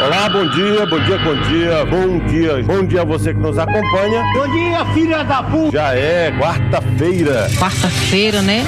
[0.00, 3.58] Olá, bom dia, bom dia, bom dia, bom dia, bom dia a você que nos
[3.58, 4.22] acompanha.
[4.32, 5.72] Bom dia, filha da puta!
[5.72, 7.50] Já é quarta-feira.
[7.58, 8.64] Quarta-feira, né?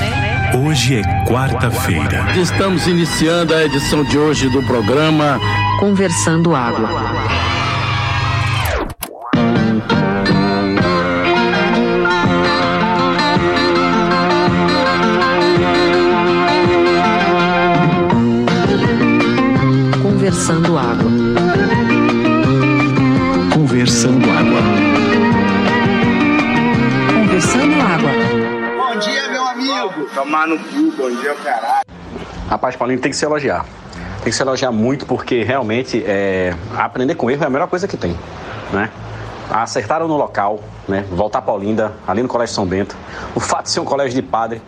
[0.53, 2.33] Hoje é quarta-feira.
[2.37, 5.39] Estamos iniciando a edição de hoje do programa
[5.79, 6.89] Conversando Água.
[20.03, 21.20] Conversando Água.
[23.81, 24.61] Conversando Água.
[27.15, 28.11] Conversando Água.
[28.77, 30.07] Bom dia, meu amigo.
[30.15, 31.87] Tomar no cu, bom dia, caralho.
[32.47, 33.65] Rapaz, Paulinho, tem que se elogiar.
[34.17, 37.89] Tem que se elogiar muito porque realmente é, aprender com erro é a melhor coisa
[37.89, 38.15] que tem,
[38.71, 38.91] né?
[39.49, 41.07] Acertaram no local, né?
[41.11, 42.95] Voltar para Olinda, ali no Colégio São Bento.
[43.35, 44.61] O fato de ser um colégio de padre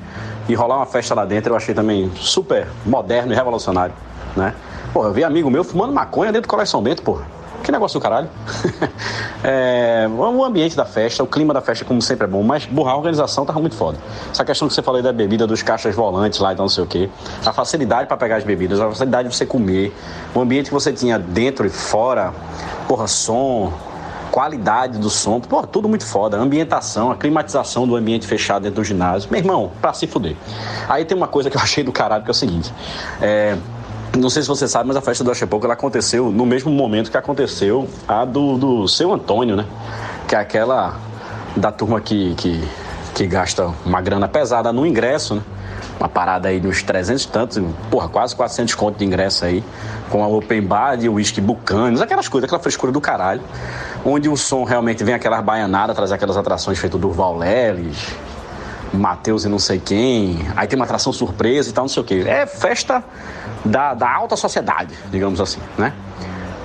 [0.49, 3.95] e rolar uma festa lá dentro, eu achei também super moderno e revolucionário,
[4.35, 4.55] né?
[4.91, 7.21] Pô, eu vi amigo meu fumando maconha dentro do Colégio São Bento, pô.
[7.63, 8.29] Que negócio do caralho.
[9.45, 12.93] é, o ambiente da festa, o clima da festa, como sempre, é bom, mas burra,
[12.93, 13.99] a organização tava muito foda.
[14.31, 16.83] Essa questão que você falou da bebida, dos caixas volantes lá e então, não sei
[16.85, 17.09] o quê.
[17.45, 19.95] A facilidade para pegar as bebidas, a facilidade de você comer,
[20.35, 22.33] o ambiente que você tinha dentro e fora,
[22.89, 23.73] porra, som,
[24.33, 26.39] qualidade do som, pô, tudo muito foda.
[26.39, 29.31] A ambientação, a climatização do ambiente fechado dentro do ginásio.
[29.31, 30.35] Meu irmão, pra se fuder.
[30.89, 32.73] Aí tem uma coisa que eu achei do caralho, que é o seguinte.
[33.21, 33.57] É,
[34.19, 37.11] não sei se você sabe, mas a festa do Axepoco ela aconteceu no mesmo momento
[37.11, 39.65] que aconteceu a do, do seu Antônio, né?
[40.29, 40.97] Que é aquela
[41.57, 42.63] da turma que, que,
[43.15, 45.43] que gasta uma grana pesada no ingresso, né?
[45.99, 49.63] Uma parada aí dos 300 e tantos, porra, quase 400 conto de ingresso aí,
[50.11, 53.41] com a open bar o whisky bucanos, aquelas coisas, aquela frescura do caralho.
[54.05, 58.15] Onde o som realmente vem aquelas baianadas, traz aquelas atrações feitas do Leles,
[58.93, 60.39] Matheus e não sei quem.
[60.57, 62.25] Aí tem uma atração surpresa e tal, não sei o quê.
[62.27, 63.03] É festa
[63.65, 65.93] da, da alta sociedade, digamos assim, né?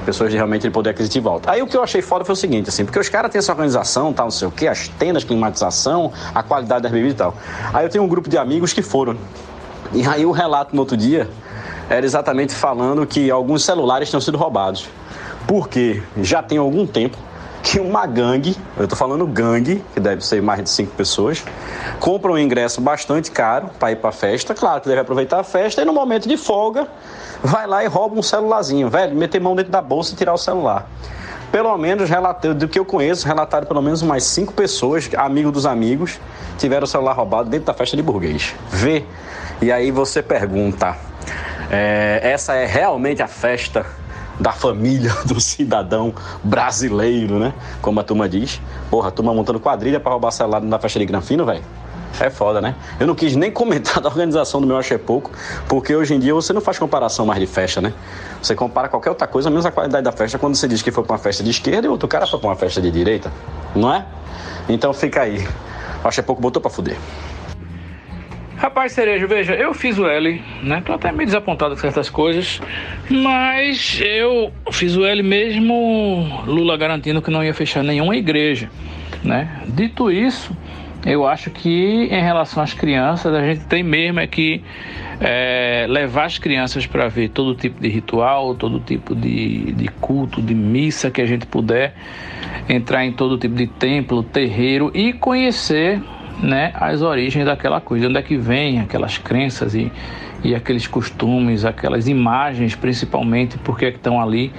[0.06, 1.50] Pessoas de realmente de poder aquisitivo alto.
[1.50, 3.52] Aí o que eu achei foda foi o seguinte, assim, porque os caras têm essa
[3.52, 7.36] organização, tal, não sei o quê, as tendas, climatização, a qualidade das bebidas e tal.
[7.73, 9.17] Aí eu tenho um grupo de amigos que foram.
[9.94, 11.30] E aí o relato no outro dia
[11.89, 14.88] era exatamente falando que alguns celulares tinham sido roubados.
[15.45, 17.17] Porque já tem algum tempo
[17.70, 21.44] que uma gangue, eu tô falando gangue, que deve ser mais de cinco pessoas,
[22.00, 25.82] compra um ingresso bastante caro para ir para festa, claro que deve aproveitar a festa
[25.82, 26.88] e no momento de folga
[27.44, 30.38] vai lá e rouba um celularzinho, velho, meter mão dentro da bolsa e tirar o
[30.38, 30.89] celular.
[31.52, 32.10] Pelo menos,
[32.56, 36.22] do que eu conheço, relataram pelo menos umas cinco pessoas, amigos dos amigos,
[36.58, 38.56] tiveram o celular roubado dentro da festa de burguês.
[38.70, 39.04] Vê.
[39.61, 40.95] E aí você pergunta:
[41.70, 43.86] é, essa é realmente a festa
[44.39, 47.53] da família do cidadão brasileiro, né?
[47.81, 48.61] Como a turma diz.
[48.89, 51.64] Porra, a turma montando quadrilha para roubar celular na festa de Granfino, velho.
[52.20, 52.73] É foda, né?
[52.99, 55.31] Eu não quis nem comentar da organização do meu Achei Pouco,
[55.67, 57.93] porque hoje em dia você não faz comparação mais de festa, né?
[58.42, 61.03] Você compara qualquer outra coisa, menos a qualidade da festa, quando você diz que foi
[61.03, 63.31] para uma festa de esquerda e outro cara foi para uma festa de direita,
[63.76, 64.05] não é?
[64.67, 65.47] Então fica aí.
[66.03, 66.97] O Achei Pouco botou para fuder.
[68.58, 70.82] Rapaz, Cerejo, veja, eu fiz o L, né?
[70.84, 72.60] Tô até meio desapontado com certas coisas,
[73.08, 78.68] mas eu fiz o L mesmo Lula garantindo que não ia fechar nenhuma igreja,
[79.23, 79.62] né?
[79.68, 80.58] Dito isso,
[81.06, 84.64] eu acho que em relação às crianças, a gente tem mesmo é que
[85.22, 90.42] é, levar as crianças para ver todo tipo de ritual, todo tipo de, de culto,
[90.42, 91.94] de missa que a gente puder,
[92.68, 96.02] entrar em todo tipo de templo, terreiro e conhecer
[96.42, 99.92] né, as origens daquela coisa, onde é que vem aquelas crenças e,
[100.43, 104.52] e aqueles costumes, aquelas imagens, principalmente, porque é que estão ali.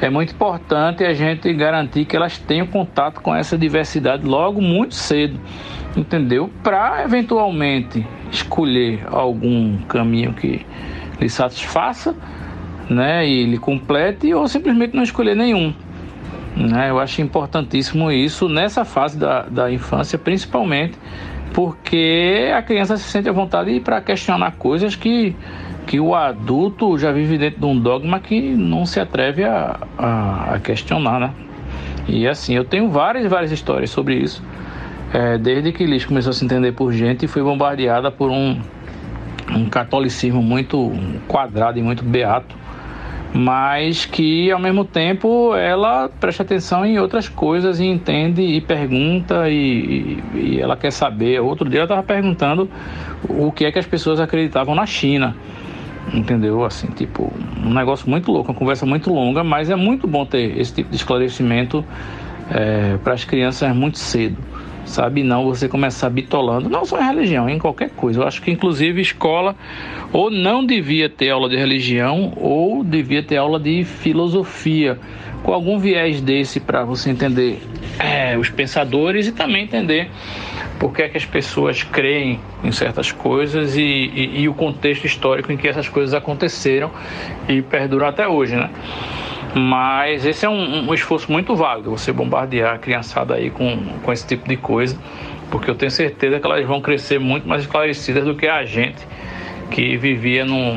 [0.00, 4.94] É muito importante a gente garantir que elas tenham contato com essa diversidade logo muito
[4.94, 5.38] cedo,
[5.94, 6.50] entendeu?
[6.62, 10.64] Para eventualmente escolher algum caminho que
[11.20, 12.16] lhe satisfaça,
[12.88, 15.74] né, e lhe complete, ou simplesmente não escolher nenhum.
[16.56, 16.90] Né?
[16.90, 20.98] Eu acho importantíssimo isso nessa fase da, da infância, principalmente
[21.52, 25.34] porque a criança se sente à vontade para questionar coisas que,
[25.86, 30.54] que o adulto já vive dentro de um dogma que não se atreve a, a,
[30.54, 31.30] a questionar, né?
[32.08, 34.42] E assim, eu tenho várias várias histórias sobre isso.
[35.12, 38.60] É, desde que Liz começou a se entender por gente e foi bombardeada por um,
[39.50, 40.92] um catolicismo muito
[41.26, 42.54] quadrado e muito beato
[43.32, 49.48] mas que ao mesmo tempo ela presta atenção em outras coisas e entende e pergunta
[49.48, 51.40] e, e ela quer saber.
[51.40, 52.68] Outro dia ela estava perguntando
[53.28, 55.36] o que é que as pessoas acreditavam na China.
[56.12, 56.64] Entendeu?
[56.64, 57.32] Assim, tipo,
[57.64, 60.90] um negócio muito louco, uma conversa muito longa, mas é muito bom ter esse tipo
[60.90, 61.84] de esclarecimento
[62.50, 64.36] é, para as crianças muito cedo.
[64.84, 65.22] Sabe?
[65.22, 68.20] Não você começar bitolando, não só em religião, em qualquer coisa.
[68.20, 69.54] Eu acho que inclusive escola
[70.12, 74.98] ou não devia ter aula de religião ou devia ter aula de filosofia,
[75.42, 77.62] com algum viés desse para você entender
[77.98, 80.10] é, os pensadores e também entender
[80.78, 85.04] por que, é que as pessoas creem em certas coisas e, e, e, o contexto
[85.04, 86.90] histórico em que essas coisas aconteceram
[87.46, 88.70] e perduram até hoje, né?
[89.54, 94.12] Mas esse é um, um esforço muito válido, você bombardear a criançada aí com, com
[94.12, 94.96] esse tipo de coisa,
[95.50, 99.04] porque eu tenho certeza que elas vão crescer muito mais esclarecidas do que a gente
[99.70, 100.76] que vivia num,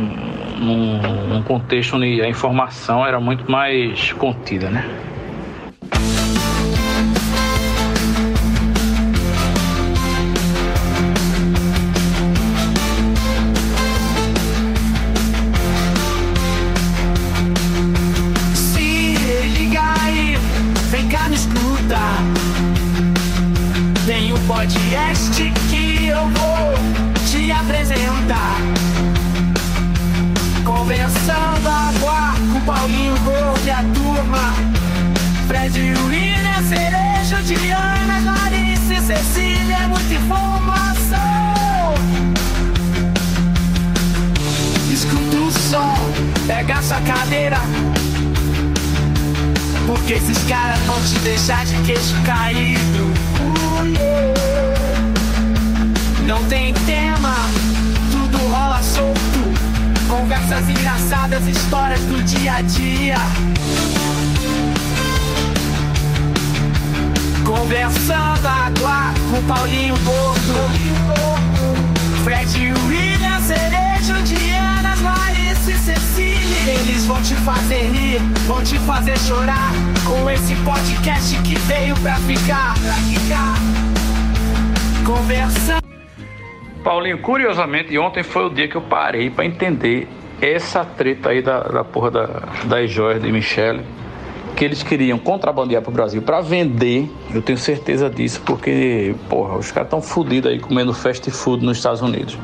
[0.60, 4.88] num, num contexto onde a informação era muito mais contida, né?
[62.02, 63.16] Do dia a dia.
[67.46, 70.54] Conversando agora com Paulinho Gordo.
[72.24, 76.74] Fred William, Cerejo, Diana, Clarice, Cecília.
[76.74, 79.72] Eles vão te fazer rir, vão te fazer chorar.
[80.06, 82.74] Com esse podcast que veio pra ficar.
[82.80, 83.56] Pra ficar.
[85.06, 85.84] Conversando.
[86.84, 90.08] Paulinho, curiosamente, ontem foi o dia que eu parei para entender
[90.44, 92.28] essa treta aí da, da porra da,
[92.66, 93.82] das joias de Michele,
[94.56, 97.10] que eles queriam contrabandear para o Brasil para vender.
[97.34, 101.78] Eu tenho certeza disso, porque, porra, os caras estão fodidos aí comendo fast food nos
[101.78, 102.38] Estados Unidos.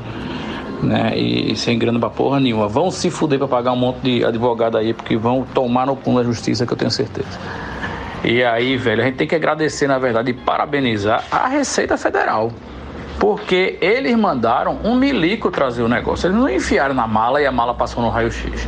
[0.82, 1.12] Né?
[1.16, 2.68] E, e sem grana pra porra nenhuma.
[2.68, 6.18] Vão se fuder para pagar um monte de advogado aí, porque vão tomar no pulo
[6.20, 7.38] da justiça, que eu tenho certeza.
[8.24, 12.52] E aí, velho, a gente tem que agradecer, na verdade, e parabenizar a Receita Federal
[13.20, 16.28] porque eles mandaram um milico trazer o negócio.
[16.28, 18.68] Eles não enfiaram na mala e a mala passou no raio-x.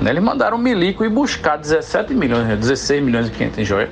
[0.00, 0.10] Né?
[0.10, 3.90] Eles mandaram um milico ir buscar 17 milhões, 16 milhões e 500 em joia.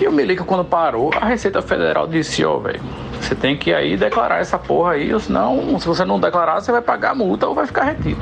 [0.00, 2.80] E o milico, quando parou, a Receita Federal disse: Ó, oh, velho,
[3.26, 6.70] você tem que aí declarar essa porra aí, ou senão, se você não declarar, você
[6.70, 8.20] vai pagar multa ou vai ficar retido.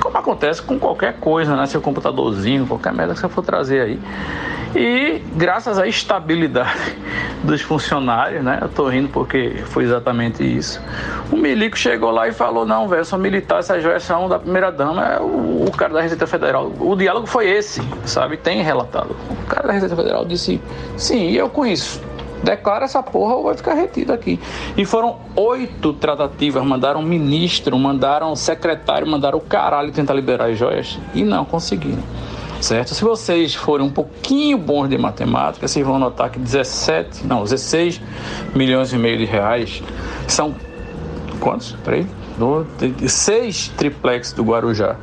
[0.00, 1.64] Como acontece com qualquer coisa, né?
[1.66, 4.00] Seu computadorzinho, qualquer merda que você for trazer aí.
[4.74, 6.96] E graças à estabilidade
[7.44, 8.58] dos funcionários, né?
[8.60, 10.82] Eu tô rindo porque foi exatamente isso.
[11.30, 14.70] O Milico chegou lá e falou: Não, velho, sou militar, essa joias são da primeira
[14.70, 16.72] dama, é o, cara da Receita Federal.
[16.78, 18.36] O diálogo foi esse, sabe?
[18.36, 19.14] Tem relatado.
[19.30, 20.60] O cara da Receita Federal disse:
[20.96, 22.11] Sim, eu isso.
[22.42, 24.38] Declara essa porra ou vai ficar retido aqui.
[24.76, 30.98] E foram oito tratativas, mandaram ministro, mandaram secretário, mandaram o caralho tentar liberar as joias
[31.14, 32.02] e não conseguiram
[32.62, 32.94] certo?
[32.94, 38.00] Se vocês forem um pouquinho bons de matemática, vocês vão notar que 17, não, 16
[38.54, 39.82] milhões e meio de reais
[40.28, 40.54] são
[41.40, 41.76] quantos?
[41.84, 42.06] Peraí,
[43.08, 44.96] seis triplex do Guarujá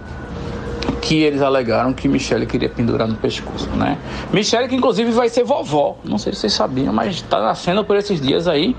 [1.02, 3.98] que eles alegaram que Michele queria pendurar no pescoço, né?
[4.32, 7.96] Michele que inclusive vai ser vovó, não sei se vocês sabiam, mas está nascendo por
[7.96, 8.76] esses dias aí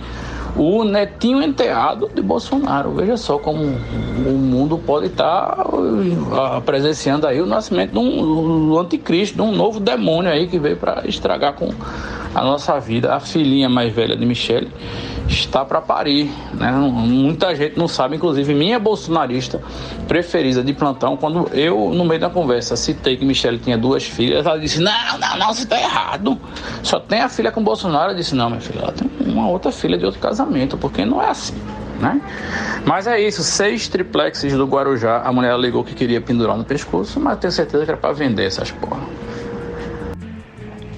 [0.57, 2.93] o netinho enteado de Bolsonaro.
[2.93, 8.79] Veja só como o mundo pode estar tá presenciando aí o nascimento de um, do
[8.79, 11.71] anticristo, de um novo demônio aí que veio para estragar com
[12.35, 13.15] a nossa vida.
[13.15, 14.69] A filhinha mais velha de Michele
[15.31, 16.31] está para parir.
[16.53, 16.71] Né?
[16.73, 19.61] Muita gente não sabe, inclusive minha bolsonarista
[20.09, 24.45] preferida de plantão, quando eu, no meio da conversa, citei que Michele tinha duas filhas,
[24.45, 26.39] ela disse: Não, não, não, você está errado.
[26.83, 28.13] Só tem a filha com Bolsonaro.
[28.13, 31.23] Eu disse: Não, minha filha, ela tem uma outra filha de outro casamento, porque não
[31.23, 31.55] é assim.
[32.01, 32.19] Né?
[32.87, 37.21] Mas é isso, seis triplexes do Guarujá, a mulher alegou que queria pendurar no pescoço,
[37.21, 39.03] mas tenho certeza que era para vender essas porra.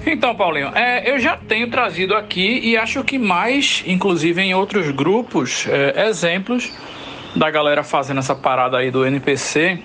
[0.05, 4.89] Então, Paulinho, é, eu já tenho trazido aqui e acho que mais, inclusive em outros
[4.91, 6.71] grupos, é, exemplos
[7.35, 9.79] da galera fazendo essa parada aí do NPC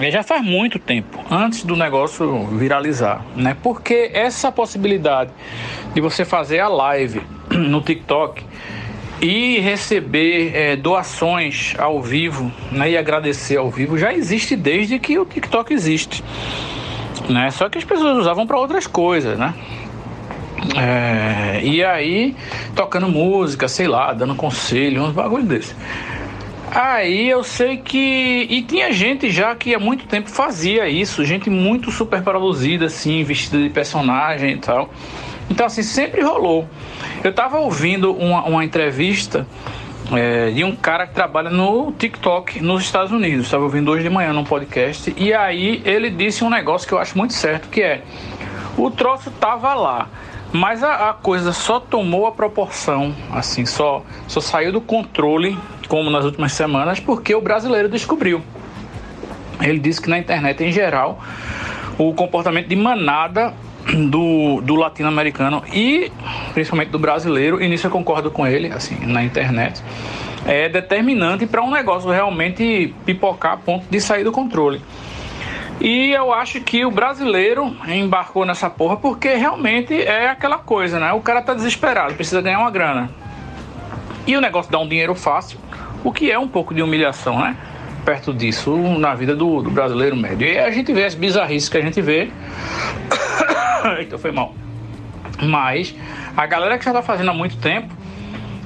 [0.00, 3.56] é, já faz muito tempo, antes do negócio viralizar, né?
[3.62, 5.30] Porque essa possibilidade
[5.92, 8.42] de você fazer a live no TikTok
[9.20, 15.18] e receber é, doações ao vivo né, e agradecer ao vivo já existe desde que
[15.18, 16.22] o TikTok existe
[17.28, 17.50] né?
[17.50, 19.54] Só que as pessoas usavam para outras coisas, né?
[20.76, 22.34] É, e aí,
[22.74, 25.74] tocando música, sei lá, dando conselho, uns bagulho desse.
[26.70, 28.46] Aí eu sei que.
[28.50, 33.22] E tinha gente já que há muito tempo fazia isso, gente muito super produzida, assim,
[33.22, 34.90] vestida de personagem e tal.
[35.48, 36.66] Então, assim, sempre rolou.
[37.22, 39.46] Eu tava ouvindo uma, uma entrevista
[40.12, 43.46] é, de um cara que trabalha no TikTok nos Estados Unidos.
[43.46, 45.14] Estava ouvindo hoje de manhã num podcast.
[45.16, 48.02] E aí ele disse um negócio que eu acho muito certo, que é
[48.76, 50.08] o troço tava lá.
[50.52, 55.58] Mas a, a, coisa só tomou a proporção, assim, só, só saiu do controle,
[55.88, 58.40] como nas últimas semanas, porque o brasileiro descobriu.
[59.60, 61.20] Ele disse que na internet em geral
[61.98, 63.52] o comportamento de manada
[63.92, 66.10] do, do latino-americano e
[66.52, 69.82] principalmente do brasileiro, e nisso eu concordo com ele, assim, na internet,
[70.46, 74.80] é determinante para um negócio realmente pipocar a ponto de sair do controle.
[75.80, 81.12] E eu acho que o brasileiro embarcou nessa porra porque realmente é aquela coisa, né?
[81.12, 83.10] O cara tá desesperado, precisa ganhar uma grana.
[84.26, 85.58] E o negócio dá um dinheiro fácil,
[86.02, 87.56] o que é um pouco de humilhação, né?
[88.04, 90.46] Perto disso, na vida do, do brasileiro médio.
[90.46, 92.30] E a gente vê as bizarrices que a gente vê.
[93.98, 94.54] Eita, foi mal.
[95.42, 95.94] Mas
[96.36, 97.94] a galera que já tá fazendo há muito tempo,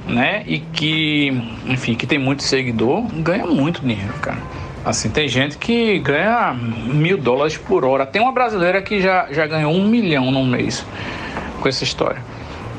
[0.07, 0.43] né?
[0.47, 1.29] E que,
[1.65, 4.39] enfim, que tem muito seguidor, ganha muito dinheiro, cara.
[4.85, 8.05] Assim, tem gente que ganha mil dólares por hora.
[8.05, 10.85] Tem uma brasileira que já, já ganhou um milhão num mês
[11.59, 12.21] com essa história.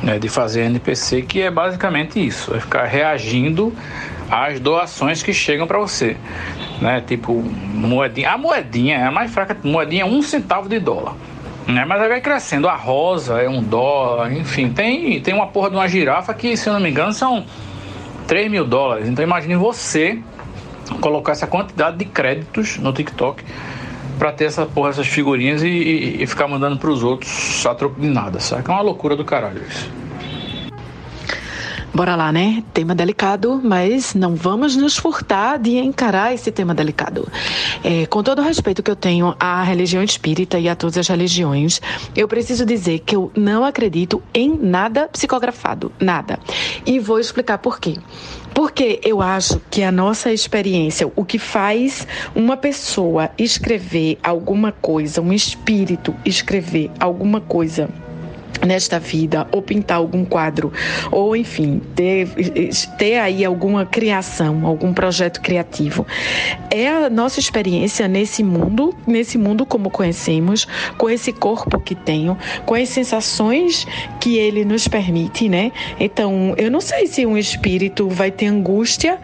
[0.02, 3.70] Né, de fazer NPC, que é basicamente isso, é ficar reagindo
[4.30, 6.16] às doações que chegam para você,
[6.80, 7.02] né?
[7.06, 11.16] Tipo moedinha, a moedinha é a mais fraca, moedinha é um centavo de dólar.
[11.72, 11.84] Né?
[11.84, 12.68] Mas aí vai crescendo.
[12.68, 14.70] A rosa é um dólar, enfim.
[14.70, 17.44] Tem, tem uma porra de uma girafa que, se eu não me engano, são
[18.26, 19.08] 3 mil dólares.
[19.08, 20.18] Então imagine você
[21.00, 23.44] colocar essa quantidade de créditos no TikTok
[24.18, 27.74] para ter essa porra, essas figurinhas e, e, e ficar mandando para os outros a
[27.74, 28.68] troco de nada, sabe?
[28.68, 29.99] É uma loucura do caralho isso.
[31.92, 32.62] Bora lá, né?
[32.72, 37.26] Tema delicado, mas não vamos nos furtar de encarar esse tema delicado.
[37.82, 41.08] É, com todo o respeito que eu tenho à religião espírita e a todas as
[41.08, 41.80] religiões,
[42.14, 46.38] eu preciso dizer que eu não acredito em nada psicografado, nada.
[46.86, 47.96] E vou explicar por quê.
[48.54, 52.06] Porque eu acho que a nossa experiência, o que faz
[52.36, 57.88] uma pessoa escrever alguma coisa, um espírito escrever alguma coisa
[58.66, 60.72] nesta vida, ou pintar algum quadro,
[61.10, 62.28] ou enfim, ter,
[62.98, 66.06] ter aí alguma criação, algum projeto criativo.
[66.70, 70.66] É a nossa experiência nesse mundo, nesse mundo como conhecemos,
[70.98, 73.86] com esse corpo que tenho, com as sensações
[74.20, 75.72] que ele nos permite, né?
[75.98, 79.18] Então, eu não sei se um espírito vai ter angústia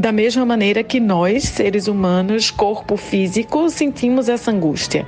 [0.00, 5.06] da mesma maneira que nós, seres humanos, corpo físico, sentimos essa angústia.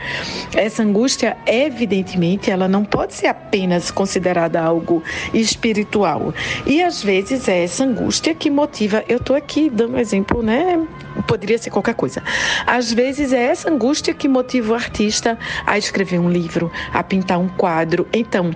[0.55, 5.03] Essa angústia, evidentemente, ela não pode ser apenas apenas considerada algo
[5.35, 6.33] espiritual.
[6.67, 9.05] E às vezes é essa angústia que motiva.
[9.07, 10.81] Eu estou aqui dando um exemplo, né?
[11.27, 12.23] Poderia ser qualquer coisa.
[12.67, 17.39] Às vezes é essa angústia que motiva o artista a escrever um livro, a pintar
[17.39, 18.09] um quadro.
[18.13, 18.51] Então,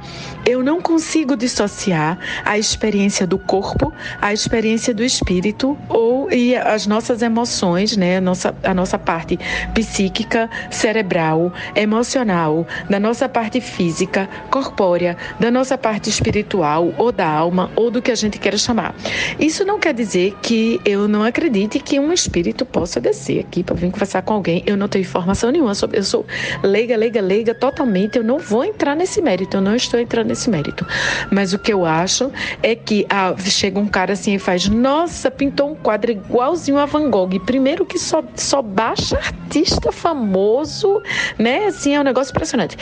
[0.47, 6.87] eu não consigo dissociar a experiência do corpo, a experiência do espírito ou e as
[6.87, 8.19] nossas emoções, né?
[8.19, 9.39] A nossa, a nossa parte
[9.75, 17.71] psíquica, cerebral, emocional, da nossa parte física, corpórea da nossa parte espiritual ou da alma
[17.77, 18.95] ou do que a gente queira chamar.
[19.39, 23.75] Isso não quer dizer que eu não acredite que um espírito possa descer aqui para
[23.75, 24.63] vir conversar com alguém.
[24.67, 25.99] Eu não tenho informação nenhuma sobre.
[25.99, 26.27] Eu sou
[26.63, 28.19] leiga, leiga, leiga totalmente.
[28.19, 29.57] Eu não vou entrar nesse mérito.
[29.57, 30.87] Eu não estou entrando nesse mérito.
[31.31, 32.31] Mas o que eu acho
[32.63, 36.87] é que ah, chega um cara assim e faz: Nossa, pintou um quadro igualzinho a
[36.87, 37.41] Van Gogh.
[37.47, 41.03] Primeiro que só, só baixa artista famoso,
[41.39, 41.67] né?
[41.67, 42.77] Assim, é um negócio impressionante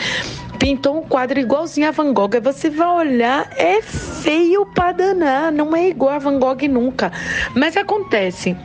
[0.63, 2.41] pintou um quadro igualzinho a Van Gogh.
[2.41, 7.11] Você vai olhar, é feio para danar, não é igual a Van Gogh nunca.
[7.53, 8.57] Mas acontece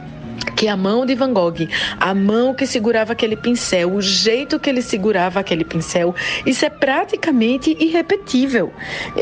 [0.56, 1.67] que a mão de Van Gogh,
[2.00, 6.15] a mão que segurava aquele pincel, o jeito que ele segurava aquele pincel,
[6.46, 8.74] isso é praticamente irrepetível.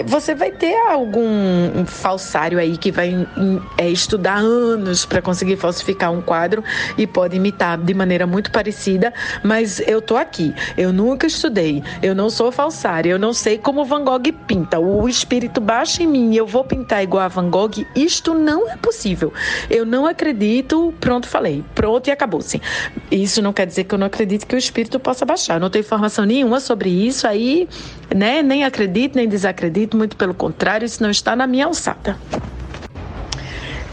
[0.05, 3.27] Você vai ter algum falsário aí que vai
[3.77, 6.63] é, estudar anos para conseguir falsificar um quadro
[6.97, 12.15] e pode imitar de maneira muito parecida, mas eu tô aqui, eu nunca estudei, eu
[12.15, 16.35] não sou falsário, eu não sei como Van Gogh pinta, o espírito baixa em mim,
[16.35, 19.33] eu vou pintar igual a Van Gogh, isto não é possível.
[19.69, 22.59] Eu não acredito, pronto falei, pronto e acabou-se.
[23.11, 25.53] Isso não quer dizer que eu não acredito que o espírito possa baixar.
[25.53, 27.69] Eu não tenho informação nenhuma sobre isso, aí,
[28.13, 32.17] né, nem acredito, nem desacredito, muito pelo contrário, isso não está na minha alçada.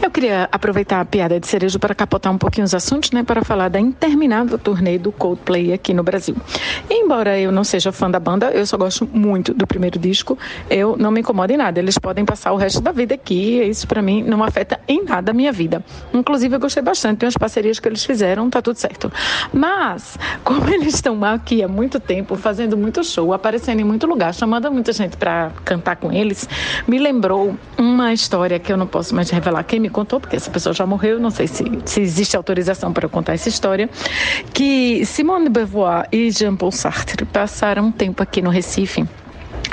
[0.02, 3.44] Eu queria aproveitar a piada de cerejo para capotar um pouquinho os assuntos, né, para
[3.44, 6.34] falar da interminável turnê do Coldplay aqui no Brasil.
[6.90, 10.36] embora eu não seja fã da banda, eu só gosto muito do primeiro disco.
[10.68, 11.78] Eu não me incomodo em nada.
[11.78, 13.62] Eles podem passar o resto da vida aqui.
[13.62, 15.84] Isso para mim não afeta em nada a minha vida.
[16.12, 19.12] Inclusive eu gostei bastante tem umas parcerias que eles fizeram, tá tudo certo.
[19.52, 24.34] Mas como eles estão aqui há muito tempo, fazendo muito show, aparecendo em muito lugar,
[24.34, 26.48] chamando muita gente para cantar com eles,
[26.88, 30.50] me lembrou uma história que eu não posso mais revelar quem me contou, porque essa
[30.50, 33.88] pessoa já morreu, não sei se, se existe autorização para contar essa história,
[34.52, 39.06] que Simone de Beauvoir e Jean-Paul Sartre passaram um tempo aqui no Recife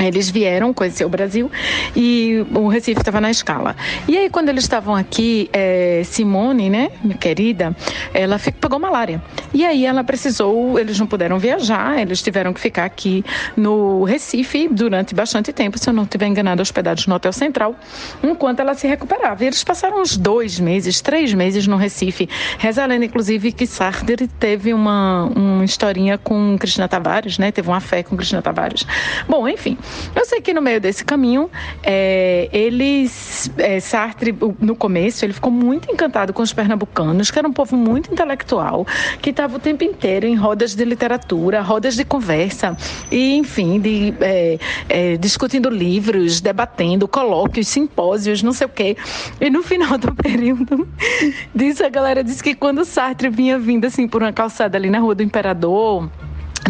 [0.06, 1.52] eles vieram conhecer o Brasil
[1.96, 3.76] e o Recife estava na escala.
[4.08, 7.76] E aí, quando eles estavam aqui, é, Simone, né, minha querida,
[8.14, 9.22] ela ficou, pegou malária.
[9.54, 13.24] E aí ela precisou, eles não puderam viajar, eles tiveram que ficar aqui
[13.56, 17.76] no Recife durante bastante tempo, se eu não estiver enganado, hospedados no Hotel Central,
[18.24, 19.44] enquanto ela se recuperava.
[19.44, 22.30] E eles passaram uns dois meses, três meses no Recife.
[22.58, 27.52] Reza a lenda, inclusive, que Sartre teve uma, uma historinha com Cristina Tavares, né?
[27.52, 28.86] Teve uma fé com Cristina Tavares.
[29.28, 29.78] Bom, enfim,
[30.16, 31.50] eu sei que no meio desse caminho,
[31.84, 37.48] é, eles, é, Sartre, no começo, ele ficou muito encantado com os pernambucanos, que era
[37.48, 38.86] um povo muito intelectual,
[39.22, 42.76] que estava o tempo inteiro em rodas de literatura, rodas de conversa,
[43.12, 48.98] e enfim, de, é, é, discutindo livros, debatendo, colóquios, simpósios, não sei o quê.
[49.40, 50.88] E no final do período,
[51.54, 55.00] disso a galera disse que quando Sartre vinha vindo assim por uma calçada ali na
[55.00, 56.10] Rua do Imperador,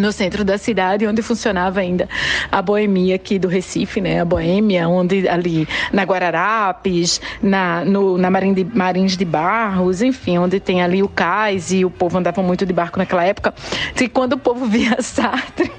[0.00, 2.08] no centro da cidade, onde funcionava ainda
[2.50, 4.20] a boemia aqui do Recife, né?
[4.20, 10.38] A boêmia, onde ali na Guararapes, na, no, na Marim de, Marins de Barros, enfim,
[10.38, 13.54] onde tem ali o cais e o povo andava muito de barco naquela época.
[14.00, 15.70] E quando o povo via Sartre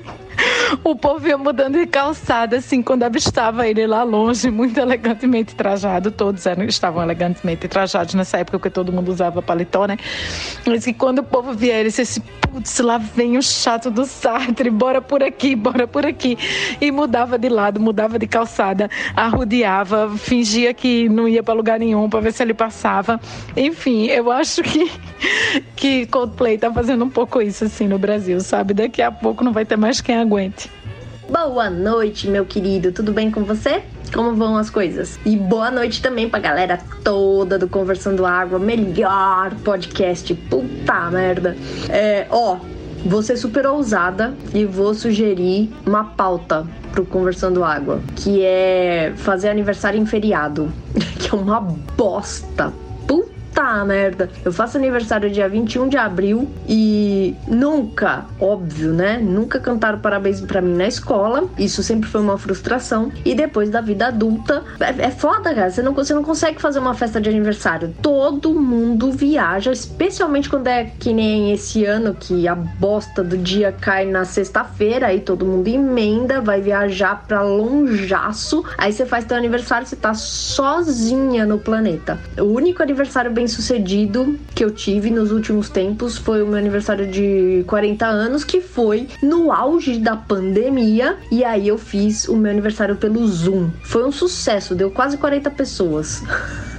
[0.83, 6.11] o povo ia mudando de calçada, assim, quando avistava ele lá longe, muito elegantemente trajado.
[6.11, 9.97] Todos eram, estavam elegantemente trajados nessa época, porque todo mundo usava paletó, né?
[10.65, 12.21] Mas que quando o povo via ele, disse assim,
[12.51, 16.37] putz, lá vem o chato do Sartre, bora por aqui, bora por aqui.
[16.79, 22.09] E mudava de lado, mudava de calçada, arrodeava, fingia que não ia para lugar nenhum
[22.09, 23.19] para ver se ele passava.
[23.55, 24.91] Enfim, eu acho que,
[25.75, 28.73] que Coldplay tá fazendo um pouco isso, assim, no Brasil, sabe?
[28.73, 30.71] Daqui a pouco não vai ter mais quem aguente.
[31.29, 32.91] Boa noite, meu querido.
[32.91, 33.83] Tudo bem com você?
[34.13, 35.19] Como vão as coisas?
[35.25, 40.33] E boa noite também pra galera toda do Conversando Água, melhor podcast.
[40.33, 41.55] Puta merda.
[41.89, 42.57] É, ó,
[43.05, 49.49] vou ser super ousada e vou sugerir uma pauta pro Conversando Água, que é fazer
[49.49, 50.71] aniversário em feriado,
[51.19, 52.73] que é uma bosta
[53.51, 54.29] Puta merda.
[54.45, 59.17] Eu faço aniversário dia 21 de abril e nunca, óbvio, né?
[59.17, 61.43] Nunca cantaram parabéns para mim na escola.
[61.57, 63.11] Isso sempre foi uma frustração.
[63.25, 65.69] E depois da vida adulta, é, é foda, cara.
[65.69, 67.93] Você não, você não consegue fazer uma festa de aniversário.
[68.01, 73.71] Todo mundo viaja, especialmente quando é que nem esse ano que a bosta do dia
[73.73, 75.07] cai na sexta-feira.
[75.07, 78.63] Aí todo mundo emenda, vai viajar pra lonjaço.
[78.77, 82.17] Aí você faz teu aniversário, você tá sozinha no planeta.
[82.39, 86.59] O único aniversário bem bem sucedido que eu tive nos últimos tempos foi o meu
[86.59, 91.17] aniversário de 40 anos, que foi no auge da pandemia.
[91.31, 93.71] E aí eu fiz o meu aniversário pelo Zoom.
[93.81, 96.21] Foi um sucesso, deu quase 40 pessoas.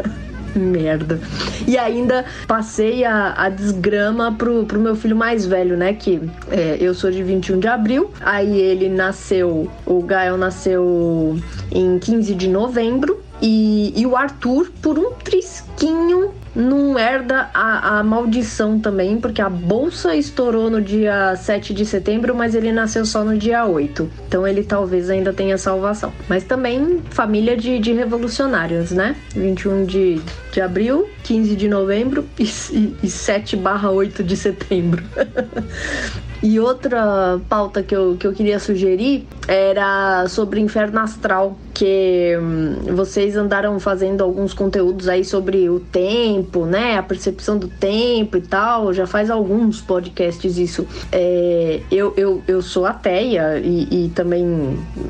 [0.55, 1.19] merda.
[1.67, 5.95] E ainda passei a, a desgrama pro, pro meu filho mais velho, né?
[5.95, 11.41] Que é, eu sou de 21 de abril, aí ele nasceu, o Gael nasceu
[11.73, 13.21] em 15 de novembro.
[13.45, 19.49] E, e o Arthur, por um trisquinho, não herda a, a, maldição também, porque a
[19.49, 24.11] bolsa estourou no dia 7 de setembro, mas ele nasceu só no dia 8.
[24.29, 26.13] Então ele talvez ainda tenha salvação.
[26.29, 29.17] Mas também família de, de revolucionários, né?
[29.35, 30.21] 21 de,
[30.53, 35.03] de abril, 15 de novembro e, e, e 7 barra 8 de setembro.
[36.43, 42.95] E outra pauta que eu, que eu queria sugerir era sobre Inferno Astral, que hum,
[42.97, 46.99] vocês andaram fazendo alguns conteúdos aí sobre o tempo, né?
[46.99, 48.93] A percepção do tempo e tal.
[48.93, 50.85] Já faz alguns podcasts isso.
[51.13, 54.45] É, eu, eu, eu sou ateia e, e também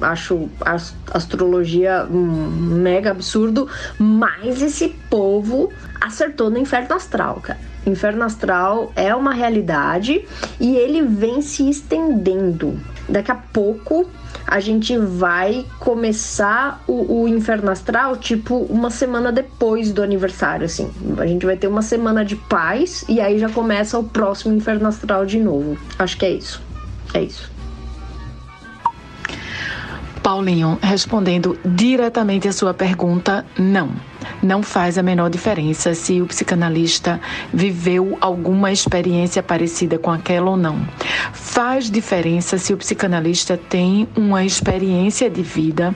[0.02, 0.76] acho a
[1.12, 3.66] astrologia um mega absurdo,
[3.98, 7.71] mas esse povo acertou no Inferno Astral, cara.
[7.86, 10.24] Inferno Astral é uma realidade
[10.60, 12.78] e ele vem se estendendo.
[13.08, 14.08] Daqui a pouco
[14.46, 20.90] a gente vai começar o, o, Inferno Astral, tipo, uma semana depois do aniversário, assim.
[21.18, 24.88] A gente vai ter uma semana de paz e aí já começa o próximo Inferno
[24.88, 25.76] Astral de novo.
[25.98, 26.62] Acho que é isso.
[27.14, 27.51] É isso.
[30.22, 33.90] Paulinho, respondendo diretamente a sua pergunta, não.
[34.40, 37.20] Não faz a menor diferença se o psicanalista
[37.52, 40.80] viveu alguma experiência parecida com aquela ou não.
[41.32, 45.92] Faz diferença se o psicanalista tem uma experiência de vida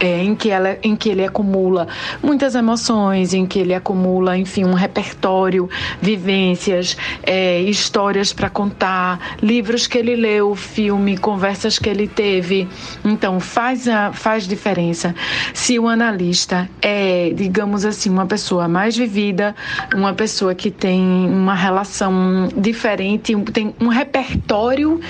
[0.00, 1.88] é, em, que ela, em que ele acumula
[2.22, 5.68] muitas emoções, em que ele acumula, enfim, um repertório,
[6.00, 12.68] vivências, é, histórias para contar, livros que ele leu, filme, conversas que ele teve.
[13.04, 15.14] Então, faz, a, faz diferença
[15.52, 19.54] se o analista é, digamos assim, uma pessoa mais vivida,
[19.94, 25.00] uma pessoa que tem uma relação diferente, tem um repertório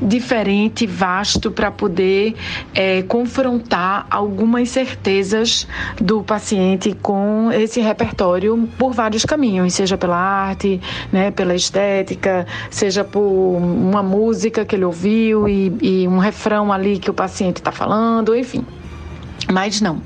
[0.00, 2.34] diferente, vasto, para poder
[2.74, 5.66] é, confrontar algumas certezas
[6.00, 10.80] do paciente com esse repertório por vários caminhos, seja pela arte,
[11.12, 16.98] né, pela estética, seja por uma música que ele ouviu e, e um refrão ali
[16.98, 18.64] que o paciente está falando, enfim.
[19.50, 20.02] Mas não,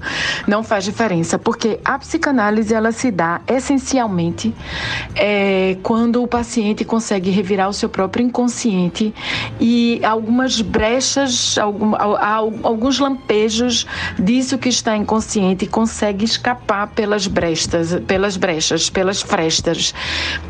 [0.46, 4.54] não faz diferença, porque a psicanálise ela se dá essencialmente
[5.14, 9.14] é, quando o paciente consegue revirar o seu próprio inconsciente
[9.60, 13.86] e algumas brechas, algum, alguns lampejos
[14.18, 19.94] disso que está inconsciente consegue escapar pelas brechas, pelas brechas, pelas frestas.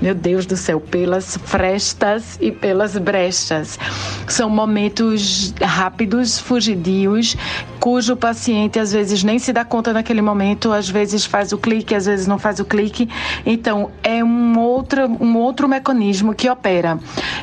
[0.01, 3.79] Meu Deus do céu, pelas frestas e pelas brechas.
[4.27, 7.37] São momentos rápidos, fugidios,
[7.79, 11.94] cujo paciente às vezes nem se dá conta naquele momento, às vezes faz o clique,
[11.94, 13.08] às vezes não faz o clique.
[13.44, 16.98] Então, é um outro, um outro mecanismo que opera.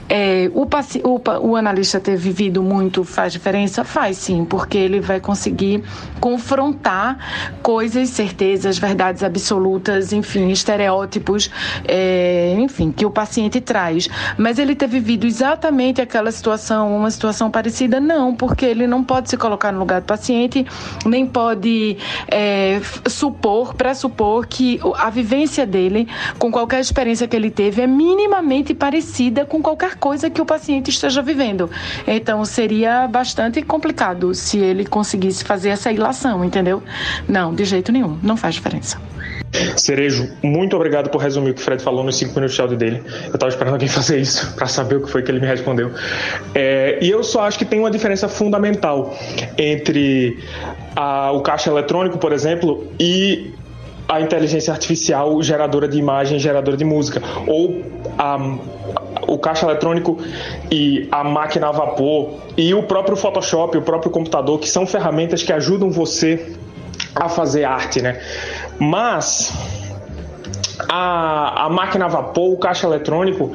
[0.10, 3.84] É, o, o, o analista ter vivido muito faz diferença?
[3.84, 5.84] Faz sim, porque ele vai conseguir
[6.19, 7.17] confrontar
[7.62, 11.50] coisas, certezas, verdades absolutas, enfim, estereótipos,
[11.88, 14.08] é, enfim, que o paciente traz.
[14.38, 19.30] Mas ele ter vivido exatamente aquela situação, uma situação parecida, não, porque ele não pode
[19.30, 20.65] se colocar no lugar do paciente,
[21.06, 26.08] nem pode é, supor, pressupor que a vivência dele
[26.38, 30.90] com qualquer experiência que ele teve é minimamente parecida com qualquer coisa que o paciente
[30.90, 31.70] esteja vivendo.
[32.08, 36.82] Então seria bastante complicado se ele conseguisse fazer essa ilação, entendeu?
[37.28, 39.00] Não, de jeito nenhum, não faz diferença.
[39.78, 42.78] Cerejo, muito obrigado por resumir o que o Fred falou nos 5 minutos de áudio
[42.78, 43.04] dele.
[43.28, 45.91] Eu estava esperando alguém fazer isso para saber o que foi que ele me respondeu.
[46.54, 49.15] É, e eu só acho que tem uma diferença fundamental
[49.58, 50.39] entre
[50.95, 53.54] a, o caixa eletrônico, por exemplo, e
[54.08, 57.82] a inteligência artificial geradora de imagem, geradora de música, ou
[58.17, 58.38] a,
[59.28, 60.17] o caixa eletrônico
[60.71, 65.41] e a máquina a vapor e o próprio Photoshop, o próprio computador, que são ferramentas
[65.41, 66.56] que ajudam você
[67.15, 68.19] a fazer arte, né?
[68.80, 69.54] Mas
[70.89, 73.54] a, a máquina a vapor, o caixa eletrônico,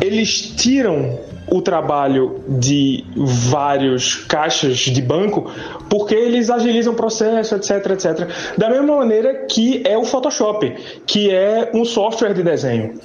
[0.00, 1.18] eles tiram
[1.50, 5.50] o trabalho de vários caixas de banco
[5.90, 8.28] porque eles agilizam o processo, etc, etc.
[8.56, 10.74] Da mesma maneira que é o Photoshop,
[11.06, 12.98] que é um software de desenho.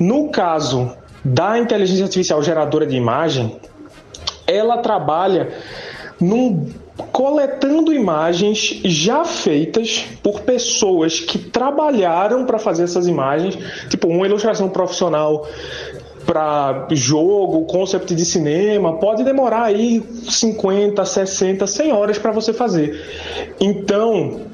[0.00, 0.90] No caso
[1.24, 3.60] da inteligência artificial geradora de imagem,
[4.46, 5.52] ela trabalha
[6.20, 6.68] num
[7.10, 14.68] coletando imagens já feitas por pessoas que trabalharam para fazer essas imagens, tipo uma ilustração
[14.68, 15.46] profissional
[16.24, 23.00] para jogo, concept de cinema, pode demorar aí 50, 60, 100 horas para você fazer.
[23.60, 24.51] Então,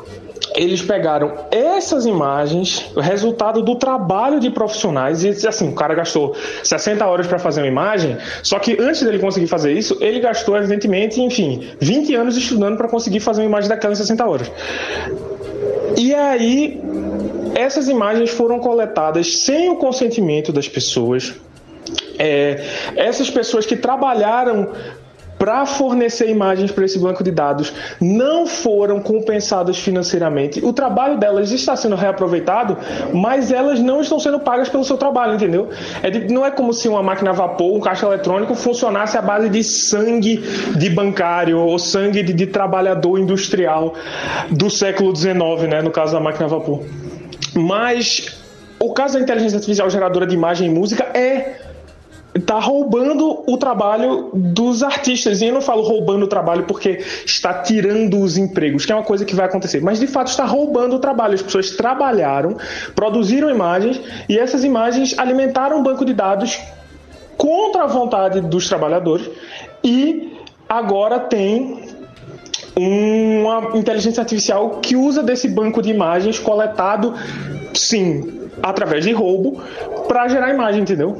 [0.54, 6.34] eles pegaram essas imagens, o resultado do trabalho de profissionais, e assim, o cara gastou
[6.62, 10.56] 60 horas para fazer uma imagem, só que antes dele conseguir fazer isso, ele gastou,
[10.56, 14.50] evidentemente, enfim, 20 anos estudando para conseguir fazer uma imagem daquela em 60 horas.
[15.96, 16.80] E aí,
[17.54, 21.34] essas imagens foram coletadas sem o consentimento das pessoas.
[22.18, 22.64] É,
[22.96, 24.72] essas pessoas que trabalharam
[25.38, 30.64] para fornecer imagens para esse banco de dados não foram compensadas financeiramente.
[30.64, 32.76] O trabalho delas está sendo reaproveitado,
[33.12, 35.68] mas elas não estão sendo pagas pelo seu trabalho, entendeu?
[36.02, 39.22] É de, não é como se uma máquina a vapor, um caixa eletrônico funcionasse à
[39.22, 40.38] base de sangue
[40.76, 43.94] de bancário ou sangue de, de trabalhador industrial
[44.50, 45.34] do século XIX,
[45.68, 45.82] né?
[45.82, 46.82] No caso da máquina a vapor.
[47.54, 48.38] Mas
[48.78, 51.67] o caso da inteligência artificial geradora de imagem e música é
[52.34, 55.40] está roubando o trabalho dos artistas.
[55.40, 59.04] E eu não falo roubando o trabalho porque está tirando os empregos, que é uma
[59.04, 61.34] coisa que vai acontecer, mas de fato está roubando o trabalho.
[61.34, 62.56] As pessoas trabalharam,
[62.94, 66.58] produziram imagens e essas imagens alimentaram um banco de dados
[67.36, 69.30] contra a vontade dos trabalhadores
[69.82, 70.36] e
[70.68, 71.88] agora tem
[72.76, 77.14] uma inteligência artificial que usa desse banco de imagens coletado,
[77.74, 79.60] sim, através de roubo,
[80.06, 81.16] para gerar imagem, entendeu?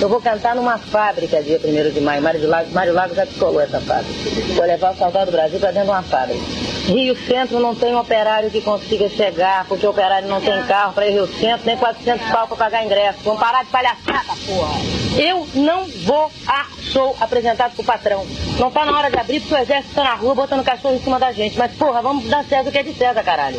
[0.00, 2.22] Eu vou cantar numa fábrica dia 1 de maio.
[2.22, 4.12] Mário Lago, Mário Lago já descolou essa fábrica.
[4.54, 6.40] Vou levar o Salvador do Brasil para dentro de uma fábrica.
[6.86, 11.06] Rio Centro não tem operário que consiga chegar, porque o operário não tem carro para
[11.06, 13.18] ir Rio Centro, nem 400 pau para pagar ingresso.
[13.24, 14.78] Vamos parar de palhaçada, porra.
[15.16, 18.26] Eu não vou a show apresentado pro patrão.
[18.58, 21.00] Não tá na hora de abrir porque o exército tá na rua botando cachorro em
[21.00, 21.58] cima da gente.
[21.58, 23.58] Mas, porra, vamos dar César o que é de César, caralho.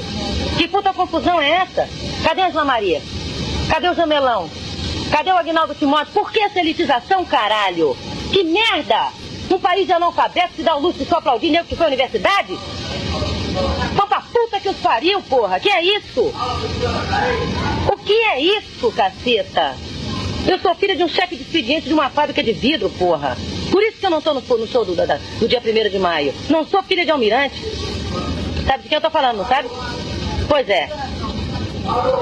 [0.57, 1.87] Que puta confusão é essa?
[2.23, 3.01] Cadê a Ana Maria?
[3.69, 4.49] Cadê o Jamelão?
[5.11, 6.13] Cadê o Agnaldo Timóteo?
[6.13, 7.97] Por que essa elitização, caralho?
[8.31, 9.09] Que merda!
[9.49, 11.89] Um país de analfabeto se dá o luxo de só aplaudir nego que foi à
[11.89, 12.57] universidade?
[13.95, 15.59] Pra puta que os pariu, porra!
[15.59, 16.21] Que é isso?
[17.91, 19.75] O que é isso, caceta?
[20.47, 23.37] Eu sou filha de um chefe de expediente de uma fábrica de vidro, porra.
[23.71, 25.99] Por isso que eu não tô no, no show do, da, do dia 1 de
[25.99, 26.33] maio.
[26.49, 27.61] Não sou filha de almirante.
[28.65, 29.69] Sabe de quem eu tô falando, não sabe?
[30.47, 30.89] Pois é.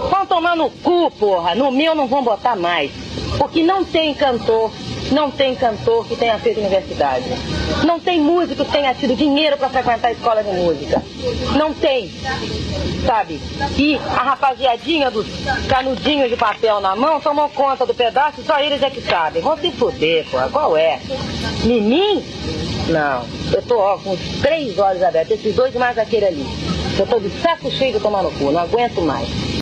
[0.09, 1.55] Vão tomar no cu, porra.
[1.55, 2.91] No meu não vão botar mais.
[3.37, 4.71] Porque não tem cantor,
[5.11, 7.25] não tem cantor que tenha feito universidade.
[7.85, 11.03] Não tem músico que tenha tido dinheiro para frequentar a escola de música.
[11.57, 12.11] Não tem.
[13.05, 13.39] Sabe?
[13.77, 15.27] E a rapaziadinha dos
[15.67, 19.41] canudinhos de papel na mão tomou conta do pedaço, só eles é que sabem.
[19.41, 20.49] Vão se fuder, porra.
[20.49, 20.99] Qual é?
[21.63, 22.23] Mimim?
[22.87, 23.25] Não.
[23.53, 25.37] Eu tô, ó, com três olhos abertos.
[25.37, 26.45] Esses dois mais aquele ali.
[26.97, 28.51] Eu tô de saco cheio de tomar no cu.
[28.51, 29.56] Não aguento mais.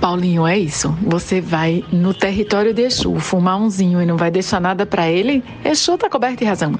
[0.00, 0.96] Paulinho, é isso.
[1.02, 5.44] Você vai no território de Exu fumar umzinho e não vai deixar nada para ele?
[5.62, 6.72] Exu tá coberto de razão.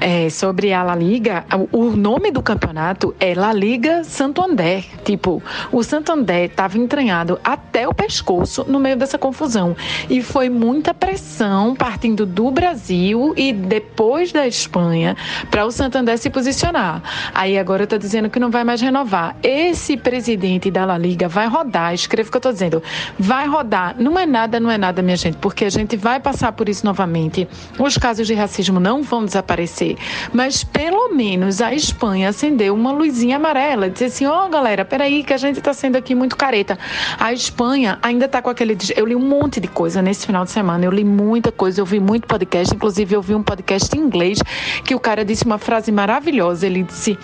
[0.00, 4.84] É, sobre a La Liga, o nome do campeonato é La Liga Santander.
[5.04, 9.76] Tipo, o Santander estava entranhado até o pescoço no meio dessa confusão.
[10.08, 15.16] E foi muita pressão partindo do Brasil e depois da Espanha
[15.50, 17.02] para o Santander se posicionar.
[17.34, 19.34] Aí agora está dizendo que não vai mais renovar.
[19.42, 22.82] Esse presidente da La Liga vai rodar, escreva o que eu estou dizendo dizendo,
[23.18, 23.96] vai rodar.
[23.98, 26.84] Não é nada, não é nada, minha gente, porque a gente vai passar por isso
[26.84, 27.48] novamente.
[27.78, 29.96] Os casos de racismo não vão desaparecer,
[30.32, 35.22] mas pelo menos a Espanha acendeu uma luzinha amarela, disse assim: ó, oh, galera, peraí,
[35.22, 36.78] que a gente está sendo aqui muito careta.
[37.18, 38.76] A Espanha ainda está com aquele.
[38.96, 41.86] Eu li um monte de coisa nesse final de semana, eu li muita coisa, eu
[41.86, 44.38] vi muito podcast, inclusive eu vi um podcast em inglês
[44.84, 46.66] que o cara disse uma frase maravilhosa.
[46.66, 47.18] Ele disse: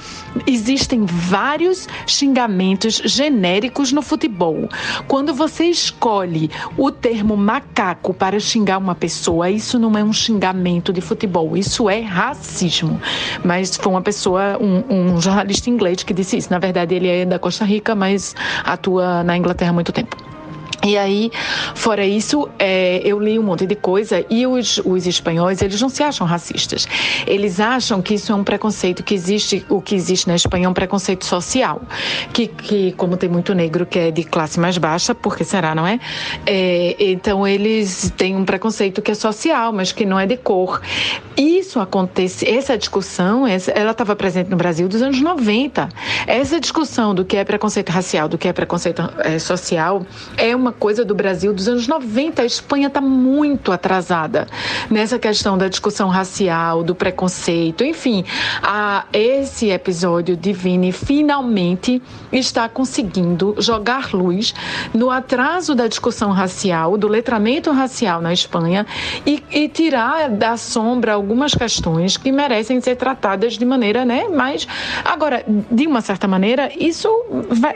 [0.46, 4.68] existem vários xingamentos genéricos no futebol.
[5.06, 10.12] Quando quando você escolhe o termo macaco para xingar uma pessoa, isso não é um
[10.12, 13.00] xingamento de futebol, isso é racismo.
[13.44, 16.50] Mas foi uma pessoa, um, um jornalista inglês que disse isso.
[16.50, 20.33] Na verdade, ele é da Costa Rica, mas atua na Inglaterra há muito tempo.
[20.84, 21.30] E aí,
[21.74, 25.88] fora isso, é, eu li um monte de coisa e os, os espanhóis, eles não
[25.88, 26.86] se acham racistas.
[27.26, 30.68] Eles acham que isso é um preconceito, que existe, o que existe na Espanha é
[30.68, 31.80] um preconceito social.
[32.34, 35.86] Que, que como tem muito negro que é de classe mais baixa, porque será, não
[35.86, 35.98] é?
[36.44, 40.82] é então, eles têm um preconceito que é social, mas que não é de cor.
[41.34, 45.88] Isso acontece, essa discussão, ela estava presente no Brasil dos anos 90.
[46.26, 50.04] Essa discussão do que é preconceito racial, do que é preconceito é, social,
[50.36, 52.42] é uma coisa do Brasil dos anos 90.
[52.42, 54.46] A Espanha está muito atrasada
[54.90, 58.24] nessa questão da discussão racial, do preconceito, enfim.
[58.62, 64.54] A, esse episódio de Vini finalmente está conseguindo jogar luz
[64.92, 68.86] no atraso da discussão racial, do letramento racial na Espanha
[69.26, 74.66] e, e tirar da sombra algumas questões que merecem ser tratadas de maneira, né, mais...
[75.04, 77.08] Agora, de uma certa maneira, isso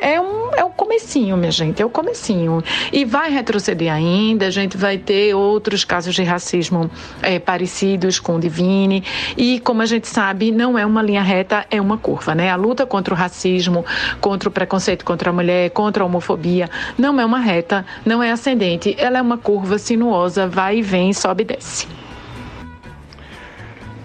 [0.00, 2.62] é um, é o comecinho, minha gente, é o comecinho.
[2.93, 6.91] E vai retroceder ainda, a gente vai ter outros casos de racismo
[7.23, 9.03] é, parecidos com o Divine.
[9.37, 12.51] E, como a gente sabe, não é uma linha reta, é uma curva, né?
[12.51, 13.85] A luta contra o racismo,
[14.21, 18.31] contra o preconceito contra a mulher, contra a homofobia, não é uma reta, não é
[18.31, 21.87] ascendente, ela é uma curva sinuosa, vai e vem, sobe e desce.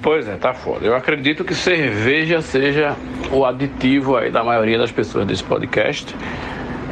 [0.01, 0.85] Pois é, tá foda.
[0.85, 2.93] Eu acredito que cerveja seja
[3.31, 6.13] o aditivo aí da maioria das pessoas desse podcast.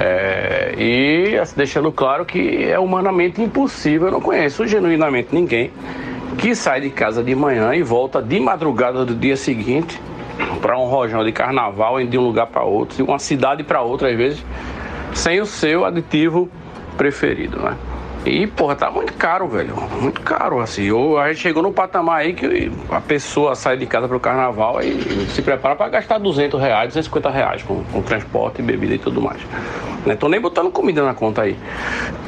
[0.04, 5.72] É, e assim, deixando claro que é humanamente impossível, eu não conheço genuinamente ninguém
[6.40, 10.02] que sai de casa de manhã e volta de madrugada do dia seguinte
[10.60, 14.10] para um rojão de carnaval de um lugar para outro, de uma cidade para outra
[14.10, 14.44] às vezes,
[15.14, 16.50] sem o seu aditivo
[16.98, 17.78] preferido, né?
[18.26, 19.76] E, porra, tá muito caro, velho.
[20.00, 20.92] Muito caro, assim.
[20.92, 24.80] Ou a gente chegou no patamar aí que a pessoa sai de casa pro carnaval
[24.82, 29.22] e se prepara para gastar 200 reais, 250 reais com, com transporte, bebida e tudo
[29.22, 29.42] mais.
[30.06, 30.16] Né?
[30.16, 31.58] Tô nem botando comida na conta aí.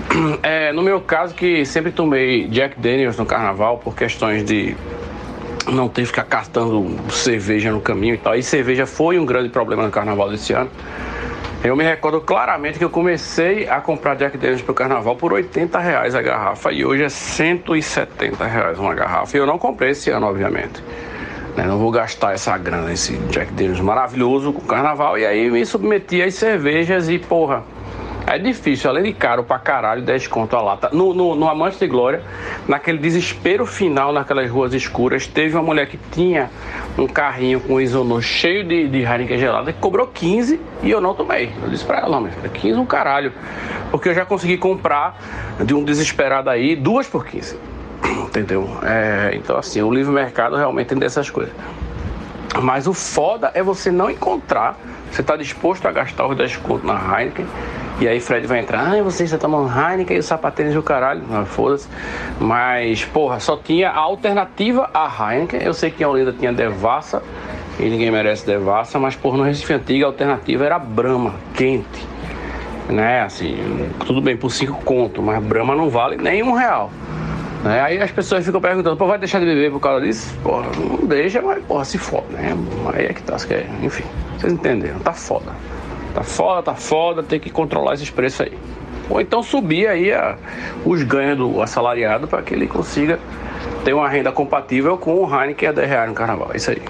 [0.43, 4.75] É, no meu caso, que sempre tomei Jack Daniels no carnaval por questões de
[5.71, 8.35] não ter que ficar cartando cerveja no caminho e tal.
[8.35, 10.69] E cerveja foi um grande problema no carnaval desse ano.
[11.63, 15.79] Eu me recordo claramente que eu comecei a comprar Jack Daniels pro carnaval por 80
[15.79, 19.37] reais a garrafa e hoje é 170 reais uma garrafa.
[19.37, 20.83] E eu não comprei esse ano, obviamente.
[21.55, 21.63] Né?
[21.63, 25.17] Não vou gastar essa grana, esse Jack Daniels maravilhoso com carnaval.
[25.17, 27.63] E aí me submeti às cervejas e, porra,
[28.25, 30.89] é difícil, além de caro pra caralho, 10 conto a lata.
[30.93, 32.21] No, no, no Amante de Glória,
[32.67, 36.49] naquele desespero final, naquelas ruas escuras, teve uma mulher que tinha
[36.97, 41.13] um carrinho com isonô cheio de, de Heineken gelada que cobrou 15 e eu não
[41.13, 41.51] tomei.
[41.61, 43.33] Eu disse pra ela, mas 15 um caralho.
[43.91, 45.17] Porque eu já consegui comprar
[45.63, 47.57] de um desesperado aí duas por 15.
[48.25, 48.69] Entendeu?
[48.83, 51.53] É, então, assim, o livre mercado realmente tem dessas coisas.
[52.61, 54.77] Mas o foda é você não encontrar,
[55.11, 57.47] você está disposto a gastar os 10 conto na Heineken
[57.99, 61.21] e aí Fred vai entrar, ah, você está tomando Heineken e o sapatênis do caralho.
[61.31, 61.87] Ah, foda-se.
[62.39, 65.61] Mas, porra, só tinha a alternativa a Heineken.
[65.61, 67.21] Eu sei que em Olinda tinha Devassa
[67.79, 72.13] e ninguém merece Devassa, mas, porra, no Recife Antigo a alternativa era Brahma, quente.
[72.89, 73.55] Né, assim,
[74.05, 76.91] tudo bem por 5 conto, mas Brahma não vale nem um real.
[77.63, 77.79] Né?
[77.79, 80.35] Aí as pessoas ficam perguntando, pô, vai deixar de beber por causa disso?
[80.43, 82.53] Porra, não deixa, mas porra, se foda, né?
[82.93, 83.37] Aí é que tá,
[83.81, 84.03] enfim,
[84.37, 85.53] vocês entenderam, tá foda.
[86.13, 88.57] Tá foda, tá foda, tem que controlar esses preços aí.
[89.09, 90.37] Ou então subir aí a,
[90.85, 93.19] os ganhos do assalariado para que ele consiga
[93.83, 96.51] ter uma renda compatível com o Heineken a 10 reais no carnaval.
[96.53, 96.81] É isso aí.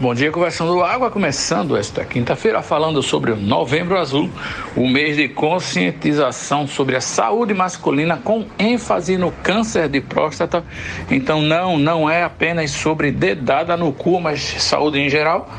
[0.00, 4.30] Bom dia, Conversando Água, começando esta quinta-feira falando sobre o Novembro Azul,
[4.74, 10.64] o mês de conscientização sobre a saúde masculina com ênfase no câncer de próstata.
[11.10, 15.52] Então, não, não é apenas sobre dedada no cu, mas saúde em geral.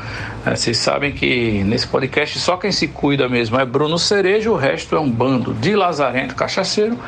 [0.44, 4.56] É, vocês sabem que nesse podcast só quem se cuida mesmo é Bruno Cerejo, o
[4.56, 6.98] resto é um bando de lazarento cachaceiro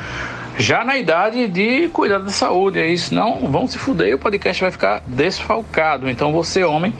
[0.58, 2.78] já na idade de cuidar da saúde.
[2.78, 6.08] Aí, senão vão se fuder e o podcast vai ficar desfalcado.
[6.08, 6.92] Então você, homem,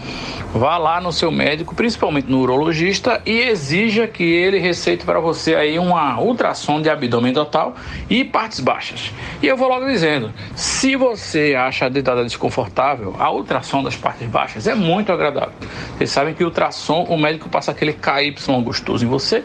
[0.53, 5.55] vá lá no seu médico, principalmente no urologista, e exija que ele receite para você
[5.55, 7.75] aí uma ultrassom de abdômen total
[8.09, 9.13] e partes baixas.
[9.43, 14.29] E eu vou logo dizendo, se você acha a deitada desconfortável, a ultrassom das partes
[14.29, 15.55] baixas é muito agradável.
[15.97, 19.45] Vocês sabem que o ultrassom, o médico passa aquele KY gostoso em você,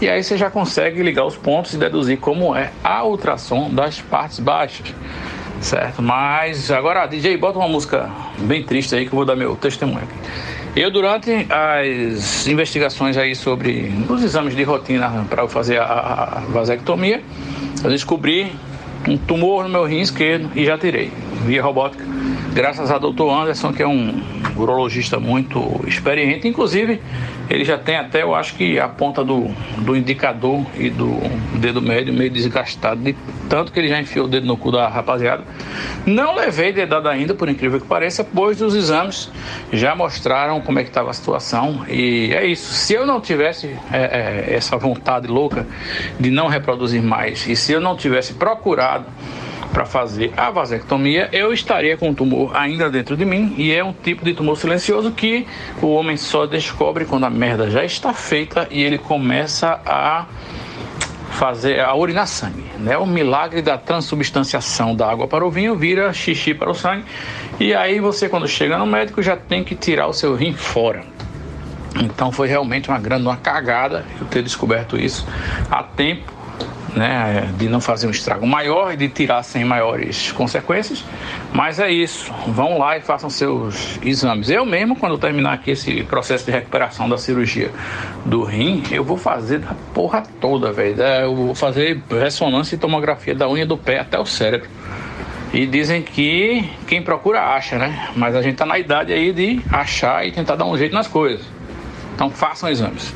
[0.00, 3.70] e aí você já consegue ligar os pontos e deduzir como é a ultrassom som
[3.70, 4.94] das partes baixas,
[5.60, 6.02] certo?
[6.02, 10.02] Mas agora, DJ, bota uma música bem triste aí que eu vou dar meu testemunho
[10.02, 10.14] aqui.
[10.76, 17.22] Eu, durante as investigações aí sobre os exames de rotina para fazer a, a vasectomia,
[17.82, 18.52] eu descobri
[19.08, 21.10] um tumor no meu rim esquerdo e já tirei,
[21.46, 22.04] via robótica
[22.52, 24.20] graças ao doutor Anderson, que é um
[24.56, 26.48] urologista muito experiente.
[26.48, 27.00] Inclusive,
[27.48, 31.18] ele já tem até, eu acho que a ponta do, do indicador e do
[31.54, 33.16] dedo médio meio desgastado, de
[33.48, 35.44] tanto que ele já enfiou o dedo no cu da rapaziada.
[36.04, 39.30] Não levei dedada ainda, por incrível que pareça, pois os exames
[39.72, 41.84] já mostraram como é que estava a situação.
[41.88, 42.74] E é isso.
[42.74, 45.66] Se eu não tivesse é, é, essa vontade louca
[46.20, 49.06] de não reproduzir mais, e se eu não tivesse procurado
[49.72, 53.84] para fazer a vasectomia, eu estaria com o tumor ainda dentro de mim e é
[53.84, 55.46] um tipo de tumor silencioso que
[55.82, 60.26] o homem só descobre quando a merda já está feita e ele começa a
[61.30, 62.96] fazer a urinar sangue, né?
[62.96, 67.04] O milagre da transubstanciação da água para o vinho vira xixi para o sangue
[67.60, 71.04] e aí você quando chega no médico já tem que tirar o seu rim fora.
[72.00, 75.26] Então foi realmente uma grande uma cagada eu ter descoberto isso
[75.70, 76.37] a tempo
[76.94, 81.04] né, de não fazer um estrago maior e de tirar sem maiores consequências.
[81.52, 84.50] Mas é isso, vão lá e façam seus exames.
[84.50, 87.70] Eu mesmo, quando terminar aqui esse processo de recuperação da cirurgia
[88.24, 91.00] do rim, eu vou fazer da porra toda, velho.
[91.02, 94.68] É, eu vou fazer ressonância e tomografia da unha do pé até o cérebro.
[95.52, 98.10] E dizem que quem procura acha, né?
[98.14, 101.08] Mas a gente tá na idade aí de achar e tentar dar um jeito nas
[101.08, 101.46] coisas.
[102.14, 103.14] Então façam exames.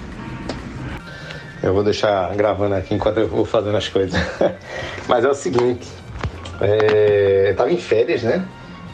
[1.63, 4.21] Eu vou deixar gravando aqui enquanto eu vou fazendo as coisas.
[5.07, 5.87] Mas é o seguinte,
[6.61, 8.45] é, eu tava em férias, né?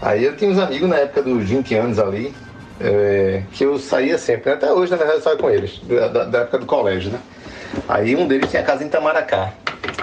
[0.02, 2.34] Aí eu tinha uns amigos na época dos 20 anos ali,
[2.78, 5.80] é, que eu saía sempre, até hoje na verdade eu saio com eles,
[6.12, 7.18] da, da, época do colégio, né?
[7.88, 9.52] Aí um deles tinha casa em Itamaracá.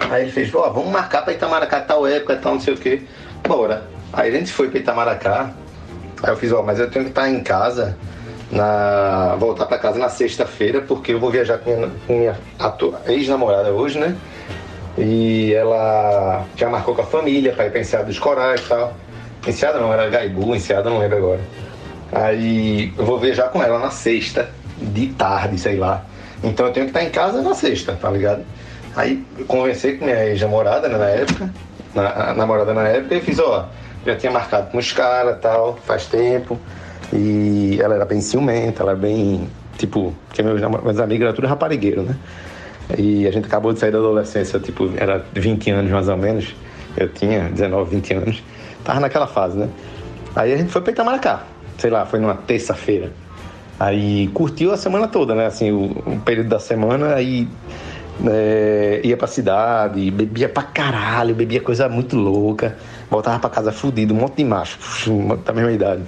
[0.09, 3.07] Aí ele fez, ó, vamos marcar pra Itamaracá tal época, tal não sei o que.
[3.47, 3.83] Bora.
[4.11, 5.51] Aí a gente foi pra Itamaracá.
[6.23, 7.95] Aí eu fiz, ó, mas eu tenho que estar em casa
[8.51, 12.35] na voltar para casa na sexta-feira, porque eu vou viajar com minha, com minha
[13.07, 14.15] ex-namorada hoje, né?
[14.97, 18.93] E ela já marcou com a família para ir pra Enseada dos Corais e tal.
[19.45, 21.41] Enseada não, era Gaibu, Enseada não lembro agora.
[22.11, 26.05] Aí eu vou viajar com ela na sexta, de tarde, sei lá.
[26.43, 28.45] Então eu tenho que estar em casa na sexta, tá ligado?
[28.95, 31.53] Aí eu conversei com minha ex-namorada né, na época,
[31.93, 33.67] na, namorada na época, e fiz, ó,
[34.05, 36.59] já tinha marcado com os caras tal, faz tempo.
[37.15, 39.47] E ela era bem ciumenta, ela era bem
[39.77, 42.15] Tipo, porque meus, meus amigos eram tudo raparigueiro, né?
[42.97, 46.55] E a gente acabou de sair da adolescência, tipo, era 20 anos mais ou menos.
[46.95, 48.43] Eu tinha 19, 20 anos.
[48.83, 49.69] Tava naquela fase, né?
[50.35, 51.43] Aí a gente foi pra Itamaracá.
[51.77, 53.11] Sei lá, foi numa terça-feira.
[53.79, 55.47] Aí curtiu a semana toda, né?
[55.47, 57.47] Assim, o, o período da semana, aí
[58.25, 62.77] é, ia pra cidade, bebia pra caralho, bebia coisa muito louca.
[63.09, 64.79] Voltava pra casa fudido, um monte de macho,
[65.43, 66.03] da mesma idade.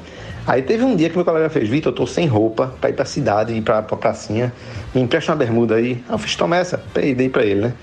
[0.48, 2.94] Aí teve um dia que meu colega fez, Vitor, eu tô sem roupa pra ir
[2.94, 4.54] pra cidade, ir pra, pra pracinha,
[4.96, 6.02] me empresta uma bermuda aí.
[6.10, 7.74] Eu fiz, toma essa, dei, pra ele, né?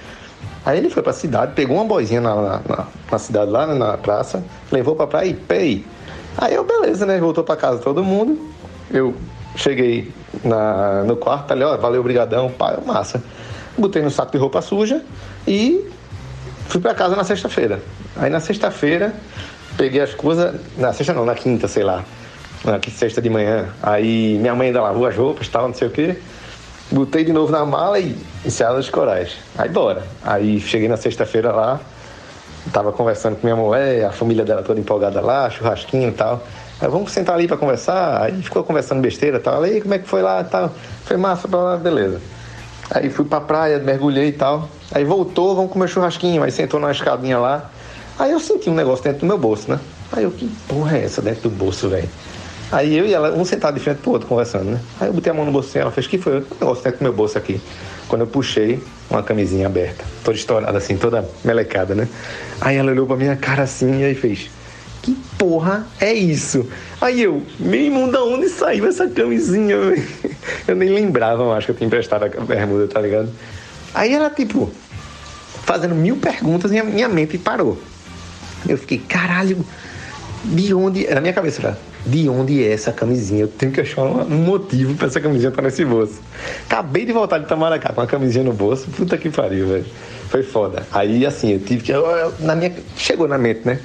[0.65, 3.99] Aí ele foi pra cidade, pegou uma boizinha na, na, na cidade lá, né, na
[3.99, 4.43] praça,
[4.73, 5.85] levou pra praia e pei.
[6.39, 7.21] Aí eu, beleza, né?
[7.21, 8.39] Voltou pra casa todo mundo.
[8.91, 9.15] Eu
[9.55, 10.11] cheguei
[10.43, 13.23] na, no quarto, ali, ó, valeu, brigadão, pai, massa.
[13.77, 15.03] Botei no saco de roupa suja
[15.47, 15.87] e
[16.69, 17.83] fui pra casa na sexta-feira.
[18.17, 19.15] Aí na sexta-feira,
[19.77, 22.03] peguei as coisas, na sexta não, na quinta, sei lá
[22.65, 23.69] na sexta de manhã.
[23.83, 26.17] Aí minha mãe ainda lavou as roupas, tal, não sei o quê.
[26.91, 29.37] Botei de novo na mala e encerrada os corais.
[29.57, 30.03] Aí bora.
[30.23, 31.81] Aí cheguei na sexta-feira lá,
[32.73, 36.43] tava conversando com minha mulher, a família dela toda empolgada lá, churrasquinho e tal.
[36.81, 38.23] Aí vamos sentar ali para conversar.
[38.23, 39.62] Aí ficou conversando besteira e tal.
[39.62, 40.73] Aí como é que foi lá e tal?
[41.05, 42.21] Foi massa, pra lá, beleza.
[42.91, 44.69] Aí fui pra praia, mergulhei e tal.
[44.93, 46.43] Aí voltou, vamos comer churrasquinho.
[46.43, 47.71] Aí sentou numa escadinha lá.
[48.19, 49.81] Aí eu senti um negócio dentro do meu bolso, né?
[50.12, 52.09] Aí eu, que porra é essa dentro do bolso, velho?
[52.73, 54.81] Aí eu e ela, um sentado de frente pro outro, conversando, né?
[55.01, 56.39] Aí eu botei a mão no bolso ela fez, que foi?
[56.39, 57.61] Eu negócio dentro do meu bolso aqui.
[58.09, 62.09] Quando eu puxei, uma camisinha aberta, toda estourada assim, toda melecada, né?
[62.61, 64.51] Aí ela olhou pra minha cara assim e aí fez,
[65.03, 66.67] que porra é isso?
[67.01, 69.77] Aí eu, meu irmão, da onde saiu essa camisinha?
[70.67, 73.31] Eu nem lembrava, acho que eu tinha emprestado a bermuda, tá ligado?
[73.95, 74.71] Aí ela, tipo,
[75.65, 77.79] fazendo mil perguntas e minha mente parou.
[78.67, 79.65] Eu fiquei, caralho,
[80.43, 81.07] de onde.
[81.07, 83.42] Na minha cabeça de onde é essa camisinha.
[83.42, 86.20] Eu tenho que achar um motivo para essa camisinha estar nesse bolso.
[86.66, 88.88] Acabei de voltar de Tamaracá com a camisinha no bolso.
[88.90, 89.86] Puta que pariu, velho.
[90.28, 90.86] Foi foda.
[90.92, 91.92] Aí, assim, eu tive que.
[91.92, 93.78] Eu, eu, na minha, chegou na mente, né?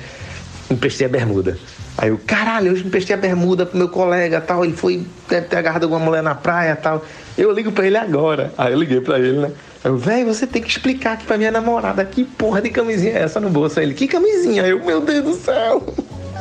[0.69, 1.57] Emprestei a bermuda.
[1.97, 4.63] Aí eu, caralho, eu emprestei a bermuda pro meu colega tal.
[4.63, 7.03] Ele foi, deve ter agarrado alguma mulher na praia tal.
[7.37, 8.53] Eu ligo pra ele agora.
[8.57, 9.51] Aí eu liguei pra ele, né?
[9.83, 13.21] Eu, velho, você tem que explicar aqui pra minha namorada que porra de camisinha é
[13.23, 13.79] essa no bolso.
[13.79, 14.63] Aí ele, que camisinha?
[14.63, 15.83] Aí eu, meu Deus do céu.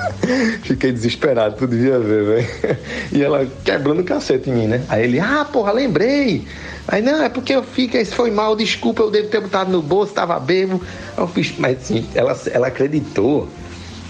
[0.62, 2.78] Fiquei desesperado, tu devia ver, velho.
[3.12, 4.82] E ela quebrando o cacete em mim, né?
[4.88, 6.46] Aí ele, ah, porra, lembrei.
[6.86, 9.82] Aí, não, é porque eu fiquei, isso foi mal, desculpa, eu devo ter botado no
[9.82, 10.82] bolso, tava bebo.
[11.16, 13.48] Eu fiz, mas assim, ela, ela acreditou,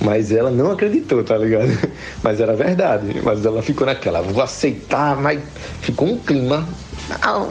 [0.01, 1.71] mas ela não acreditou, tá ligado?
[2.23, 3.21] Mas era verdade.
[3.23, 5.41] Mas ela ficou naquela, vou aceitar, mas
[5.81, 6.67] ficou um clima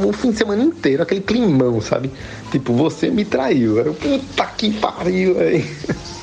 [0.05, 2.11] o fim de semana inteiro, aquele climão, sabe?
[2.51, 3.77] Tipo, você me traiu.
[3.77, 5.65] Eu, puta que pariu, velho.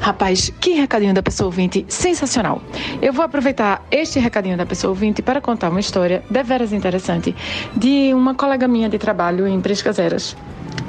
[0.00, 2.62] Rapaz, que recadinho da pessoa ouvinte sensacional.
[3.00, 7.34] Eu vou aproveitar este recadinho da pessoa ouvinte para contar uma história deveras interessante
[7.76, 10.36] de uma colega minha de trabalho em Prescazeras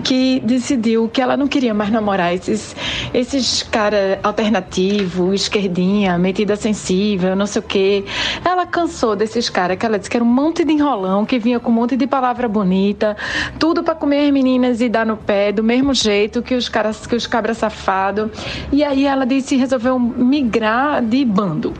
[0.05, 2.75] que decidiu que ela não queria mais namorar esses,
[3.11, 8.05] esses cara alternativo, esquerdinha, metida sensível, não sei o quê.
[8.45, 11.59] Ela cansou desses caras que ela disse que era um monte de enrolão, que vinha
[11.59, 13.17] com um monte de palavra bonita,
[13.57, 17.07] tudo para comer as meninas e dar no pé, do mesmo jeito que os caras,
[17.07, 18.31] que os cabras safado.
[18.71, 21.73] E aí ela disse resolveu migrar de bando.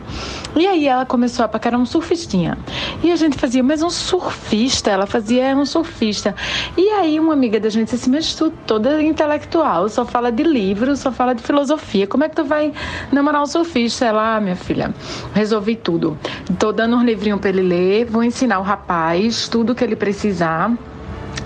[0.56, 2.56] E aí ela começou a paquerar um surfistinha.
[3.04, 6.34] E a gente fazia, mas um surfista, ela fazia um surfista.
[6.78, 10.42] E aí uma amiga da gente disse assim, mas tu toda intelectual, só fala de
[10.42, 12.06] livros, só fala de filosofia.
[12.06, 12.72] Como é que tu vai
[13.12, 14.06] namorar um surfista?
[14.06, 14.94] Ela, ah, minha filha,
[15.34, 16.18] resolvi tudo.
[16.58, 20.72] Tô dando um livrinho para ele ler, vou ensinar o rapaz tudo que ele precisar.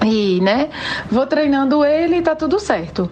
[0.06, 0.70] E, né,
[1.10, 3.10] vou treinando ele e tá tudo certo.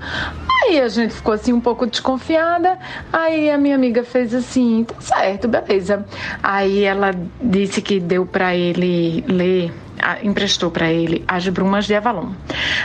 [0.64, 2.78] Aí a gente ficou assim um pouco desconfiada.
[3.12, 6.04] Aí a minha amiga fez assim, tá certo, beleza.
[6.42, 9.72] Aí ela disse que deu para ele ler
[10.22, 12.30] emprestou para ele As Brumas de Avalon.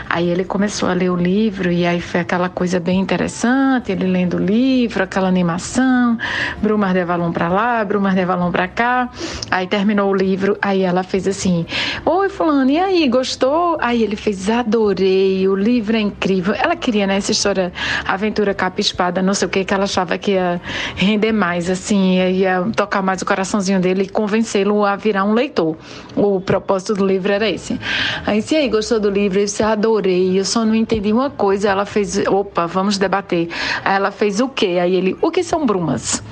[0.10, 4.06] Aí ele começou a ler o livro e aí foi aquela coisa bem interessante, ele
[4.06, 6.18] lendo o livro, aquela animação,
[6.62, 9.10] Brumas de Avalon para lá, Brumas de Avalon para cá.
[9.50, 11.66] Aí terminou o livro, aí ela fez assim:
[12.06, 16.54] "Oi, fulano, e aí, gostou?" Aí ele fez: "Adorei, o livro é incrível".
[16.54, 17.72] Ela queria né, essa história
[18.06, 20.62] aventura capa espada, não sei o que que ela achava que ia
[20.96, 25.76] render mais assim, ia tocar mais o coraçãozinho dele e convencê-lo a virar um leitor.
[26.16, 27.80] O propósito do do livro era esse.
[28.26, 31.70] Aí, se aí gostou do livro, eu disse, adorei, eu só não entendi uma coisa.
[31.70, 33.50] Ela fez, opa, vamos debater.
[33.84, 34.80] Aí ela fez o quê?
[34.82, 36.24] Aí ele, o que são brumas?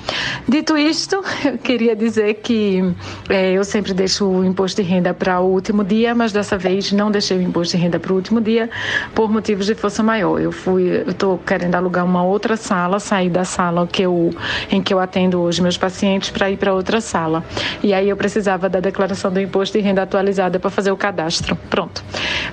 [0.48, 2.82] Dito isto, eu queria dizer que
[3.28, 6.90] é, eu sempre deixo o imposto de renda para o último dia, mas dessa vez
[6.92, 8.70] não deixei o imposto de renda para o último dia
[9.14, 10.40] por motivos de força maior.
[10.40, 14.30] Eu fui, eu estou querendo alugar uma outra sala, sair da sala que eu,
[14.70, 17.44] em que eu atendo hoje meus pacientes para ir para outra sala.
[17.82, 21.54] E aí eu precisava da declaração do imposto de renda atualizada para fazer o cadastro.
[21.68, 22.02] Pronto.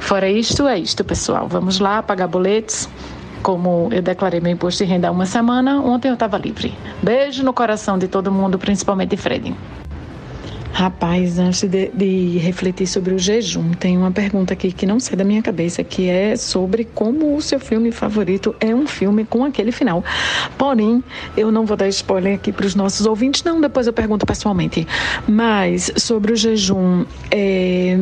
[0.01, 1.47] Fora isto, é isto, pessoal.
[1.47, 2.89] Vamos lá pagar boletos
[3.41, 6.73] como eu declarei meu imposto de renda há uma semana, ontem eu estava livre.
[7.01, 9.55] Beijo no coração de todo mundo, principalmente de Fred.
[10.71, 15.15] Rapaz, antes de, de, refletir sobre o jejum, tem uma pergunta aqui que não sai
[15.15, 19.43] da minha cabeça, que é sobre como o seu filme favorito é um filme com
[19.43, 20.03] aquele final.
[20.57, 21.03] Porém,
[21.35, 24.87] eu não vou dar spoiler aqui para os nossos ouvintes, não, depois eu pergunto pessoalmente.
[25.27, 27.97] Mas sobre o jejum, é,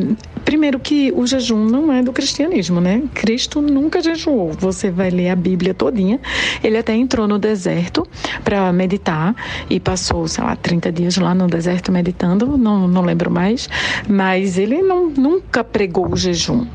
[0.48, 3.02] Primeiro que o jejum não é do cristianismo, né?
[3.12, 4.50] Cristo nunca jejuou.
[4.52, 6.18] Você vai ler a Bíblia todinha.
[6.64, 8.08] Ele até entrou no deserto
[8.42, 9.36] para meditar
[9.68, 13.68] e passou, sei lá, 30 dias lá no deserto meditando, não, não lembro mais,
[14.08, 16.66] mas ele não, nunca pregou o jejum.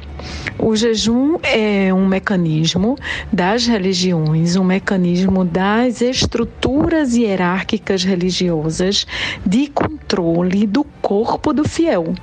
[0.58, 2.96] O jejum é um mecanismo
[3.32, 9.06] das religiões, um mecanismo das estruturas hierárquicas religiosas
[9.46, 12.14] de controle do corpo do fiel.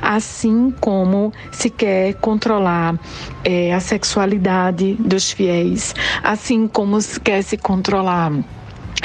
[0.00, 2.98] Assim como se quer controlar
[3.44, 8.32] é, a sexualidade dos fiéis, assim como se quer se controlar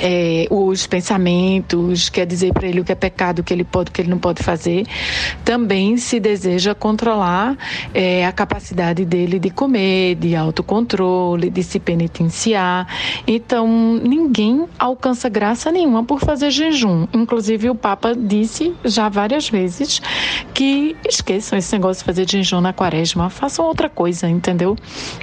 [0.01, 3.89] é, os pensamentos, quer dizer para ele o que é pecado, o que ele pode,
[3.89, 4.85] o que ele não pode fazer.
[5.43, 7.57] Também se deseja controlar
[7.93, 12.87] é, a capacidade dele de comer, de autocontrole, de se penitenciar.
[13.27, 13.67] Então,
[14.03, 17.07] ninguém alcança graça nenhuma por fazer jejum.
[17.13, 20.01] Inclusive, o Papa disse já várias vezes
[20.53, 24.75] que esqueçam esse negócio de fazer jejum na quaresma, façam outra coisa, entendeu?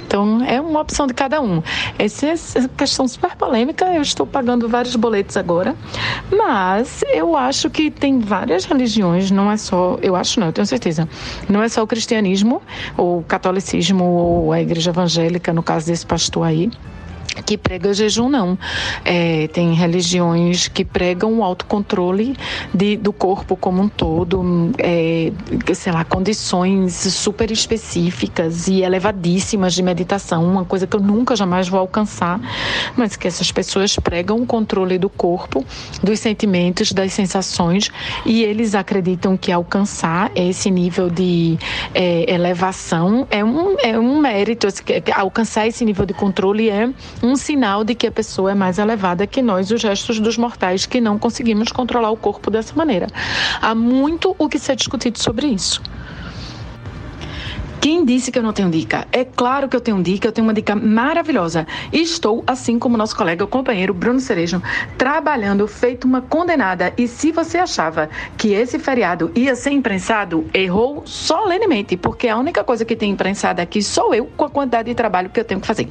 [0.05, 1.61] Então, é uma opção de cada um.
[1.97, 2.35] Essa é
[2.77, 5.75] questão super polêmica, eu estou pagando vários boletos agora,
[6.31, 10.67] mas eu acho que tem várias religiões, não é só, eu acho não, eu tenho
[10.67, 11.07] certeza,
[11.49, 12.61] não é só o cristianismo,
[12.95, 16.71] ou o catolicismo, ou a igreja evangélica, no caso desse pastor aí,
[17.45, 18.57] que prega jejum, não.
[19.03, 22.35] É, tem religiões que pregam o autocontrole
[22.73, 25.31] de, do corpo como um todo, é,
[25.73, 31.67] sei lá, condições super específicas e elevadíssimas de meditação, uma coisa que eu nunca jamais
[31.67, 32.39] vou alcançar,
[32.95, 35.65] mas que essas pessoas pregam o controle do corpo,
[36.01, 37.89] dos sentimentos, das sensações,
[38.25, 41.57] e eles acreditam que alcançar esse nível de
[41.93, 44.83] é, elevação é um, é um mérito, assim,
[45.13, 46.89] alcançar esse nível de controle é
[47.21, 50.85] um sinal de que a pessoa é mais elevada que nós, os restos dos mortais,
[50.85, 53.07] que não conseguimos controlar o corpo dessa maneira.
[53.61, 55.81] Há muito o que ser discutido sobre isso.
[57.79, 59.07] Quem disse que eu não tenho dica?
[59.11, 61.67] É claro que eu tenho dica, eu tenho uma dica maravilhosa.
[61.93, 64.61] Estou, assim como nosso colega, o companheiro Bruno Cerejo,
[64.97, 66.91] trabalhando feito uma condenada.
[66.97, 72.63] E se você achava que esse feriado ia ser imprensado, errou solenemente, porque a única
[72.63, 75.61] coisa que tem imprensada aqui sou eu com a quantidade de trabalho que eu tenho
[75.61, 75.87] que fazer.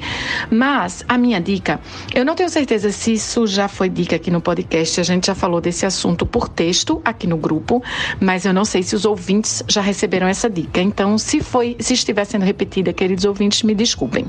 [0.50, 1.80] Mas a minha dica,
[2.14, 5.34] eu não tenho certeza se isso já foi dica aqui no podcast, a gente já
[5.34, 7.82] falou desse assunto por texto aqui no grupo,
[8.20, 10.80] mas eu não sei se os ouvintes já receberam essa dica.
[10.80, 14.26] Então, se foi se estiver sendo repetida, queridos ouvintes, me desculpem.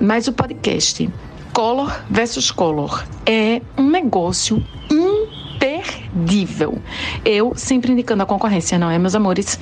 [0.00, 1.08] Mas o podcast
[1.52, 6.78] Color versus Color é um negócio imperdível.
[7.24, 9.58] Eu sempre indicando a concorrência, não é, meus amores?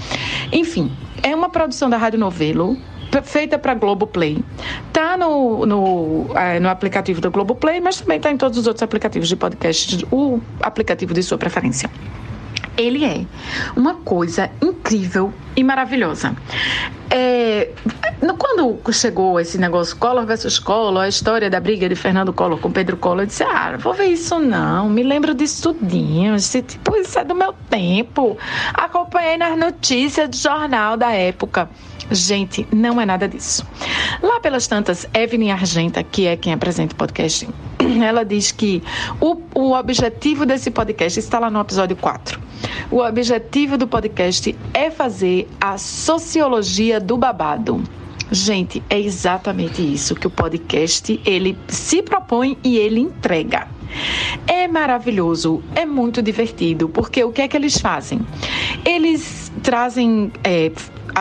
[0.52, 0.92] Enfim,
[1.22, 2.76] é uma produção da Rádio Novelo,
[3.22, 4.42] feita para Globoplay.
[4.92, 8.82] Tá no, no, é, no aplicativo do Globoplay, mas também tá em todos os outros
[8.82, 11.90] aplicativos de podcast, o aplicativo de sua preferência.
[12.78, 13.26] Ele é
[13.76, 16.34] uma coisa incrível e maravilhosa.
[17.10, 17.72] É,
[18.38, 22.70] quando chegou esse negócio Collor versus Collor, a história da briga de Fernando Collor com
[22.70, 26.36] Pedro Collor, eu disse: Ah, vou ver isso não, me lembro disso tudinho.
[26.36, 28.38] Disse, tipo, isso é do meu tempo.
[28.74, 31.68] Acompanhei nas notícias do jornal da época.
[32.10, 33.66] Gente, não é nada disso.
[34.22, 37.48] Lá pelas tantas, Evelyn Argenta, que é quem apresenta o podcast,
[38.02, 38.82] ela diz que
[39.20, 42.40] o, o objetivo desse podcast está lá no episódio 4.
[42.90, 47.82] O objetivo do podcast é fazer a sociologia do babado.
[48.30, 53.68] Gente, é exatamente isso que o podcast ele se propõe e ele entrega.
[54.46, 58.20] É maravilhoso, é muito divertido, porque o que é que eles fazem?
[58.84, 60.70] Eles trazem é,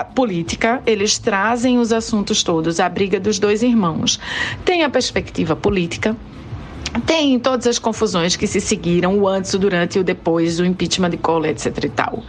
[0.04, 4.20] política, eles trazem os assuntos todos, a briga dos dois irmãos.
[4.66, 6.16] Tem a perspectiva política,
[7.06, 10.66] tem todas as confusões que se seguiram, o antes, o durante e o depois, o
[10.66, 12.24] impeachment de Collor, etc e tal.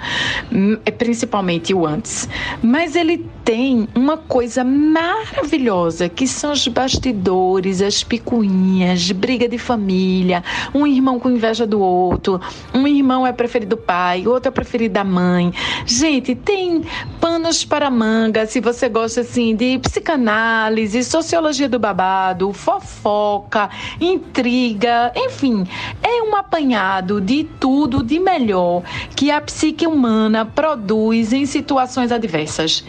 [0.53, 2.29] Hum, é principalmente o antes.
[2.63, 10.45] Mas ele tem uma coisa maravilhosa que são os bastidores, as picuinhas, briga de família,
[10.75, 12.39] um irmão com inveja do outro,
[12.75, 15.51] um irmão é preferido do pai, outro é preferido da mãe.
[15.87, 16.85] Gente, tem
[17.23, 25.67] panos para manga se você gosta assim de psicanálise, sociologia do babado, fofoca, intriga, enfim,
[26.03, 28.83] é um apanhado de tudo de melhor
[29.17, 32.85] que a psique humana produz em situações adversas.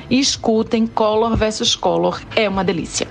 [0.50, 3.08] Escutem Color versus Color, é uma delícia.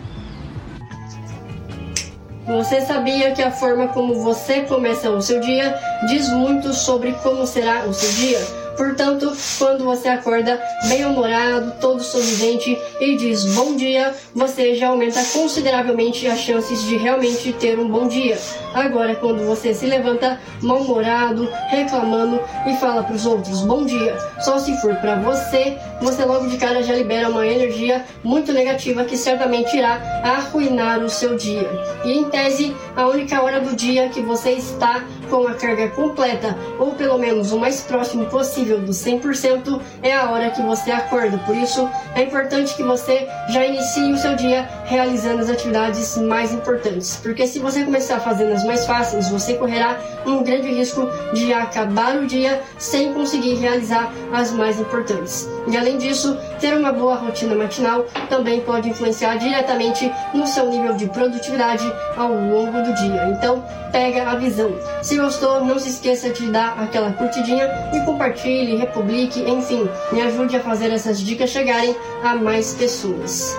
[2.44, 5.72] Você sabia que a forma como você começa o seu dia
[6.08, 8.40] diz muito sobre como será o seu dia?
[8.78, 16.28] Portanto, quando você acorda bem-humorado, todo sorridente e diz bom dia, você já aumenta consideravelmente
[16.28, 18.38] as chances de realmente ter um bom dia.
[18.72, 24.60] Agora, quando você se levanta mal-humorado, reclamando e fala para os outros bom dia, só
[24.60, 29.16] se for para você, você logo de cara já libera uma energia muito negativa que
[29.16, 31.68] certamente irá arruinar o seu dia.
[32.04, 36.56] E em tese, a única hora do dia que você está com a carga completa,
[36.78, 41.38] ou pelo menos o mais próximo possível do 100%, é a hora que você acorda.
[41.38, 46.52] Por isso, é importante que você já inicie o seu dia realizando as atividades mais
[46.52, 47.16] importantes.
[47.22, 52.16] Porque se você começar fazendo as mais fáceis, você correrá um grande risco de acabar
[52.16, 55.48] o dia sem conseguir realizar as mais importantes.
[55.70, 60.94] E além disso, ter uma boa rotina matinal também pode influenciar diretamente no seu nível
[60.94, 61.84] de produtividade
[62.16, 63.28] ao longo do dia.
[63.28, 63.62] Então,
[63.92, 64.72] pega a visão.
[65.02, 70.56] Se gostou, não se esqueça de dar aquela curtidinha e compartilhe, republique, enfim, me ajude
[70.56, 73.56] a fazer essas dicas chegarem a mais pessoas.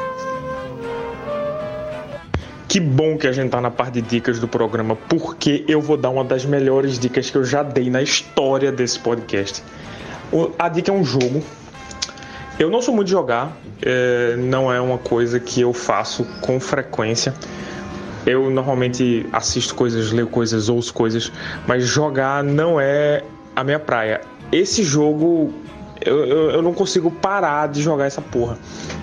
[2.67, 5.97] Que bom que a gente tá na parte de dicas do programa, porque eu vou
[5.97, 9.63] dar uma das melhores dicas que eu já dei na história desse podcast.
[10.57, 11.43] A dica é um jogo.
[12.59, 16.59] Eu não sou muito de jogar, é, não é uma coisa que eu faço com
[16.59, 17.33] frequência.
[18.25, 21.31] Eu normalmente assisto coisas, leio coisas, ouço coisas,
[21.65, 23.23] mas jogar não é
[23.55, 24.19] a minha praia.
[24.51, 25.53] Esse jogo
[26.01, 28.57] eu, eu, eu, não consigo parar de jogar essa porra.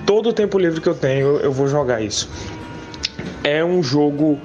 [0.04, 2.28] Todo o tempo livre que eu tenho, eu vou jogar isso.
[3.42, 4.38] É um jogo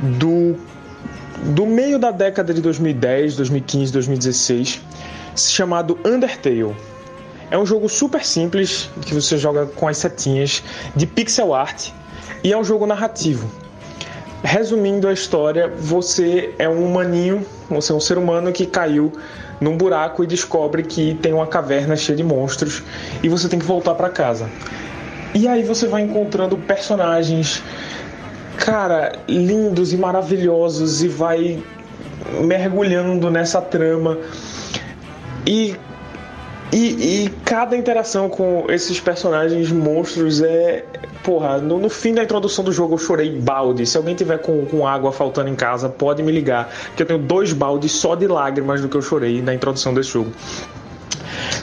[0.00, 0.56] do,
[1.54, 4.82] do meio da década de 2010, 2015, 2016,
[5.36, 6.74] chamado Undertale.
[7.50, 10.62] É um jogo super simples, que você joga com as setinhas,
[10.94, 11.90] de pixel art,
[12.44, 13.50] e é um jogo narrativo.
[14.42, 19.12] Resumindo a história, você é um humaninho, você é um ser humano que caiu
[19.60, 22.82] num buraco e descobre que tem uma caverna cheia de monstros
[23.22, 24.48] e você tem que voltar para casa.
[25.34, 27.62] E aí você vai encontrando personagens
[28.58, 31.62] cara, lindos e maravilhosos e vai
[32.44, 34.18] mergulhando nessa trama.
[35.46, 35.76] E,
[36.72, 40.84] e, e, cada interação com esses personagens monstros é.
[41.24, 43.86] Porra, no, no, fim da introdução do jogo eu chorei balde.
[43.86, 46.72] Se alguém tiver com, com água faltando em casa, pode me ligar.
[46.88, 50.10] Porque eu tenho dois baldes só de lágrimas do que eu chorei na introdução desse
[50.10, 50.32] jogo.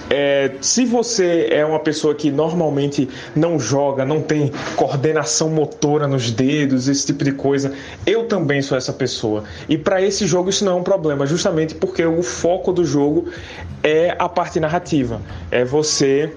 [0.09, 6.31] É, se você é uma pessoa que normalmente não joga, não tem coordenação motora nos
[6.31, 7.73] dedos, esse tipo de coisa,
[8.05, 9.43] eu também sou essa pessoa.
[9.67, 13.27] E para esse jogo isso não é um problema, justamente porque o foco do jogo
[13.83, 15.21] é a parte narrativa.
[15.49, 16.31] É você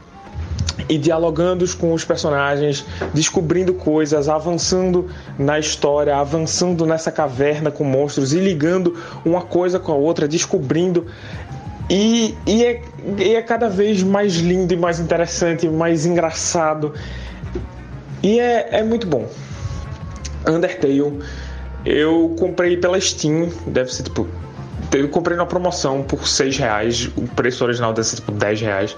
[0.88, 5.08] e dialogando com os personagens, descobrindo coisas, avançando
[5.38, 11.06] na história, avançando nessa caverna com monstros e ligando uma coisa com a outra, descobrindo
[11.88, 12.82] e, e, é,
[13.18, 16.92] e é cada vez mais lindo e mais interessante, mais engraçado.
[18.22, 19.26] E é, é muito bom.
[20.46, 21.20] Undertale,
[21.84, 24.26] eu comprei pela Steam, deve ser tipo.
[24.92, 28.96] Eu comprei na promoção por 6 reais, o preço original deve ser tipo 10 reais.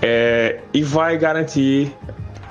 [0.00, 1.92] É, e vai garantir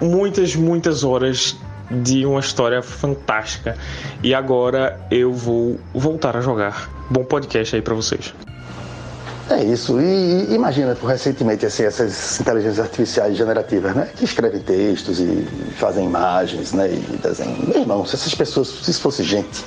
[0.02, 1.56] muitas, muitas horas
[1.90, 3.78] de uma história fantástica.
[4.24, 6.90] E agora eu vou voltar a jogar.
[7.10, 8.34] Bom podcast aí para vocês.
[9.50, 10.00] É isso.
[10.00, 14.10] E, e imagina, recentemente, assim, essas inteligências artificiais generativas, né?
[14.16, 16.90] Que escrevem textos e fazem imagens, né?
[16.90, 17.58] E desenham.
[17.68, 19.64] Meu irmão, se essas pessoas, se isso fosse gente,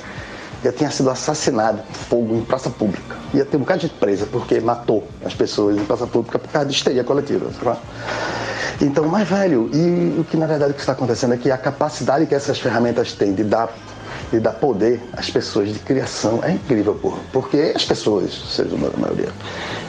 [0.63, 3.15] já tinha sido assassinado fogo em praça pública.
[3.33, 6.67] Ia ter um bocado de presa porque matou as pessoas em praça pública por causa
[6.67, 7.49] de histeria coletiva.
[8.81, 11.57] Então, mais velho, e o que na verdade o que está acontecendo é que a
[11.57, 13.69] capacidade que essas ferramentas têm de dar
[14.31, 17.19] e dar poder às pessoas de criação é incrível, porra.
[17.31, 19.29] Porque as pessoas, seres humanos, a maioria,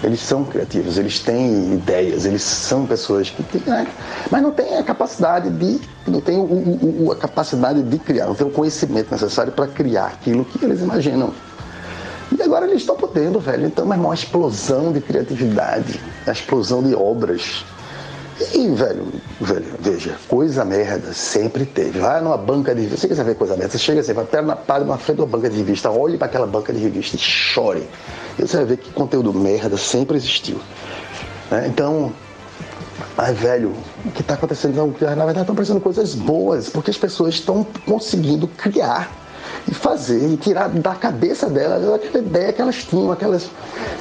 [0.03, 3.87] eles são criativos, eles têm ideias, eles são pessoas que têm, né?
[4.31, 8.35] mas não têm a capacidade de, não têm o, o, a capacidade de criar, não
[8.35, 11.33] têm o conhecimento necessário para criar aquilo que eles imaginam.
[12.37, 13.67] E agora eles estão podendo, velho.
[13.67, 17.65] Então, meu irmão, a explosão de criatividade, a explosão de obras
[18.55, 19.07] E, velho,
[19.41, 21.99] velho, veja, coisa merda sempre teve.
[21.99, 24.41] Vai numa banca de revista, você quiser ver coisa merda, você chega assim, vai pé
[24.41, 27.17] na palha na frente de uma banca de revista, olhe para aquela banca de revista
[27.17, 27.87] e chore.
[28.39, 30.59] E você vai ver que conteúdo merda sempre existiu.
[31.51, 31.67] Né?
[31.67, 32.13] Então,
[33.17, 33.75] mas, velho,
[34.05, 34.75] o que está acontecendo?
[34.77, 39.11] Na verdade, estão aparecendo coisas boas, porque as pessoas estão conseguindo criar
[39.75, 43.51] fazer, e tirar da cabeça delas aquela ideia que elas tinham, aquelas.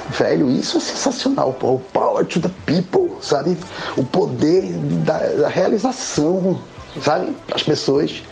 [0.10, 1.74] Velho, isso é sensacional, pô.
[1.74, 3.58] O power to the people, sabe?
[3.98, 4.72] O poder
[5.06, 6.60] da, da realização,
[7.02, 7.36] sabe?
[7.54, 8.24] As pessoas.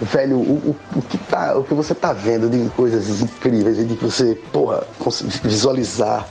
[0.00, 3.96] Velho, o, o, o, que tá, o que você tá vendo de coisas incríveis de
[3.96, 4.84] que você, porra,
[5.42, 6.24] visualizar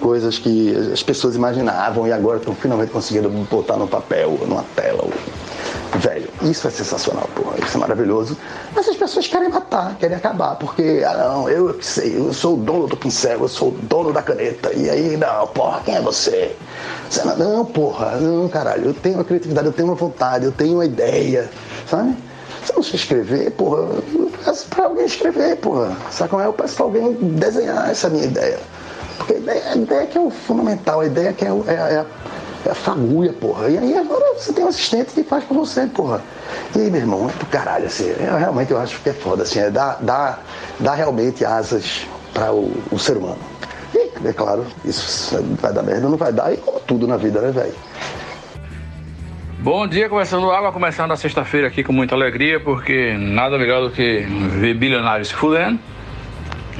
[0.00, 5.06] coisas que as pessoas imaginavam e agora estão finalmente conseguindo botar no papel, numa tela.
[5.98, 7.56] Velho, isso é sensacional, porra.
[7.64, 8.36] Isso é maravilhoso.
[8.74, 12.54] Mas as pessoas querem matar, querem acabar, porque, ah não, eu que sei, eu sou
[12.54, 14.72] o dono do pincel, eu sou o dono da caneta.
[14.74, 16.56] E aí, não, porra, quem é você?
[17.08, 20.52] você não, não, porra, não, caralho, eu tenho uma criatividade, eu tenho uma vontade, eu
[20.52, 21.50] tenho uma ideia,
[21.86, 22.16] sabe?
[22.64, 23.78] Se eu não sei escrever, porra,
[24.14, 25.96] eu peço pra alguém escrever, porra.
[26.10, 26.46] Sabe como é?
[26.46, 28.58] Eu peço pra alguém desenhar essa minha ideia.
[29.16, 32.06] Porque a ideia, a ideia que é o fundamental, a ideia que é, é, é,
[32.64, 33.68] é fagulha, porra.
[33.68, 36.22] E aí agora você tem um assistente que faz pra você, porra.
[36.76, 39.42] E aí, meu irmão, é pro caralho, assim, eu, realmente eu acho que é foda,
[39.42, 40.42] assim, é dar, dar,
[40.78, 43.38] dar realmente asas para o, o ser humano.
[43.94, 47.40] E, é claro, isso vai dar merda, não vai dar, e como tudo na vida,
[47.40, 47.74] né, velho?
[49.58, 53.90] Bom dia, começando água, começando a sexta-feira aqui com muita alegria, porque nada melhor do
[53.90, 54.26] que
[54.58, 55.78] ver bilionários se fudendo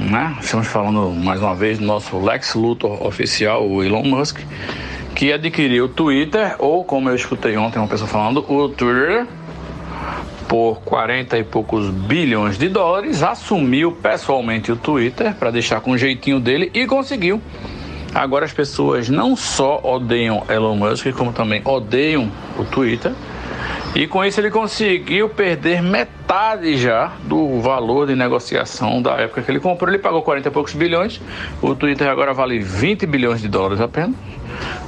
[0.09, 0.35] né?
[0.41, 4.39] Estamos falando mais uma vez do nosso Lex Luthor oficial, o Elon Musk,
[5.15, 9.25] que adquiriu o Twitter, ou como eu escutei ontem uma pessoa falando, o Twitter,
[10.47, 15.97] por 40 e poucos bilhões de dólares, assumiu pessoalmente o Twitter para deixar com o
[15.97, 17.41] jeitinho dele e conseguiu.
[18.13, 23.13] Agora as pessoas não só odeiam Elon Musk, como também odeiam o Twitter.
[23.95, 29.51] E com isso ele conseguiu perder metade já do valor de negociação da época que
[29.51, 29.89] ele comprou.
[29.89, 31.21] Ele pagou 40 e poucos bilhões.
[31.61, 34.15] O Twitter agora vale 20 bilhões de dólares apenas.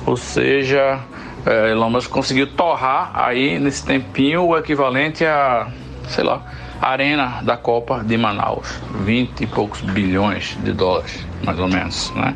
[0.05, 0.99] Ou seja,
[1.45, 5.67] é, Elon Musk conseguiu torrar aí nesse tempinho o equivalente a,
[6.07, 6.41] sei lá,
[6.81, 8.79] arena da Copa de Manaus.
[9.03, 12.35] 20 e poucos bilhões de dólares, mais ou menos, né?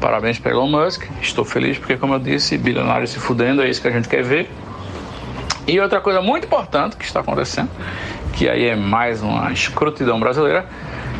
[0.00, 1.04] Parabéns para Elon Musk.
[1.20, 4.22] Estou feliz porque, como eu disse, bilionário se fudendo, é isso que a gente quer
[4.22, 4.50] ver.
[5.66, 7.70] E outra coisa muito importante que está acontecendo,
[8.32, 10.66] que aí é mais uma escrotidão brasileira,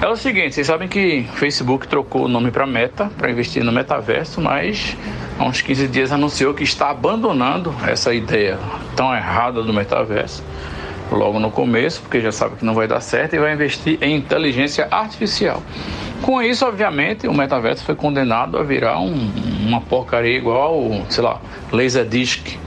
[0.00, 3.62] é o seguinte: vocês sabem que o Facebook trocou o nome para Meta, para investir
[3.62, 4.96] no metaverso, mas
[5.38, 8.58] há uns 15 dias anunciou que está abandonando essa ideia
[8.96, 10.42] tão errada do metaverso
[11.10, 14.16] logo no começo, porque já sabe que não vai dar certo e vai investir em
[14.16, 15.62] inteligência artificial.
[16.22, 19.30] Com isso, obviamente, o metaverso foi condenado a virar um,
[19.66, 21.40] uma porcaria igual, sei lá,
[21.72, 22.58] Laserdisc,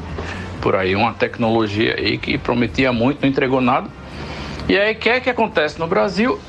[0.61, 3.87] por aí, uma tecnologia aí que prometia muito, não entregou nada.
[4.67, 6.39] E aí, o que é que acontece no Brasil?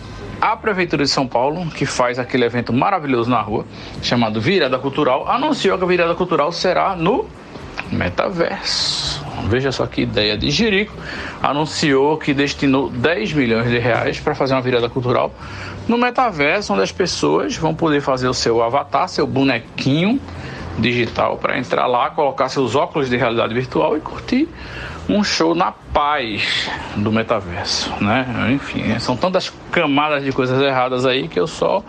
[0.45, 3.65] A Prefeitura de São Paulo, que faz aquele evento maravilhoso na rua,
[4.03, 7.25] chamado Virada Cultural, anunciou que a Virada Cultural será no
[7.91, 9.25] metaverso.
[9.49, 10.93] Veja só que ideia de Jerico.
[11.43, 15.33] Anunciou que destinou 10 milhões de reais para fazer uma virada cultural
[15.89, 20.21] no metaverso, onde as pessoas vão poder fazer o seu avatar, seu bonequinho
[20.79, 24.47] digital para entrar lá, colocar seus óculos de realidade virtual e curtir
[25.09, 28.27] um show na paz do metaverso, né?
[28.53, 31.85] Enfim, são tantas camadas de coisas erradas aí que eu só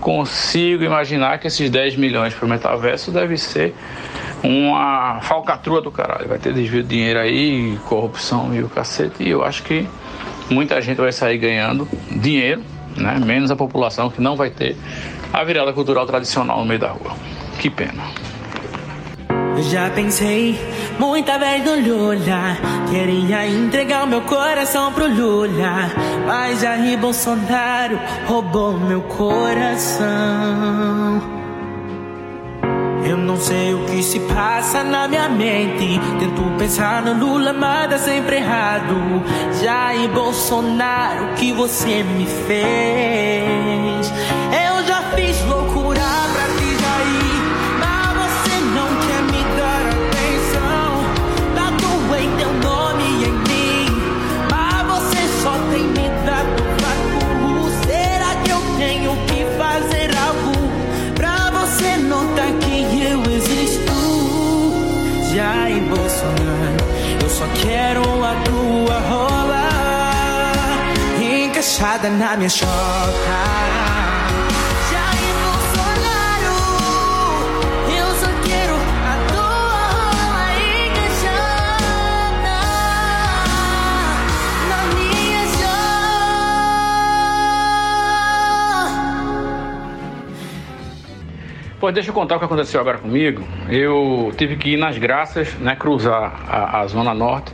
[0.00, 3.74] consigo imaginar que esses 10 milhões para o metaverso deve ser
[4.42, 6.28] uma falcatrua do caralho.
[6.28, 9.22] Vai ter desvio de dinheiro aí, corrupção e o cacete.
[9.22, 9.86] E eu acho que
[10.50, 12.62] muita gente vai sair ganhando dinheiro,
[12.96, 13.18] né?
[13.24, 14.76] Menos a população que não vai ter
[15.32, 17.16] a virada cultural tradicional no meio da rua.
[17.58, 18.02] Que pena.
[19.56, 20.58] Eu já pensei
[20.98, 22.56] muita vez no Lula.
[22.90, 25.90] Queria entregar o meu coração pro Lula.
[26.26, 30.10] Mas Jair Bolsonaro roubou meu coração.
[33.04, 36.00] Eu não sei o que se passa na minha mente.
[36.18, 39.22] Tento pensar no Lula, mas dá sempre errado.
[39.62, 44.12] Jair Bolsonaro, o que você me fez?
[67.42, 69.68] Só quero a tua rola
[71.20, 73.91] encaixada na minha chota.
[91.82, 93.42] Pois deixa eu contar o que aconteceu agora comigo.
[93.68, 97.52] Eu tive que ir nas graças, né, cruzar a, a Zona Norte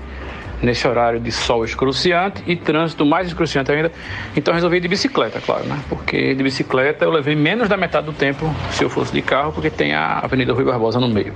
[0.62, 3.90] nesse horário de sol excruciante e trânsito mais excruciante ainda.
[4.36, 5.78] Então resolvi ir de bicicleta, claro, né?
[5.88, 9.50] Porque de bicicleta eu levei menos da metade do tempo se eu fosse de carro,
[9.50, 11.32] porque tem a Avenida Rui Barbosa no meio.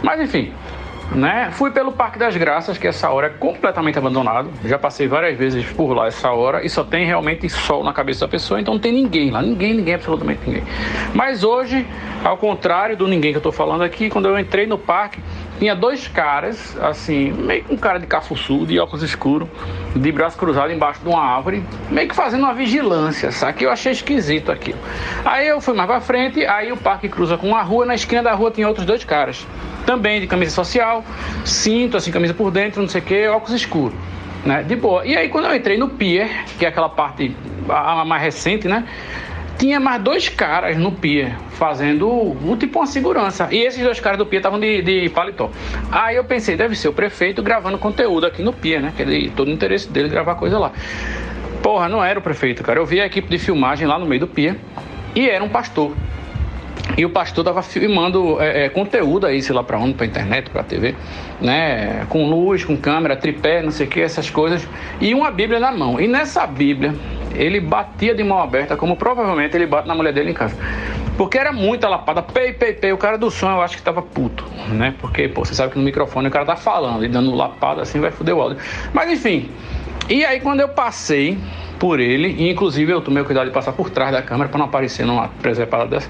[0.00, 0.52] Mas enfim,
[1.12, 1.50] né?
[1.52, 4.50] Fui pelo Parque das Graças, que essa hora é completamente abandonado.
[4.64, 8.20] Já passei várias vezes por lá essa hora e só tem realmente sol na cabeça
[8.20, 10.64] da pessoa, então não tem ninguém lá, ninguém, ninguém, absolutamente ninguém.
[11.14, 11.86] Mas hoje,
[12.22, 15.20] ao contrário do ninguém que eu tô falando aqui, quando eu entrei no parque,
[15.58, 19.48] tinha dois caras, assim, meio com cara de cafuçu, de óculos escuros,
[19.94, 23.58] de braço cruzado embaixo de uma árvore, meio que fazendo uma vigilância, sabe?
[23.58, 24.78] Que eu achei esquisito aquilo.
[25.24, 28.22] Aí eu fui mais pra frente, aí o parque cruza com uma rua, na esquina
[28.22, 29.46] da rua tinha outros dois caras.
[29.84, 31.04] Também de camisa social,
[31.44, 33.98] cinto, assim, camisa por dentro, não sei o que, óculos escuros.
[34.44, 34.62] Né?
[34.62, 35.04] De boa.
[35.04, 37.34] E aí quando eu entrei no pier, que é aquela parte
[37.68, 38.84] a mais recente, né?
[39.58, 43.48] Tinha mais dois caras no pier fazendo um, tipo uma segurança.
[43.50, 45.50] E esses dois caras do pier estavam de, de paletó.
[45.90, 48.92] Aí eu pensei, deve ser o prefeito gravando conteúdo aqui no pier, né?
[48.96, 50.72] Que ele, todo o interesse dele gravar coisa lá.
[51.62, 52.78] Porra, não era o prefeito, cara.
[52.78, 54.56] Eu vi a equipe de filmagem lá no meio do pier
[55.14, 55.92] e era um pastor.
[56.96, 60.50] E o pastor tava filmando é, é, conteúdo aí, sei lá pra onde, pra internet,
[60.50, 60.94] pra TV,
[61.40, 62.06] né?
[62.08, 64.66] Com luz, com câmera, tripé, não sei o que, essas coisas.
[65.00, 66.00] E uma Bíblia na mão.
[66.00, 66.94] E nessa Bíblia,
[67.34, 70.56] ele batia de mão aberta, como provavelmente ele bate na mulher dele em casa.
[71.16, 72.92] Porque era muita lapada, pei, pei, pei.
[72.92, 74.94] O cara do som eu acho que tava puto, né?
[75.00, 78.00] Porque, pô, você sabe que no microfone o cara tá falando e dando lapada assim
[78.00, 78.58] vai foder o áudio.
[78.92, 79.50] Mas enfim.
[80.08, 81.36] E aí quando eu passei
[81.78, 84.58] por ele, e inclusive eu tomei o cuidado de passar por trás da câmera para
[84.58, 86.08] não aparecer numa preservada dessa.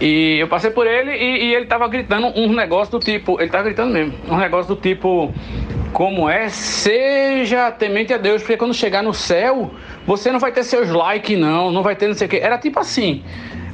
[0.00, 3.50] E eu passei por ele e, e ele tava gritando um negócio do tipo, ele
[3.50, 5.32] tava gritando mesmo, um negócio do tipo,
[5.92, 9.70] como é, seja temente a Deus, porque quando chegar no céu,
[10.06, 12.40] você não vai ter seus likes, não, não vai ter não sei o quê.
[12.42, 13.22] Era tipo assim.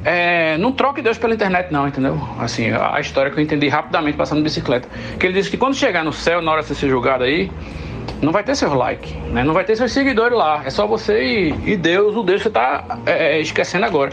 [0.05, 2.17] É, não troque Deus pela internet, não, entendeu?
[2.39, 4.87] Assim, a história que eu entendi rapidamente passando de bicicleta.
[5.19, 7.51] Que ele disse que quando chegar no céu, na hora de ser julgado aí,
[8.21, 9.43] não vai ter seus likes, né?
[9.43, 10.61] Não vai ter seus seguidores lá.
[10.65, 14.11] É só você e, e Deus, o Deus que você tá é, é esquecendo agora.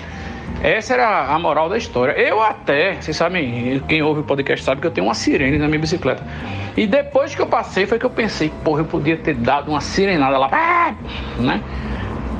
[0.62, 2.12] Essa era a moral da história.
[2.12, 5.66] Eu até, vocês sabem, quem ouve o podcast sabe que eu tenho uma sirene na
[5.66, 6.22] minha bicicleta.
[6.76, 9.80] E depois que eu passei, foi que eu pensei, porra, eu podia ter dado uma
[9.80, 10.94] sirenada lá,
[11.38, 11.62] né?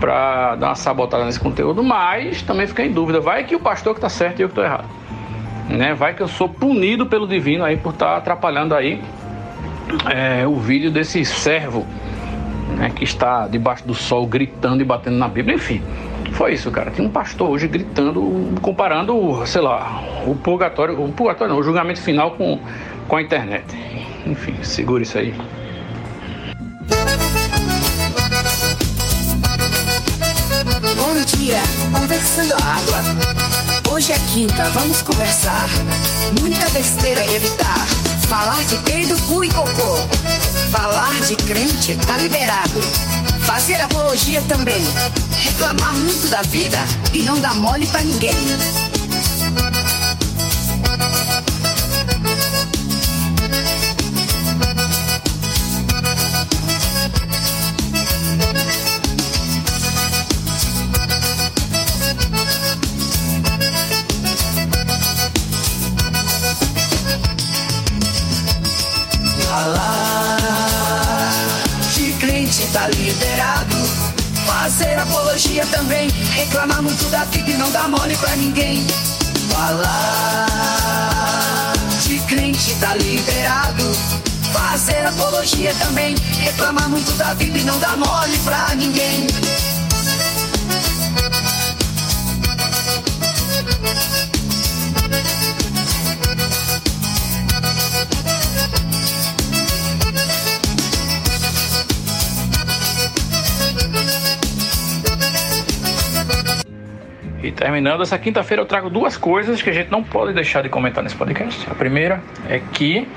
[0.00, 3.20] Pra dar uma sabotada nesse conteúdo, mas também fiquei em dúvida.
[3.20, 4.88] Vai que o pastor que tá certo e eu que tô errado.
[5.68, 5.94] Né?
[5.94, 9.02] Vai que eu sou punido pelo divino aí por estar tá atrapalhando aí
[10.12, 11.86] é, o vídeo desse servo
[12.76, 15.82] né, que está debaixo do sol gritando e batendo na Bíblia, enfim.
[16.34, 16.90] Foi isso, cara.
[16.90, 22.00] Tinha um pastor hoje gritando, comparando, sei lá, o purgatório, o purgatório não, o julgamento
[22.00, 22.58] final com,
[23.06, 23.64] com a internet.
[24.26, 25.32] Enfim, segura isso aí.
[30.96, 31.60] Bom dia,
[31.92, 33.92] conversando água.
[33.92, 35.68] Hoje é quinta, vamos conversar.
[36.40, 37.86] Muita besteira evitar.
[38.28, 39.96] Falar de peido, cu e cocô.
[40.72, 42.80] Falar de crente tá liberado.
[43.46, 44.82] Fazer apologia também.
[45.54, 46.78] Reclamar muito da vida
[47.12, 48.34] e não dar mole pra ninguém.
[72.74, 73.73] tá liberado.
[74.64, 78.82] Fazer apologia também, reclamar muito da vida e não dar mole pra ninguém.
[79.50, 80.46] Falar
[82.02, 83.92] de crente tá liberado.
[84.54, 89.26] Fazer apologia também, reclamar muito da vida e não dar mole pra ninguém.
[107.64, 111.02] Terminando essa quinta-feira, eu trago duas coisas que a gente não pode deixar de comentar
[111.02, 111.66] nesse podcast.
[111.70, 113.08] A primeira é que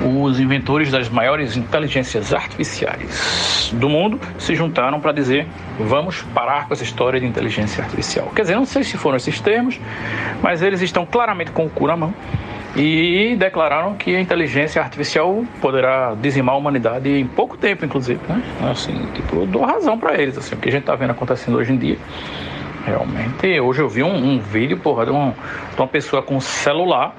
[0.00, 5.44] os inventores das maiores inteligências artificiais do mundo se juntaram para dizer
[5.76, 8.30] vamos parar com essa história de inteligência artificial.
[8.32, 9.80] Quer dizer, não sei se foram esses termos,
[10.40, 12.14] mas eles estão claramente com o cu na mão
[12.76, 18.20] e declararam que a inteligência artificial poderá dizimar a humanidade em pouco tempo, inclusive.
[18.28, 18.40] Né?
[18.70, 20.38] Assim, tipo, eu dou razão para eles.
[20.38, 21.98] Assim, o que a gente está vendo acontecendo hoje em dia
[22.84, 27.14] Realmente, hoje eu vi um, um vídeo, porra, de, de, uma pessoa com celular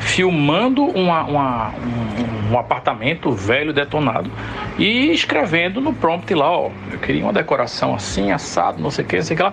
[0.00, 4.30] filmando uma, uma, um, um, apartamento velho detonado
[4.78, 9.08] e escrevendo no prompt lá, ó, eu queria uma decoração assim, assado, não sei o
[9.08, 9.52] que, não sei o que lá,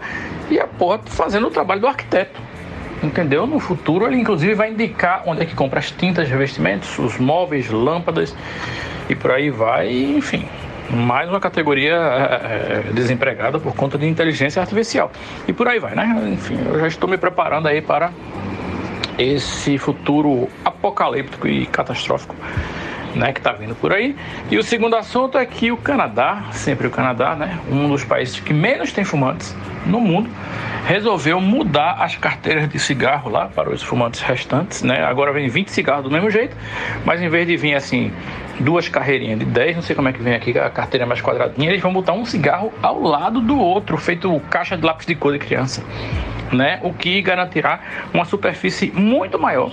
[0.50, 2.40] e a porra fazendo o trabalho do arquiteto.
[3.04, 3.46] Entendeu?
[3.46, 7.70] No futuro ele inclusive vai indicar onde é que compra as tintas, revestimentos, os móveis,
[7.70, 8.36] lâmpadas
[9.08, 10.48] e por aí vai, enfim.
[10.90, 15.12] Mais uma categoria é, é, desempregada por conta de inteligência artificial.
[15.48, 16.30] E por aí vai, né?
[16.34, 18.12] Enfim, eu já estou me preparando aí para
[19.18, 22.36] esse futuro apocalíptico e catastrófico
[23.18, 24.16] né, que está vindo por aí.
[24.50, 28.40] E o segundo assunto é que o Canadá, sempre o Canadá, né, um dos países
[28.40, 30.30] que menos tem fumantes no mundo,
[30.86, 35.04] resolveu mudar as carteiras de cigarro lá para os fumantes restantes, né?
[35.04, 36.56] Agora vem 20 cigarros do mesmo jeito,
[37.04, 38.12] mas em vez de vir assim
[38.60, 41.70] duas carreirinhas de 10, não sei como é que vem aqui a carteira mais quadradinha,
[41.70, 45.34] eles vão botar um cigarro ao lado do outro, feito caixa de lápis de cor
[45.34, 45.84] de criança,
[46.52, 46.80] né?
[46.84, 47.80] O que garantirá
[48.14, 49.72] uma superfície muito maior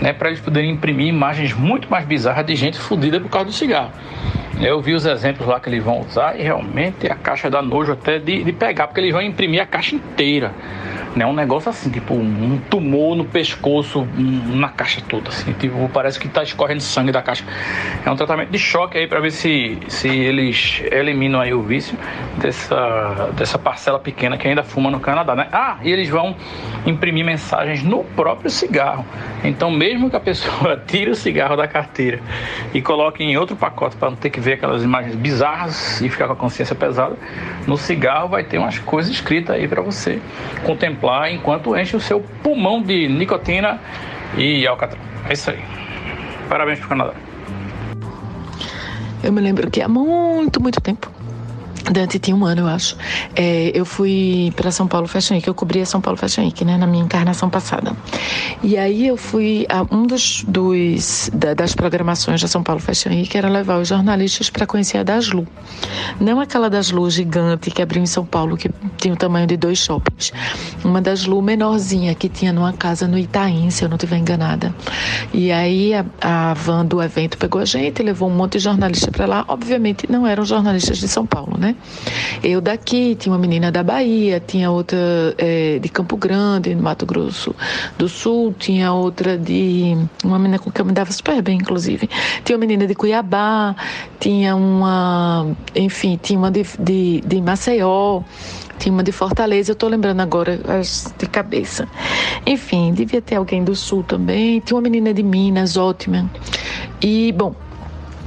[0.00, 3.52] né, para eles poderem imprimir imagens muito mais bizarras de gente fodida por causa do
[3.52, 3.90] cigarro.
[4.60, 7.92] Eu vi os exemplos lá que eles vão usar e realmente a caixa dá nojo
[7.92, 10.52] até de, de pegar, porque eles vão imprimir a caixa inteira
[11.14, 11.24] né?
[11.24, 16.28] Um negócio assim, tipo um tumor no pescoço, na caixa toda, assim, tipo, parece que
[16.28, 17.44] tá escorrendo sangue da caixa.
[18.04, 21.96] É um tratamento de choque aí para ver se, se eles eliminam aí o vício
[22.36, 25.48] dessa, dessa parcela pequena que ainda fuma no Canadá, né?
[25.52, 26.36] Ah, e eles vão
[26.84, 29.04] imprimir mensagens no próprio cigarro.
[29.42, 32.20] Então, mesmo que a pessoa tire o cigarro da carteira
[32.72, 36.26] e coloque em outro pacote para não ter que ver aquelas imagens bizarras e ficar
[36.26, 37.16] com a consciência pesada,
[37.66, 40.20] no cigarro vai ter umas coisas escritas aí para você
[40.64, 43.78] contemplar contemplar enquanto enche o seu pulmão de nicotina
[44.36, 45.00] e alcatrão.
[45.28, 45.58] É isso aí.
[46.48, 47.12] Parabéns pro Canadá.
[49.22, 51.13] Eu me lembro que há muito, muito tempo
[51.90, 52.96] Dante tinha um ano, eu acho.
[53.36, 56.76] É, eu fui para São Paulo Fashion Week, eu cobria São Paulo Fashion Week, né,
[56.76, 57.94] na minha encarnação passada.
[58.62, 63.10] E aí eu fui a um dos, dos da, das programações da São Paulo Fashion
[63.10, 65.46] Week era levar os jornalistas para conhecer a Daslu.
[66.20, 69.78] Não aquela Daslu gigante que abriu em São Paulo, que tinha o tamanho de dois
[69.78, 70.32] shoppings.
[70.82, 74.74] Uma Daslu menorzinha que tinha numa casa no Itaim, se eu não estiver enganada.
[75.32, 79.10] E aí a, a van do evento pegou a gente, levou um monte de jornalistas
[79.10, 79.44] para lá.
[79.48, 81.73] Obviamente não eram jornalistas de São Paulo, né?
[82.42, 84.98] Eu daqui, tinha uma menina da Bahia, tinha outra
[85.38, 87.54] é, de Campo Grande, no Mato Grosso
[87.96, 89.96] do Sul, tinha outra de.
[90.22, 92.08] Uma menina com que eu me dava super bem, inclusive.
[92.44, 93.74] Tinha uma menina de Cuiabá,
[94.20, 95.46] tinha uma.
[95.74, 98.22] Enfim, tinha uma de, de, de Maceió.
[98.78, 100.58] Tinha uma de Fortaleza, eu tô lembrando agora
[101.16, 101.88] de cabeça.
[102.44, 104.60] Enfim, devia ter alguém do sul também.
[104.60, 106.28] Tinha uma menina de Minas, ótima.
[107.00, 107.54] E, bom,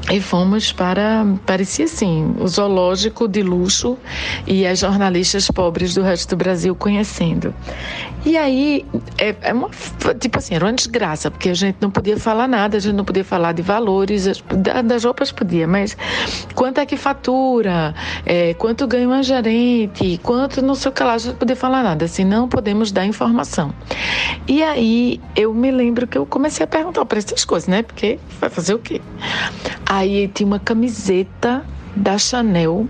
[0.09, 3.97] e fomos para, parecia assim, o zoológico de luxo
[4.45, 7.53] e as jornalistas pobres do resto do Brasil conhecendo.
[8.25, 8.85] E aí,
[9.17, 9.69] é, é uma,
[10.19, 13.05] tipo assim, era uma desgraça, porque a gente não podia falar nada, a gente não
[13.05, 14.43] podia falar de valores,
[14.85, 15.95] das roupas podia, mas
[16.53, 17.93] quanto é que fatura,
[18.25, 21.55] é, quanto ganha uma gerente, quanto não sei o que lá, a gente não podia
[21.55, 23.73] falar nada, assim, não podemos dar informação.
[24.47, 28.19] E aí, eu me lembro que eu comecei a perguntar para essas coisas, né, porque
[28.41, 29.01] vai fazer o quê?
[29.97, 32.87] Aí tinha uma camiseta da Chanel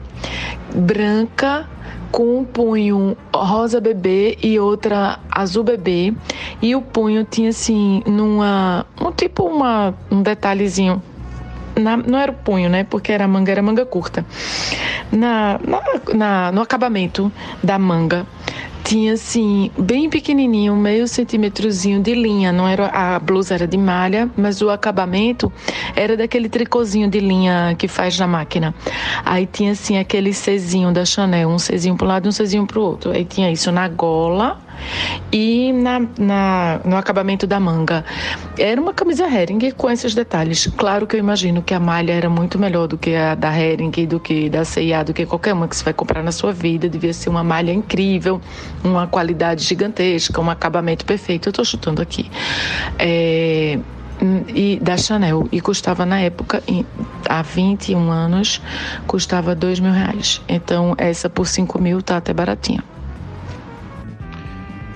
[0.75, 1.65] branca
[2.11, 6.13] com um punho rosa bebê e outra azul bebê
[6.61, 11.01] e o punho tinha assim numa um tipo uma um detalhezinho
[11.77, 12.83] na, não era o punho, né?
[12.83, 14.25] Porque era manga, era manga curta.
[15.11, 15.81] Na, na,
[16.13, 17.31] na, no acabamento
[17.63, 18.25] da manga
[18.83, 22.51] tinha assim, bem pequenininho, meio centímetrozinho de linha.
[22.51, 25.51] Não era a blusa era de malha, mas o acabamento
[25.95, 28.73] era daquele tricôzinho de linha que faz na máquina.
[29.25, 32.79] Aí tinha assim aquele Czinho da Chanel, um Czinho para um lado um Czinho para
[32.79, 33.11] o outro.
[33.11, 34.59] Aí tinha isso na gola
[35.31, 38.03] e na, na, no acabamento da manga.
[38.57, 40.67] Era uma camisa Hering com esses detalhes.
[40.77, 43.91] Claro que eu imagino que a malha era muito melhor do que a da Hering,
[44.05, 46.89] do que da C&A, do que qualquer uma que você vai comprar na sua vida.
[46.89, 48.41] Devia ser uma malha incrível,
[48.83, 51.47] uma qualidade gigantesca, um acabamento perfeito.
[51.47, 52.29] Eu estou chutando aqui.
[52.97, 53.79] É,
[54.47, 56.63] e da Chanel e custava na época
[57.29, 58.61] há 21 anos
[59.05, 62.83] custava dois mil reais então essa por 5 mil tá até baratinha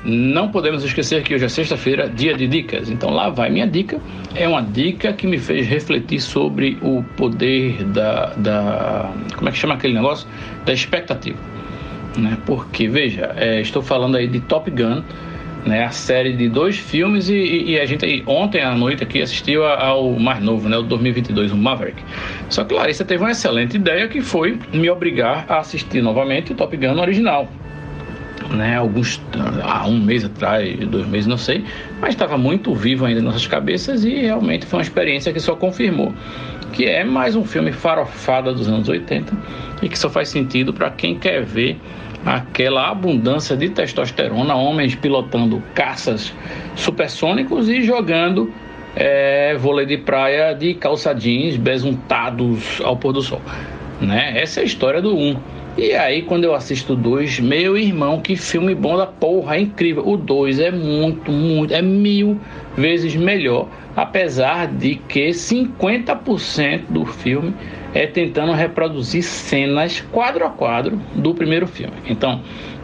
[0.04, 2.90] não podemos esquecer que hoje é sexta-feira, dia de dicas.
[2.90, 4.00] Então lá vai minha dica.
[4.36, 9.58] É uma dica que me fez refletir sobre o poder da, da como é que
[9.58, 10.28] chama aquele negócio?
[10.66, 11.38] Da expectativa.
[12.18, 12.38] Né?
[12.46, 15.04] Porque, veja, é, estou falando aí de Top Gun,
[15.66, 15.86] né?
[15.86, 20.20] a série de dois filmes e, e, a gente ontem à noite aqui assistiu ao
[20.20, 20.78] mais novo, né?
[20.78, 22.02] o 2022, o Maverick.
[22.50, 26.56] Só que Larissa teve uma excelente ideia que foi me obrigar a assistir novamente o
[26.56, 27.48] Top Gun original
[28.54, 29.22] né, alguns
[29.64, 31.64] há um mês atrás, dois meses, não sei,
[32.00, 35.56] mas estava muito vivo ainda em nossas cabeças e realmente foi uma experiência que só
[35.56, 36.14] confirmou
[36.72, 39.34] que é mais um filme farofada dos anos 80
[39.82, 41.78] e que só faz sentido para quem quer ver
[42.26, 46.34] aquela abundância de testosterona, homens pilotando caças
[46.76, 48.54] supersônicos e jogando
[48.96, 53.42] é, vôlei de praia de calça jeans besuntados ao pôr do sol.
[54.00, 54.40] Né?
[54.42, 55.30] Essa é a história do 1.
[55.30, 55.38] Um.
[55.78, 59.62] E aí, quando eu assisto o 2, meu irmão, que filme bom da porra, é
[59.62, 60.06] incrível.
[60.06, 62.40] O 2 é muito, muito, é mil
[62.76, 63.68] vezes melhor.
[63.96, 67.54] Apesar de que 50% do filme
[67.94, 71.94] é tentando reproduzir cenas quadro a quadro do primeiro filme.
[72.06, 72.42] Então,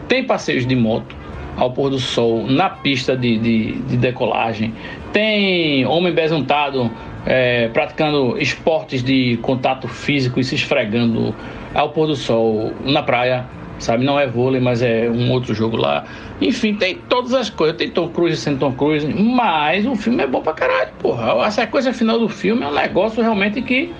[0.08, 1.14] tem passeios de moto
[1.58, 4.72] ao pôr do sol na pista de, de, de decolagem,
[5.12, 6.90] tem homem besuntado
[7.28, 11.34] é, praticando esportes de contato físico e se esfregando
[11.74, 13.44] ao pôr do sol na praia,
[13.78, 14.02] sabe?
[14.02, 16.06] Não é vôlei, mas é um outro jogo lá.
[16.40, 17.76] Enfim, tem todas as coisas.
[17.76, 21.44] Tem Tom Cruise sem Tom Cruise, mas o filme é bom pra caralho, porra.
[21.44, 23.92] A sequência final do filme é um negócio realmente que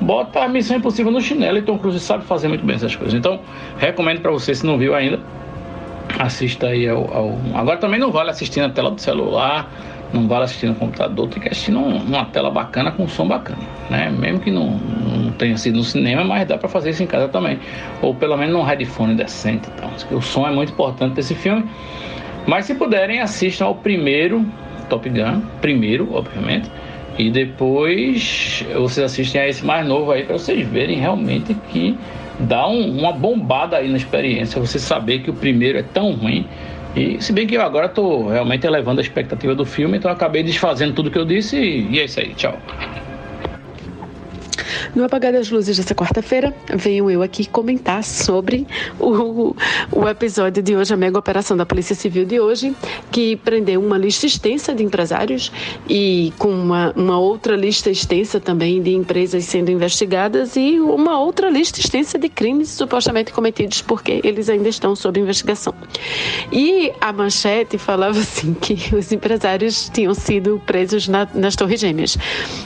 [0.00, 3.12] bota a Missão Impossível no chinelo e Tom Cruise sabe fazer muito bem essas coisas.
[3.12, 3.40] Então,
[3.76, 5.18] recomendo para você, se não viu ainda,
[6.16, 7.38] assista aí ao, ao...
[7.54, 9.68] Agora também não vale assistir na tela do celular
[10.12, 13.58] não vale assistir no computador, tem que assistir numa tela bacana com som bacana,
[13.90, 14.10] né?
[14.10, 17.28] Mesmo que não, não tenha sido no cinema, mas dá para fazer isso em casa
[17.28, 17.58] também,
[18.00, 19.90] ou pelo menos num headphone decente, então.
[20.16, 21.64] O som é muito importante desse filme.
[22.46, 24.46] Mas se puderem, assistam ao primeiro
[24.88, 26.70] Top Gun, primeiro, obviamente,
[27.18, 31.98] e depois vocês assistem a esse mais novo aí para vocês verem realmente que
[32.38, 36.46] dá um, uma bombada aí na experiência, você saber que o primeiro é tão ruim
[36.98, 40.42] e se bem que eu agora estou realmente elevando a expectativa do filme, então acabei
[40.42, 42.34] desfazendo tudo que eu disse e, e é isso aí.
[42.34, 42.58] Tchau.
[44.94, 48.66] No Apagar das Luzes dessa quarta-feira, venho eu aqui comentar sobre
[48.98, 49.54] o,
[49.92, 52.74] o episódio de hoje, a mega operação da Polícia Civil de hoje,
[53.10, 55.52] que prendeu uma lista extensa de empresários
[55.88, 61.50] e com uma, uma outra lista extensa também de empresas sendo investigadas e uma outra
[61.50, 65.74] lista extensa de crimes supostamente cometidos porque eles ainda estão sob investigação.
[66.52, 72.16] E a manchete falava assim que os empresários tinham sido presos na, nas Torres Gêmeas.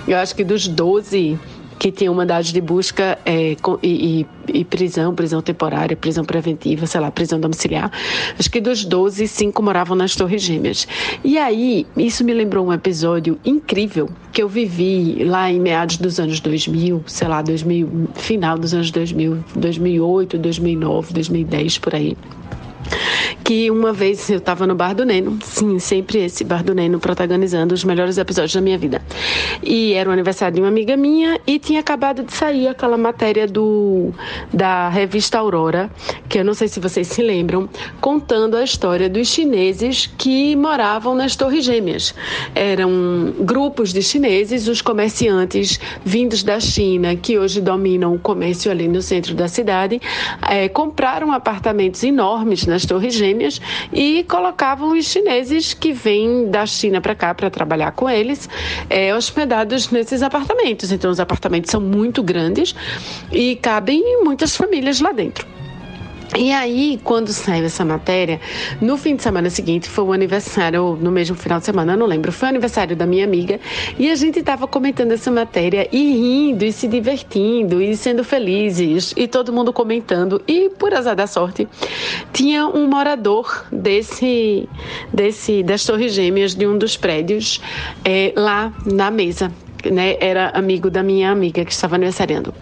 [0.06, 1.38] Eu acho que dos 12
[1.82, 7.00] que tinha mandado de busca é, e, e, e, prisão, prisão temporária, prisão preventiva, sei
[7.00, 7.90] lá, prisão domiciliar.
[8.38, 10.86] Acho que dos 12, cinco moravam nas Torres Gêmeas.
[11.24, 16.20] E aí, isso me lembrou um episódio incrível que eu vivi lá em meados dos
[16.20, 22.16] anos 2000, sei lá, 2000, final dos anos 2000, 2008, 2009, 2010, por aí
[23.44, 27.00] que uma vez eu estava no Bar do Neno, sim, sempre esse Bar do Neno
[27.00, 29.02] protagonizando os melhores episódios da minha vida.
[29.62, 33.46] E era o aniversário de uma amiga minha e tinha acabado de sair aquela matéria
[33.46, 34.12] do
[34.52, 35.90] da revista Aurora,
[36.28, 37.68] que eu não sei se vocês se lembram,
[38.00, 42.14] contando a história dos chineses que moravam nas Torres Gêmeas.
[42.54, 48.86] Eram grupos de chineses, os comerciantes vindos da China, que hoje dominam o comércio ali
[48.86, 50.00] no centro da cidade,
[50.48, 53.31] é, compraram apartamentos enormes nas Torres Gêmeas
[53.92, 58.48] e colocavam os chineses que vêm da China para cá para trabalhar com eles,
[58.88, 60.92] é, hospedados nesses apartamentos.
[60.92, 62.74] Então, os apartamentos são muito grandes
[63.30, 65.51] e cabem muitas famílias lá dentro.
[66.36, 68.40] E aí, quando saiu essa matéria,
[68.80, 72.06] no fim de semana seguinte, foi o aniversário, ou no mesmo final de semana, não
[72.06, 73.60] lembro, foi o aniversário da minha amiga,
[73.98, 79.12] e a gente estava comentando essa matéria e rindo, e se divertindo, e sendo felizes,
[79.14, 81.68] e todo mundo comentando, e por azar da sorte,
[82.32, 84.66] tinha um morador desse,
[85.12, 87.60] desse das Torres Gêmeas de um dos prédios
[88.04, 89.52] é, lá na mesa
[89.90, 92.54] né, era amigo da minha amiga que estava aniversariando.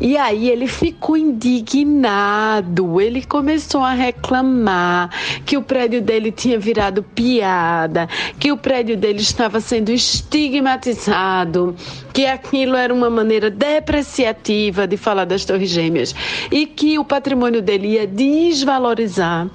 [0.00, 5.10] E aí ele ficou indignado, ele começou a reclamar
[5.44, 8.08] que o prédio dele tinha virado piada,
[8.38, 11.74] que o prédio dele estava sendo estigmatizado,
[12.12, 16.14] que aquilo era uma maneira depreciativa de falar das Torres Gêmeas
[16.50, 19.48] e que o patrimônio dele ia desvalorizar.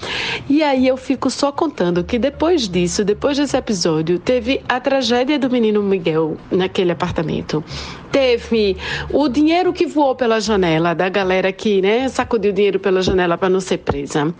[0.49, 5.39] E aí eu fico só contando que depois disso, depois desse episódio, teve a tragédia
[5.39, 7.63] do menino Miguel naquele apartamento.
[8.11, 8.75] Teve
[9.11, 13.49] o dinheiro que voou pela janela, da galera que né, sacudiu dinheiro pela janela para
[13.49, 14.33] não ser presa.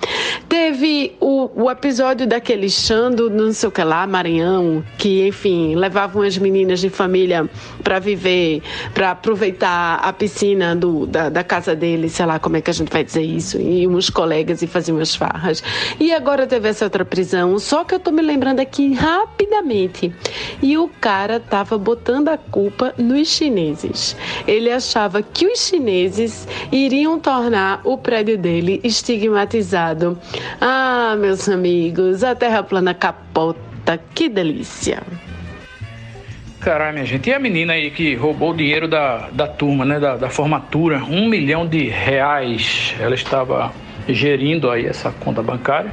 [0.48, 6.24] Teve o, o episódio daquele Xando, não sei o que lá, Maranhão, que, enfim, levavam
[6.24, 7.48] as meninas de família
[7.84, 8.62] para viver,
[8.94, 12.74] para aproveitar a piscina do, da, da casa dele, sei lá como é que a
[12.74, 15.64] gente vai dizer isso, e uns colegas e faziam umas farras.
[16.00, 20.12] E agora teve essa outra prisão, só que eu tô me lembrando aqui rapidamente.
[20.62, 24.16] E o cara tava botando a culpa nos chineses.
[24.48, 30.18] Ele achava que os chineses iriam tornar o prédio dele estigmatizado.
[30.60, 35.02] Ah, meus amigos, a terra plana capota, que delícia.
[36.60, 37.30] Caralho, minha gente.
[37.30, 40.00] E a menina aí que roubou o dinheiro da, da turma, né?
[40.00, 42.94] Da, da formatura, um milhão de reais.
[43.00, 43.72] Ela estava
[44.10, 45.92] gerindo aí essa conta bancária,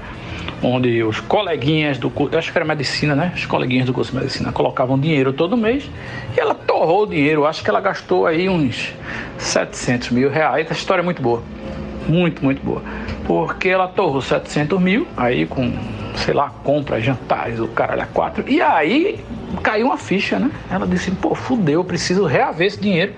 [0.62, 3.32] onde os coleguinhas do curso, acho que era medicina, né?
[3.34, 5.88] Os coleguinhas do curso de medicina colocavam dinheiro todo mês
[6.36, 7.46] e ela torrou o dinheiro.
[7.46, 8.92] Acho que ela gastou aí uns
[9.38, 10.66] 700 mil reais.
[10.66, 11.42] Essa história é muito boa,
[12.08, 12.82] muito, muito boa,
[13.26, 15.72] porque ela torrou 700 mil aí com
[16.16, 18.44] sei lá, compra, jantares, o caralho a quatro.
[18.48, 19.20] E aí
[19.62, 20.50] caiu uma ficha, né?
[20.70, 23.14] Ela disse, pô, fudeu, preciso reaver esse dinheiro.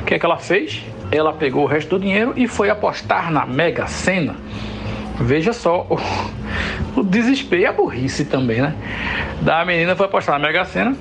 [0.00, 0.84] O que é que ela fez?
[1.10, 4.36] Ela pegou o resto do dinheiro e foi apostar na Mega Sena.
[5.20, 8.74] Veja só o, o desespero e a burrice também, né?
[9.40, 10.96] Da menina foi apostar na Mega Sena.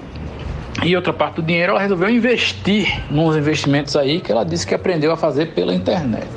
[0.84, 4.76] E outra parte do dinheiro ela resolveu investir nos investimentos aí que ela disse que
[4.76, 6.28] aprendeu a fazer pela internet.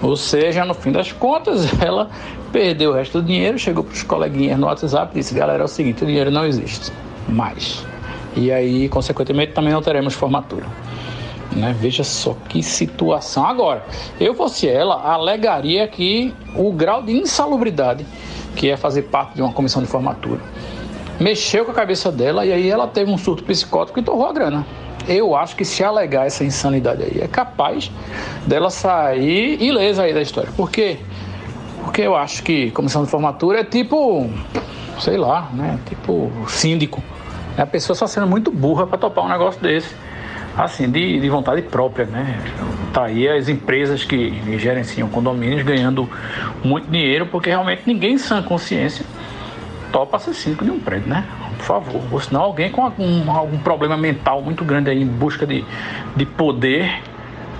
[0.00, 2.10] Ou seja, no fim das contas, ela
[2.52, 5.64] perdeu o resto do dinheiro, chegou para os coleguinhas no WhatsApp e disse: Galera, é
[5.64, 6.92] o seguinte, o dinheiro não existe
[7.28, 7.84] mais.
[8.36, 10.66] E aí, consequentemente, também não teremos formatura.
[11.56, 11.74] Né?
[11.78, 13.46] Veja só que situação.
[13.46, 13.84] Agora,
[14.20, 18.06] eu fosse ela, alegaria que o grau de insalubridade
[18.54, 20.40] que é fazer parte de uma comissão de formatura
[21.20, 24.32] mexeu com a cabeça dela e aí ela teve um surto psicótico e torrou a
[24.32, 24.66] grana
[25.08, 27.90] eu acho que se alegar essa insanidade aí, é capaz
[28.46, 30.50] dela sair ilesa aí da história.
[30.56, 30.98] Por quê?
[31.84, 34.28] Porque eu acho que comissão de formatura é tipo,
[34.98, 35.78] sei lá, né?
[35.86, 37.02] Tipo síndico.
[37.56, 39.94] É a pessoa só sendo muito burra para topar um negócio desse.
[40.56, 42.40] Assim, de, de vontade própria, né?
[42.92, 46.08] Tá aí as empresas que gerenciam condomínios ganhando
[46.64, 49.04] muito dinheiro, porque realmente ninguém sem consciência
[49.92, 51.24] topa ser síndico de um prédio, né?
[51.56, 52.02] por favor.
[52.10, 55.64] Ou senão alguém com algum, algum problema mental muito grande aí em busca de,
[56.14, 57.02] de poder,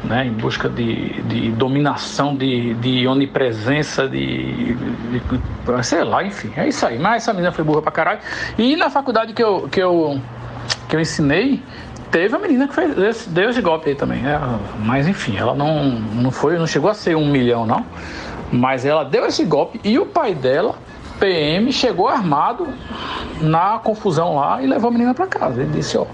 [0.04, 5.22] né, em busca de, de dominação, de, de onipresença, de, de,
[5.82, 6.98] sei lá, enfim, é isso aí.
[6.98, 8.20] Mas essa menina foi burra pra caralho.
[8.56, 10.20] E na faculdade que eu, que eu,
[10.88, 11.62] que eu ensinei,
[12.10, 14.22] teve a menina que fez, deu esse golpe aí também.
[14.22, 14.38] Né?
[14.80, 17.84] Mas enfim, ela não, não foi, não chegou a ser um milhão, não.
[18.52, 20.76] Mas ela deu esse golpe e o pai dela
[21.18, 22.68] PM chegou armado
[23.40, 25.62] na confusão lá e levou a menina para casa.
[25.62, 26.06] Ele disse, ó,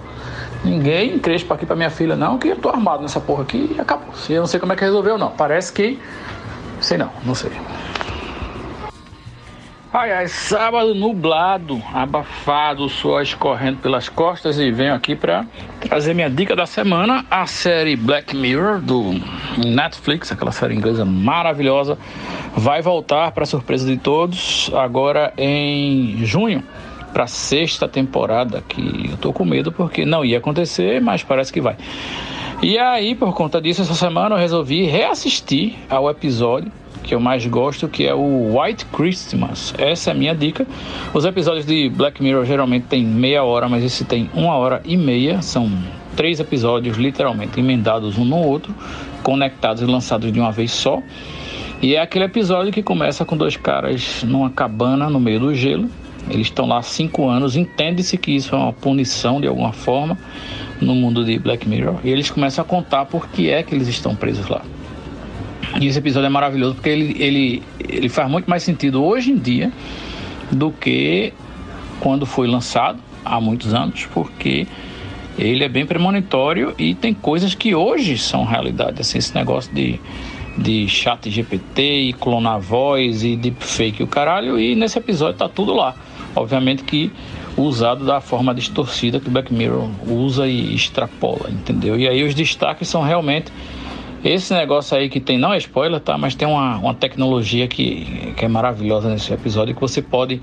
[0.65, 3.81] ninguém crespa aqui para minha filha não, que eu tô armado nessa porra aqui e
[3.81, 4.09] acabou.
[4.29, 5.31] Eu não sei como é que resolveu não.
[5.31, 6.01] Parece que
[6.81, 7.53] sei não, não sei.
[9.95, 15.45] Ai, ai, sábado nublado, abafado, suor escorrendo pelas costas e venho aqui para
[15.81, 19.21] trazer minha dica da semana, a série Black Mirror do
[19.59, 21.99] Netflix, aquela série inglesa maravilhosa,
[22.57, 26.65] vai voltar para surpresa de todos agora em junho
[27.13, 31.61] para sexta temporada, que eu tô com medo porque não ia acontecer, mas parece que
[31.61, 31.77] vai.
[32.63, 36.73] E aí, por conta disso, essa semana eu resolvi reassistir ao episódio
[37.03, 39.75] que eu mais gosto, que é o White Christmas.
[39.77, 40.67] Essa é a minha dica.
[41.13, 44.97] Os episódios de Black Mirror geralmente tem meia hora, mas esse tem uma hora e
[44.97, 45.43] meia.
[45.43, 45.71] São
[46.17, 48.75] três episódios literalmente emendados um no outro,
[49.23, 51.03] conectados e lançados de uma vez só.
[51.83, 55.91] E é aquele episódio que começa com dois caras numa cabana no meio do gelo.
[56.31, 57.57] Eles estão lá há cinco anos.
[57.57, 60.17] Entende-se que isso é uma punição de alguma forma
[60.81, 61.97] no mundo de Black Mirror.
[62.05, 64.63] E eles começam a contar por que é que eles estão presos lá.
[65.81, 69.39] E esse episódio é maravilhoso porque ele, ele, ele faz muito mais sentido hoje em
[69.39, 69.73] dia
[70.51, 71.33] do que
[72.01, 74.67] quando foi lançado há muitos anos, porque
[75.39, 79.01] ele é bem premonitório e tem coisas que hoje são realidade.
[79.01, 79.99] Assim, esse negócio de,
[80.59, 85.49] de chat GPT e clonar voz e deepfake e o caralho, e nesse episódio tá
[85.49, 85.95] tudo lá.
[86.35, 87.11] Obviamente que
[87.57, 91.99] usado da forma distorcida que o Black Mirror usa e extrapola, entendeu?
[91.99, 93.53] E aí os destaques são realmente
[94.25, 96.17] esse negócio aí que tem, não é spoiler, tá?
[96.17, 100.41] Mas tem uma, uma tecnologia que, que é maravilhosa nesse episódio que você pode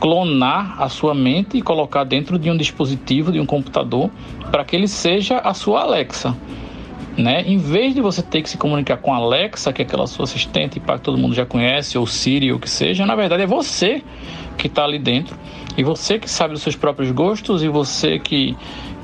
[0.00, 4.10] clonar a sua mente e colocar dentro de um dispositivo, de um computador,
[4.50, 6.36] para que ele seja a sua Alexa.
[7.16, 7.42] Né?
[7.44, 10.22] Em vez de você ter que se comunicar com a Alexa, que é aquela sua
[10.22, 13.46] assistente que todo mundo já conhece, ou Siri, ou o que seja, na verdade é
[13.46, 14.02] você
[14.56, 15.36] que está ali dentro.
[15.76, 18.56] E você que sabe dos seus próprios gostos, e você que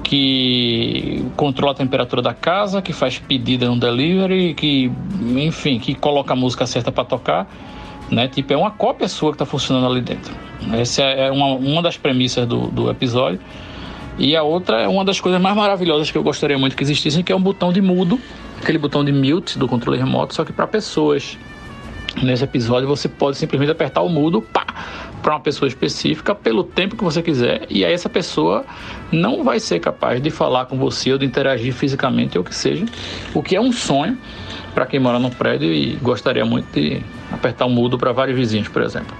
[0.04, 4.92] que controla a temperatura da casa, que faz pedida no delivery, que,
[5.36, 7.50] enfim, que coloca a música certa para tocar,
[8.10, 8.28] né?
[8.28, 10.32] Tipo, é uma cópia sua que está funcionando ali dentro.
[10.74, 13.40] Essa é uma, uma das premissas do, do episódio.
[14.18, 17.24] E a outra é uma das coisas mais maravilhosas que eu gostaria muito que existissem,
[17.24, 18.20] que é um botão de mudo,
[18.60, 21.36] aquele botão de mute do controle remoto, só que para pessoas.
[22.22, 24.64] Nesse episódio você pode simplesmente apertar o mudo, pá,
[25.24, 28.62] para uma pessoa específica pelo tempo que você quiser e aí essa pessoa
[29.10, 32.54] não vai ser capaz de falar com você ou de interagir fisicamente ou o que
[32.54, 32.84] seja,
[33.32, 34.18] o que é um sonho
[34.74, 37.00] para quem mora no prédio e gostaria muito de
[37.32, 39.16] apertar o um mudo para vários vizinhos, por exemplo.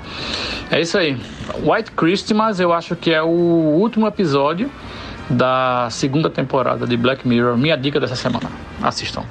[0.71, 1.17] É isso aí.
[1.63, 4.71] White Christmas, eu acho que é o último episódio
[5.31, 7.57] da segunda temporada de Black Mirror.
[7.57, 8.51] Minha dica dessa semana.
[8.83, 9.25] Assistam.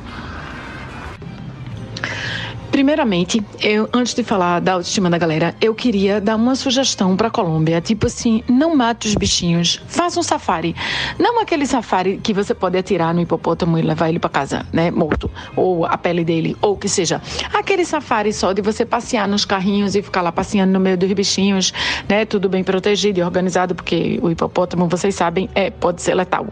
[2.74, 7.30] Primeiramente, eu antes de falar da autoestima da galera, eu queria dar uma sugestão para
[7.30, 10.76] Colômbia, tipo assim, não mate os bichinhos, faça um safari.
[11.20, 14.90] Não aquele safari que você pode atirar no hipopótamo e levar ele para casa, né,
[14.90, 17.22] morto, ou a pele dele, ou o que seja.
[17.54, 21.14] Aquele safari só de você passear nos carrinhos e ficar lá passeando no meio dos
[21.14, 21.72] bichinhos,
[22.10, 26.48] né, tudo bem protegido e organizado, porque o hipopótamo, vocês sabem, é pode ser letal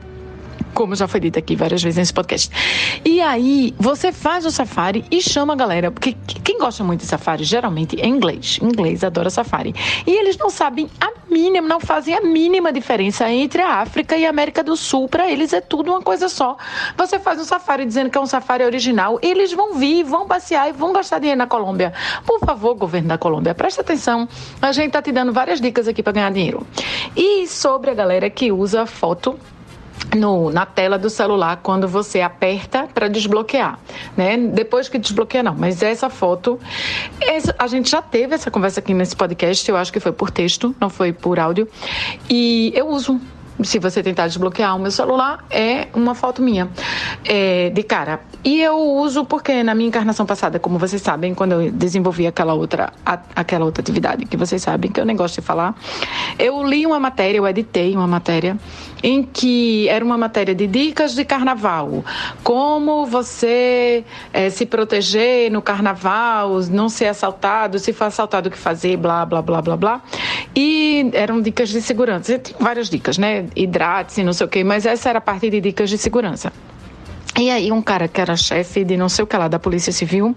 [0.73, 2.49] como já foi dito aqui várias vezes nesse podcast.
[3.05, 7.07] E aí, você faz o safari e chama a galera, porque quem gosta muito de
[7.07, 8.59] safari geralmente é inglês.
[8.61, 9.73] Inglês adora safari.
[10.05, 14.25] E eles não sabem a mínima, não fazem a mínima diferença entre a África e
[14.25, 15.07] a América do Sul.
[15.07, 16.57] Para eles é tudo uma coisa só.
[16.97, 20.69] Você faz um safari dizendo que é um safari original, eles vão vir, vão passear
[20.69, 21.93] e vão gastar dinheiro na Colômbia.
[22.25, 24.27] Por favor, governo da Colômbia, presta atenção.
[24.61, 26.65] A gente tá te dando várias dicas aqui para ganhar dinheiro.
[27.15, 29.39] E sobre a galera que usa foto
[30.15, 33.79] no, na tela do celular quando você aperta para desbloquear,
[34.15, 34.37] né?
[34.37, 36.59] Depois que desbloqueia não, mas essa foto,
[37.19, 40.31] essa, a gente já teve essa conversa aqui nesse podcast, eu acho que foi por
[40.31, 41.67] texto, não foi por áudio,
[42.29, 43.19] e eu uso
[43.63, 46.69] se você tentar desbloquear o meu celular, é uma foto minha
[47.23, 48.19] é, de cara.
[48.43, 52.55] E eu uso porque na minha encarnação passada, como vocês sabem, quando eu desenvolvi aquela
[52.55, 55.75] outra, a, aquela outra atividade que vocês sabem que eu nem gosto de falar,
[56.39, 58.57] eu li uma matéria, eu editei uma matéria
[59.03, 62.03] em que era uma matéria de dicas de carnaval,
[62.43, 64.03] como você
[64.33, 69.23] é, se proteger no carnaval, não ser assaltado, se for assaltado o que fazer, blá
[69.23, 70.01] blá blá blá blá.
[70.55, 72.39] E eram dicas de segurança.
[72.39, 73.45] Tem várias dicas, né?
[73.55, 76.51] Hidrate-se, não sei o quê, mas essa era a parte de dicas de segurança.
[77.39, 79.91] E aí um cara que era chefe de não sei o que lá da Polícia
[79.91, 80.35] Civil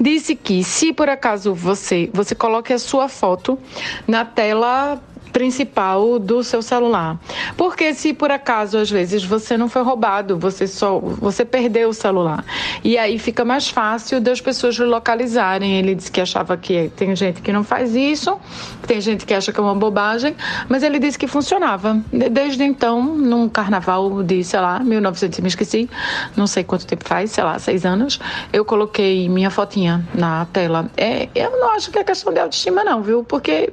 [0.00, 3.58] disse que se por acaso você você coloque a sua foto
[4.06, 5.00] na tela
[5.32, 7.18] principal do seu celular.
[7.56, 11.94] Porque se por acaso às vezes você não foi roubado, você só você perdeu o
[11.94, 12.44] celular.
[12.82, 15.78] E aí fica mais fácil das pessoas localizarem.
[15.78, 18.38] Ele disse que achava que tem gente que não faz isso,
[18.86, 20.34] tem gente que acha que é uma bobagem,
[20.68, 22.00] mas ele disse que funcionava.
[22.12, 25.88] Desde então, num carnaval de, sei lá, 1900, me esqueci,
[26.36, 28.18] não sei quanto tempo faz, sei lá, seis anos,
[28.52, 30.90] eu coloquei minha fotinha na tela.
[30.96, 33.24] É, eu não acho que é questão de autoestima, não, viu?
[33.24, 33.72] Porque,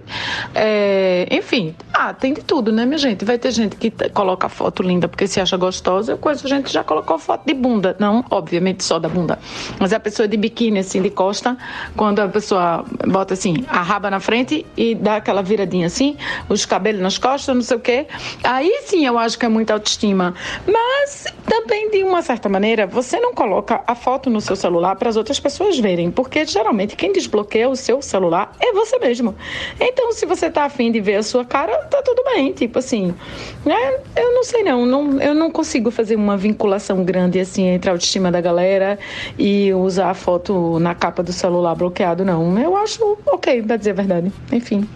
[0.53, 1.44] é, enfim,
[1.93, 3.23] ah, tem de tudo, né, minha gente?
[3.23, 6.73] Vai ter gente que coloca foto linda porque se acha gostosa, eu conheço gente que
[6.73, 7.95] já colocou foto de bunda.
[7.99, 9.39] Não, obviamente, só da bunda.
[9.80, 11.57] Mas a pessoa de biquíni, assim, de costa,
[11.95, 16.17] quando a pessoa bota assim, a raba na frente e dá aquela viradinha assim,
[16.49, 18.07] os cabelos nas costas, não sei o quê.
[18.43, 20.34] Aí sim eu acho que é muita autoestima.
[20.67, 25.09] Mas também, de uma certa maneira, você não coloca a foto no seu celular para
[25.09, 29.35] as outras pessoas verem, porque geralmente quem desbloqueia o seu celular é você mesmo.
[29.80, 32.53] Então, se você tá afim de ver a sua cara, tá tudo bem.
[32.53, 33.14] Tipo assim,
[33.66, 33.98] né?
[34.16, 37.94] Eu não sei não, não eu não consigo fazer uma vinculação grande assim entre a
[37.94, 38.98] autoestima da galera
[39.38, 42.57] e usar a foto na capa do celular bloqueado, não.
[42.60, 44.32] Eu acho ok, pra dizer a verdade.
[44.52, 44.88] Enfim,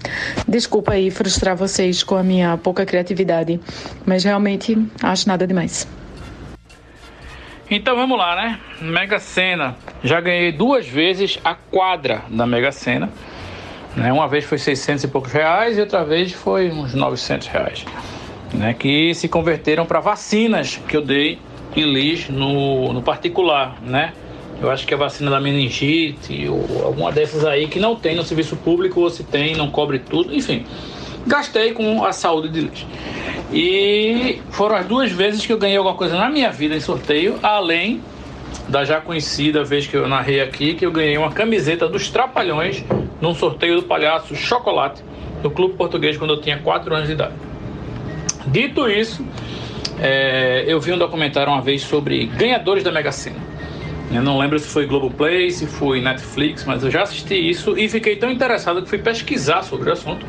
[0.47, 3.59] desculpa aí frustrar vocês com a minha pouca criatividade,
[4.05, 5.87] mas realmente acho nada demais.
[7.71, 8.59] Então vamos lá, né?
[8.81, 9.75] Mega Sena.
[10.03, 13.11] Já ganhei duas vezes a quadra da Mega Sena.
[13.95, 14.11] Né?
[14.11, 17.85] Uma vez foi 600 e poucos reais e outra vez foi uns 900 reais.
[18.53, 18.73] Né?
[18.73, 21.39] Que se converteram para vacinas que eu dei
[21.75, 24.13] em Lis no, no particular, né?
[24.61, 28.23] Eu acho que a vacina da meningite ou alguma dessas aí que não tem no
[28.23, 30.65] serviço público ou se tem, não cobre tudo, enfim.
[31.25, 32.85] Gastei com a saúde de Lis.
[33.53, 37.39] E foram as duas vezes que eu ganhei alguma coisa na minha vida em sorteio,
[37.41, 38.01] além
[38.67, 42.83] da já conhecida vez que eu narrei aqui, que eu ganhei uma camiseta dos Trapalhões
[43.21, 45.03] num sorteio do palhaço Chocolate
[45.43, 47.33] no Clube Português quando eu tinha 4 anos de idade.
[48.47, 49.25] Dito isso,
[49.99, 53.49] é, eu vi um documentário uma vez sobre ganhadores da Mega Sena.
[54.11, 57.87] Eu não lembro se foi Globoplay, se foi Netflix, mas eu já assisti isso e
[57.87, 60.25] fiquei tão interessado que fui pesquisar sobre o assunto.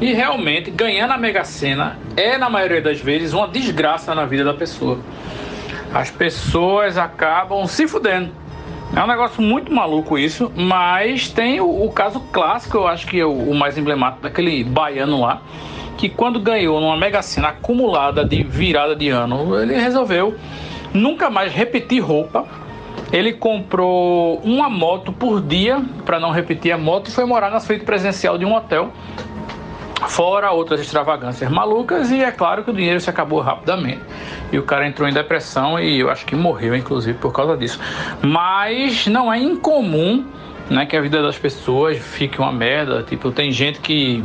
[0.00, 4.44] E realmente, ganhar na Mega Sena é, na maioria das vezes, uma desgraça na vida
[4.44, 4.98] da pessoa.
[5.94, 8.30] As pessoas acabam se fudendo.
[8.94, 13.18] É um negócio muito maluco isso, mas tem o, o caso clássico, eu acho que
[13.20, 15.42] é o, o, mais emblemático daquele baiano lá,
[15.98, 20.36] que quando ganhou numa mega cena acumulada de virada de ano, ele resolveu
[20.94, 22.44] nunca mais repetir roupa.
[23.12, 27.60] Ele comprou uma moto por dia para não repetir a moto e foi morar na
[27.60, 28.92] suíte presencial de um hotel
[30.08, 34.00] fora outras extravagâncias malucas, e é claro que o dinheiro se acabou rapidamente.
[34.52, 37.80] E o cara entrou em depressão e eu acho que morreu, inclusive, por causa disso.
[38.22, 40.24] Mas não é incomum
[40.70, 43.02] né, que a vida das pessoas fique uma merda.
[43.02, 44.22] Tipo, tem gente que,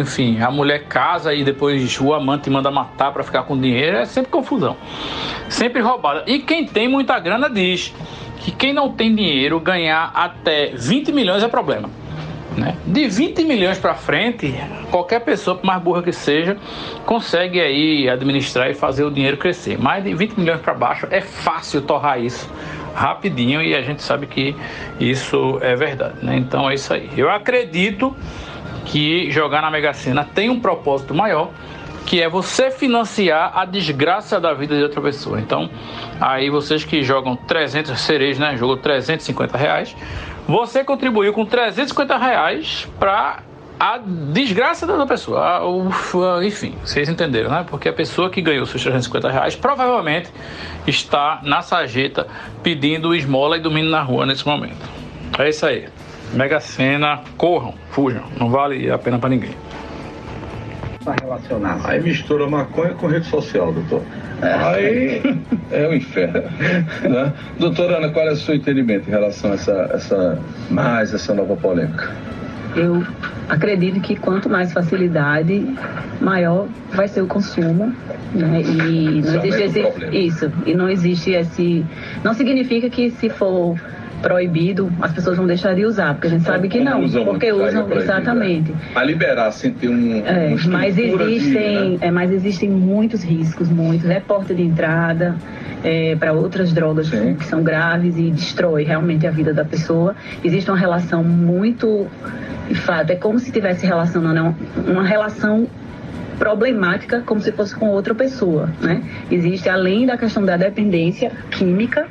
[0.00, 3.98] enfim, a mulher casa e depois o amante manda matar para ficar com dinheiro.
[3.98, 4.76] É sempre confusão,
[5.48, 6.24] sempre roubada.
[6.26, 7.94] E quem tem muita grana diz
[8.38, 11.88] que quem não tem dinheiro ganhar até 20 milhões é problema.
[12.56, 12.76] Né?
[12.86, 14.54] De 20 milhões para frente,
[14.90, 16.56] qualquer pessoa, por mais burra que seja,
[17.04, 19.78] consegue aí administrar e fazer o dinheiro crescer.
[19.78, 22.48] Mas de 20 milhões para baixo é fácil torrar isso
[22.94, 24.54] rapidinho e a gente sabe que
[25.00, 26.24] isso é verdade.
[26.24, 26.36] Né?
[26.36, 27.10] Então é isso aí.
[27.16, 28.16] Eu acredito
[28.84, 31.50] que jogar na Mega Sena tem um propósito maior
[32.06, 35.40] que é você financiar a desgraça da vida de outra pessoa.
[35.40, 35.70] Então,
[36.20, 38.56] aí vocês que jogam 300 cerejas, né?
[38.56, 39.96] Jogou 350 reais,
[40.46, 43.40] você contribuiu com 350 reais para
[43.78, 45.60] a desgraça da pessoa.
[46.44, 47.64] enfim, vocês entenderam, né?
[47.68, 50.30] Porque a pessoa que ganhou seus 350 reais provavelmente
[50.86, 52.26] está na sarjeta
[52.62, 54.88] pedindo esmola e dormindo na rua nesse momento.
[55.38, 55.88] É isso aí.
[56.32, 59.54] Mega Sena, corram, fujam, não vale a pena para ninguém
[61.12, 61.80] relacionar.
[61.84, 64.02] Aí mistura maconha com rede social, doutor.
[64.44, 64.52] É.
[64.52, 65.36] Aí
[65.72, 66.42] é o inferno.
[67.02, 67.32] Né?
[67.58, 70.38] Doutora Ana, qual é o seu entendimento em relação a essa, essa
[70.70, 72.10] mais essa nova polêmica?
[72.76, 73.04] Eu
[73.48, 75.64] acredito que quanto mais facilidade,
[76.20, 77.94] maior vai ser o consumo,
[78.34, 78.62] né?
[78.62, 80.52] E não existe esse, isso.
[80.66, 81.86] E não existe esse.
[82.24, 83.78] Não significa que se for
[84.24, 87.52] proibido, as pessoas vão deixar de usar, porque a gente sabe que não, usam porque
[87.52, 88.72] usam exatamente.
[88.72, 88.78] Né?
[88.94, 90.24] A liberar sem ter um.
[90.24, 91.98] É, mas existem, de, né?
[92.00, 94.08] é, mas existem muitos riscos, muitos.
[94.08, 95.36] É porta de entrada.
[95.86, 97.34] É, para outras drogas Sim.
[97.34, 100.16] que são graves e destrói realmente a vida da pessoa.
[100.42, 102.06] Existe uma relação muito,
[102.66, 104.56] de fato, é como se tivesse relacionando
[104.88, 105.68] uma relação
[106.44, 109.02] problemática como se fosse com outra pessoa, né?
[109.30, 112.06] Existe, além da questão da dependência química,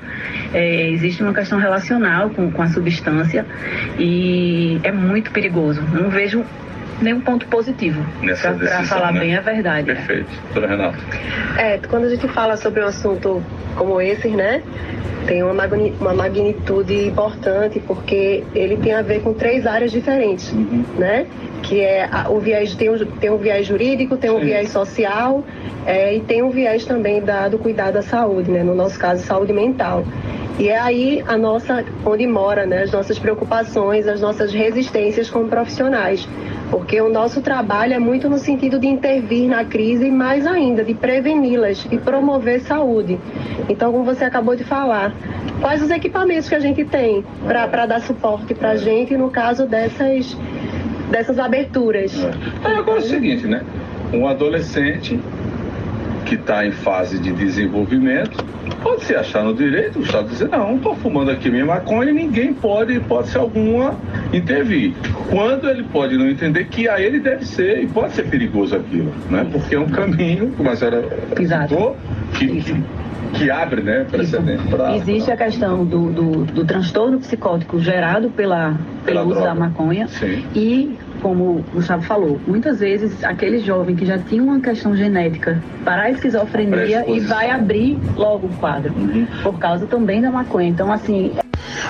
[0.51, 3.45] é, existe uma questão relacional com, com a substância
[3.99, 5.83] e é muito perigoso.
[5.93, 6.43] Não vejo
[7.03, 8.03] nenhum ponto positivo.
[8.41, 9.19] Para falar né?
[9.19, 9.85] bem a verdade.
[9.85, 10.29] Perfeito.
[10.53, 10.97] Doutora Renata.
[11.57, 13.43] É, quando a gente fala sobre um assunto
[13.75, 14.61] como esse, né?
[15.27, 15.65] Tem uma,
[16.01, 20.83] uma magnitude importante porque ele tem a ver com três áreas diferentes, uhum.
[20.97, 21.25] né?
[21.61, 24.45] Que é a, o viés tem um, tem um viés jurídico, tem um Sim.
[24.45, 25.43] viés social
[25.85, 28.63] é, e tem um viés também da, do cuidado da saúde, né?
[28.63, 30.03] No nosso caso, saúde mental.
[30.59, 35.47] E é aí a nossa, onde mora, né, as nossas preocupações, as nossas resistências como
[35.47, 36.27] profissionais.
[36.69, 40.83] Porque o nosso trabalho é muito no sentido de intervir na crise e mais ainda,
[40.83, 43.19] de preveni-las e promover saúde.
[43.67, 45.13] Então, como você acabou de falar,
[45.59, 49.65] quais os equipamentos que a gente tem para dar suporte para a gente no caso
[49.65, 50.37] dessas,
[51.09, 52.13] dessas aberturas?
[52.23, 52.77] É.
[52.77, 53.63] Agora é o seguinte, né?
[54.13, 55.19] Um adolescente
[56.33, 58.43] que está em fase de desenvolvimento,
[58.81, 62.13] pode se achar no direito, o Estado dizer, não, estou fumando aqui minha maconha e
[62.13, 63.95] ninguém pode, pode ser alguma,
[64.33, 64.93] intervir.
[65.29, 69.13] Quando ele pode não entender que a ele deve ser, e pode ser perigoso aquilo,
[69.29, 69.47] né?
[69.51, 71.07] Porque é um caminho, como a senhora
[71.37, 71.95] citou,
[72.33, 72.83] que, que,
[73.33, 74.95] que, abre, né, precedente para...
[74.95, 75.33] Existe pra...
[75.35, 79.49] a questão do, do, do, transtorno psicótico gerado pela, pelo pela uso droga.
[79.49, 80.43] da maconha Sim.
[80.55, 85.63] e como o Gustavo falou, muitas vezes aquele jovem que já tinha uma questão genética
[85.85, 89.25] para a esquizofrenia e vai abrir logo o quadro, uhum.
[89.41, 90.67] por causa também da maconha.
[90.67, 91.31] Então, assim.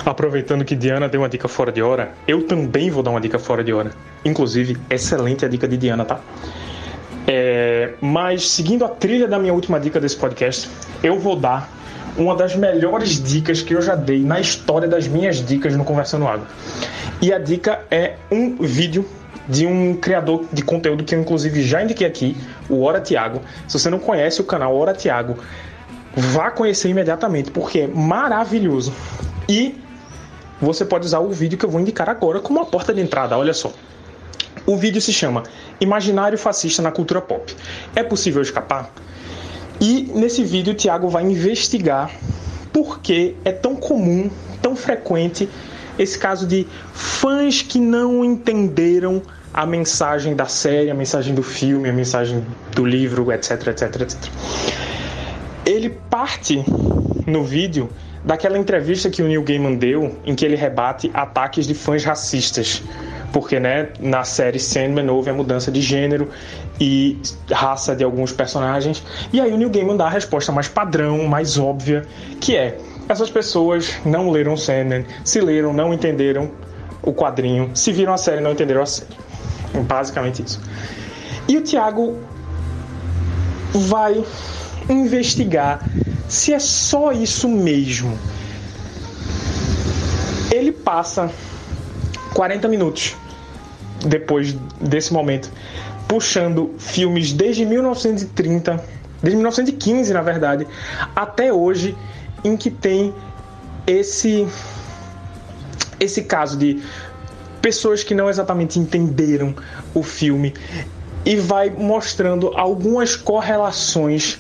[0.06, 3.40] Aproveitando que Diana deu uma dica fora de hora, eu também vou dar uma dica
[3.40, 3.92] fora de hora.
[4.24, 6.20] Inclusive, excelente a dica de Diana, tá?
[7.26, 10.70] É, mas seguindo a trilha da minha última dica desse podcast,
[11.02, 11.70] eu vou dar
[12.16, 16.28] uma das melhores dicas que eu já dei na história das minhas dicas no Conversando
[16.28, 16.46] Água.
[17.22, 19.06] E a dica é um vídeo
[19.48, 22.38] de um criador de conteúdo que eu inclusive já indiquei aqui,
[22.70, 23.42] o Hora Tiago.
[23.68, 25.38] Se você não conhece o canal Hora Tiago,
[26.16, 28.94] vá conhecer imediatamente, porque é maravilhoso.
[29.48, 29.76] E
[30.62, 33.38] você pode usar o vídeo que eu vou indicar agora como uma porta de entrada,
[33.38, 33.72] olha só.
[34.66, 35.44] O vídeo se chama
[35.82, 37.54] Imaginário Fascista na Cultura Pop.
[37.96, 38.90] É possível escapar?
[39.82, 42.10] E nesse vídeo o Tiago vai investigar
[42.72, 44.30] por que é tão comum,
[44.62, 45.50] tão frequente
[45.98, 49.22] esse caso de fãs que não entenderam
[49.54, 52.44] a mensagem da série, a mensagem do filme, a mensagem
[52.74, 54.32] do livro, etc, etc, etc.
[55.66, 56.64] Ele parte
[57.28, 57.90] no vídeo
[58.24, 62.82] daquela entrevista que o Neil Gaiman deu, em que ele rebate ataques de fãs racistas.
[63.32, 66.30] Porque né, na série Sandman houve a mudança de gênero
[66.80, 67.20] e
[67.52, 69.04] raça de alguns personagens.
[69.32, 72.06] E aí o Neil Gaiman dá a resposta mais padrão, mais óbvia,
[72.40, 76.50] que é essas pessoas não leram Sandman, se leram, não entenderam
[77.02, 79.16] o quadrinho, se viram a série, não entenderam a série.
[79.88, 80.62] Basicamente isso.
[81.48, 82.18] E o Thiago
[83.74, 84.24] vai
[84.90, 85.84] investigar
[86.28, 88.18] se é só isso mesmo.
[90.52, 91.30] Ele passa
[92.34, 93.16] 40 minutos
[94.06, 95.52] depois desse momento
[96.08, 98.84] puxando filmes desde 1930,
[99.22, 100.68] desde 1915 na verdade,
[101.16, 101.98] até hoje
[102.44, 103.14] em que tem
[103.86, 104.48] esse
[106.00, 106.82] esse caso de
[107.62, 109.56] pessoas que não exatamente entenderam
[109.94, 110.54] o filme
[111.26, 114.40] e vai mostrando algumas correlações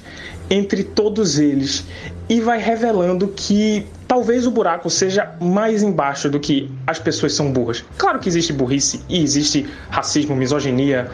[0.50, 1.86] entre todos eles
[2.28, 7.52] e vai revelando que talvez o buraco seja mais embaixo do que as pessoas são
[7.52, 7.84] burras.
[7.98, 11.10] Claro que existe burrice e existe racismo, misoginia,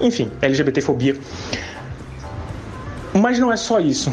[0.00, 1.16] enfim, LGBTfobia.
[3.12, 4.12] Mas não é só isso.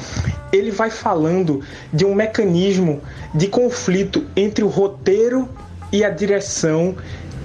[0.56, 1.61] Ele vai falando
[1.94, 3.02] de um mecanismo
[3.34, 5.48] de conflito entre o roteiro
[5.91, 6.95] e a direção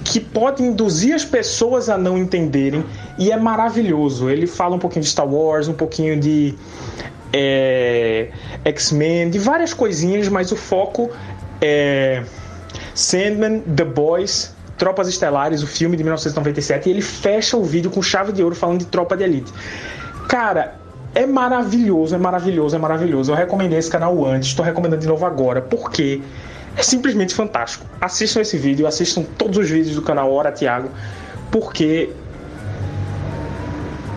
[0.03, 2.83] que pode induzir as pessoas a não entenderem
[3.17, 4.29] e é maravilhoso.
[4.29, 6.55] Ele fala um pouquinho de Star Wars, um pouquinho de
[7.31, 8.29] é,
[8.65, 11.11] X-Men, de várias coisinhas, mas o foco
[11.61, 12.23] é
[12.93, 18.01] Sandman, The Boys, Tropas Estelares, o filme de 1997, e ele fecha o vídeo com
[18.01, 19.53] chave de ouro falando de Tropa de Elite.
[20.27, 20.80] Cara,
[21.13, 23.31] é maravilhoso, é maravilhoso, é maravilhoso.
[23.31, 26.21] Eu recomendei esse canal antes, estou recomendando de novo agora, porque
[26.77, 27.85] é simplesmente fantástico.
[27.99, 30.89] Assistam esse vídeo, assistam todos os vídeos do canal Hora Tiago,
[31.51, 32.09] porque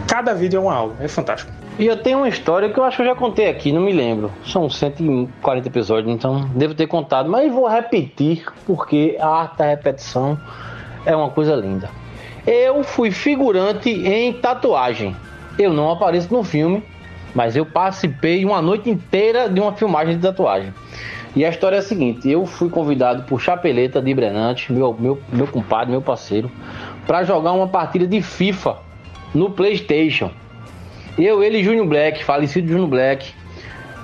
[0.06, 1.52] cada vídeo é uma aula, é fantástico.
[1.76, 3.92] E eu tenho uma história que eu acho que eu já contei aqui, não me
[3.92, 4.30] lembro.
[4.46, 10.38] São 140 episódios, então devo ter contado, mas vou repetir porque a arte da repetição
[11.04, 11.90] é uma coisa linda.
[12.46, 15.16] Eu fui figurante em tatuagem.
[15.59, 16.82] Eu não apareço no filme,
[17.35, 20.72] mas eu participei uma noite inteira de uma filmagem de tatuagem.
[21.36, 25.18] E a história é a seguinte: eu fui convidado por Chapeleta de Brenante, meu, meu,
[25.32, 26.51] meu compadre, meu parceiro,
[27.06, 28.76] para jogar uma partida de FIFA
[29.35, 30.31] no PlayStation.
[31.18, 33.32] Eu, ele e Júnior Black, falecido Júnior Black,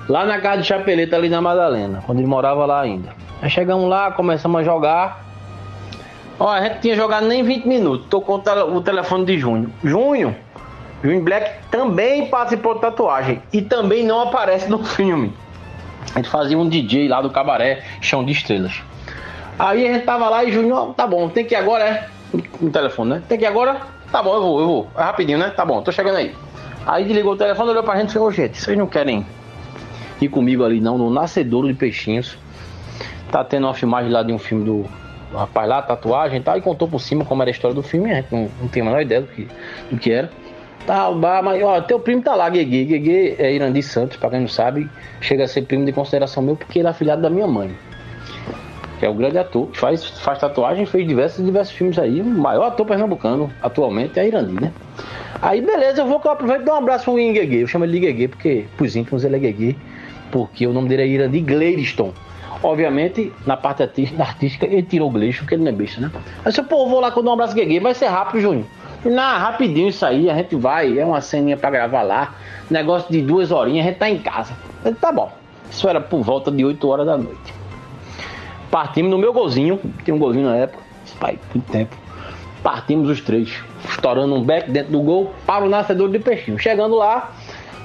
[0.07, 3.09] lá na casa de Chapeleta, ali na Madalena, quando ele morava lá ainda.
[3.41, 5.25] Aí chegamos lá, começamos a jogar.
[6.39, 8.07] Ó, a gente tinha jogado nem 20 minutos.
[8.07, 8.41] Tocou
[8.73, 9.69] o telefone de Júnior.
[9.83, 10.33] Júnior,
[11.03, 15.33] Júnior Black também participou de tatuagem e também não aparece no filme.
[16.13, 18.81] A gente fazia um DJ lá do cabaré, chão de estrelas.
[19.57, 22.07] Aí a gente tava lá e Júnior, tá bom, tem que ir agora, é?
[22.59, 23.23] No telefone, né?
[23.27, 23.81] Tem que ir agora?
[24.11, 24.87] Tá bom, eu vou, eu vou.
[24.97, 25.49] É rapidinho, né?
[25.49, 26.35] Tá bom, tô chegando aí.
[26.85, 29.25] Aí desligou o telefone, olhou pra gente e falou, gente, vocês não querem
[30.19, 32.37] ir comigo ali não, no Nascedouro de Peixinhos.
[33.31, 34.89] Tá tendo uma filmagem lá de um filme do
[35.33, 38.13] rapaz lá, tatuagem e tal, e contou por cima como era a história do filme,
[38.13, 39.47] gente não, não tem a menor ideia do que,
[39.89, 40.29] do que era.
[40.85, 41.11] Tá,
[41.43, 42.85] mas ó, teu primo tá lá, Guegue.
[42.85, 44.89] Guegue é Irandi Santos, pra quem não sabe,
[45.19, 47.71] chega a ser primo de consideração meu porque ele é afilhado da minha mãe.
[48.99, 52.21] Que é o grande ator, faz, faz tatuagem, fez diversos, diversos filmes aí.
[52.21, 54.71] O maior ator pernambucano atualmente é Irandi, né?
[55.41, 57.61] Aí beleza, eu vou que eu aproveito e dar um abraço pro Guegue.
[57.61, 59.77] Eu chamo ele de Guegue porque, pros íntimos, ele é Guegue,
[60.31, 62.13] porque o nome dele é Irandi Gleiriston.
[62.63, 66.11] Obviamente, na parte artística, ele tirou o Gleison, porque ele não é besta, né?
[66.45, 68.65] Aí eu, pô, vou lá que eu dou um abraço Guegue, vai ser rápido, Júnior.
[69.03, 72.35] Na, rapidinho isso aí, a gente vai, é uma ceninha pra gravar lá.
[72.69, 74.53] Negócio de duas horinhas, a gente tá em casa.
[74.81, 75.31] Falei, tá bom.
[75.69, 77.53] Isso era por volta de 8 horas da noite.
[78.69, 80.83] Partimos no meu golzinho, tinha um golzinho na época,
[81.19, 81.95] pai, muito tempo.
[82.63, 83.53] Partimos os três,
[83.89, 86.59] estourando um beck dentro do gol para o nascedor de peixinho.
[86.59, 87.31] Chegando lá,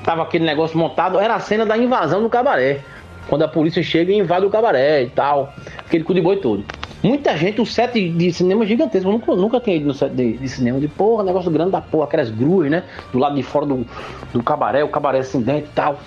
[0.04, 2.80] tava aquele negócio montado, era a cena da invasão do cabaré.
[3.28, 6.64] Quando a polícia chega e invade o cabaré e tal, aquele cu de boi todo.
[7.06, 9.08] Muita gente, o set de cinema é gigantesco.
[9.08, 10.80] Eu nunca, nunca tinha ido no set de, de, cinema.
[10.80, 12.82] De porra, negócio grande da porra, aquelas gruas, né?
[13.12, 13.86] Do lado de fora do,
[14.32, 16.00] do cabaré, o cabaré dentro e tal.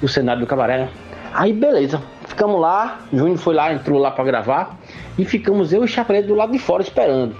[0.00, 0.88] O cenário do cabaré, né?
[1.34, 2.00] Aí beleza.
[2.28, 4.78] Ficamos lá, Júnior foi lá, entrou lá para gravar.
[5.18, 7.34] E ficamos eu e o Chapelete do lado de fora esperando.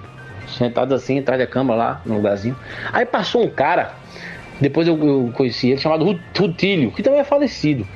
[0.48, 2.56] Sentados assim, atrás da cama lá, no lugarzinho.
[2.92, 3.92] Aí passou um cara,
[4.60, 6.04] depois eu, eu conheci ele, chamado
[6.36, 7.86] Rutílio, que também é falecido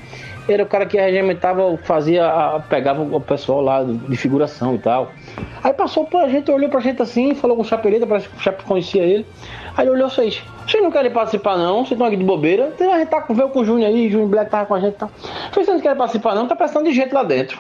[0.52, 5.12] era o cara que regimentava, fazia, pegava o pessoal lá de figuração e tal.
[5.62, 8.40] Aí passou pra gente, olhou pra gente assim, falou com o Chapeleta, parece que o
[8.40, 9.26] Chape conhecia ele.
[9.76, 11.78] Aí ele olhou e fez: Vocês não querem participar, não?
[11.78, 12.72] Vocês estão aqui de bobeira?
[12.74, 14.94] Então, a gente tá, veio com o Júnior aí, Júnior Black tava com a gente
[14.94, 15.10] e tal.
[15.52, 16.46] Vocês não querem participar, não?
[16.46, 17.58] Tá precisando de gente lá dentro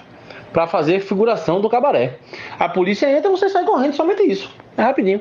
[0.52, 2.18] para fazer figuração do cabaré.
[2.58, 4.52] A polícia entra, você sai correndo, somente isso.
[4.76, 5.20] É rapidinho.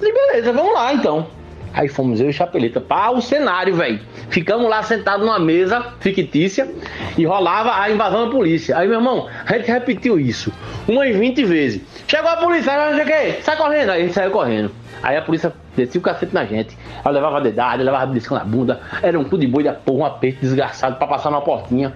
[0.00, 1.26] Eu disse, beleza, vamos lá então.
[1.72, 4.00] Aí fomos eu e Chapeleta para o cenário, velho.
[4.28, 6.68] Ficamos lá sentados numa mesa fictícia
[7.16, 8.76] e rolava a invasão da polícia.
[8.76, 10.52] Aí, meu irmão, a gente repetiu isso
[10.88, 11.82] umas 20 vezes.
[12.08, 13.90] Chegou a polícia, não sei o que, sai correndo.
[13.90, 14.70] Aí a gente saiu correndo.
[15.02, 16.76] Aí a polícia descia o cacete na gente.
[17.04, 18.80] Ela levava dedada, levava beliscão na bunda.
[19.02, 21.94] Era um cu de boi da porra, um aperto desgraçado para passar na portinha.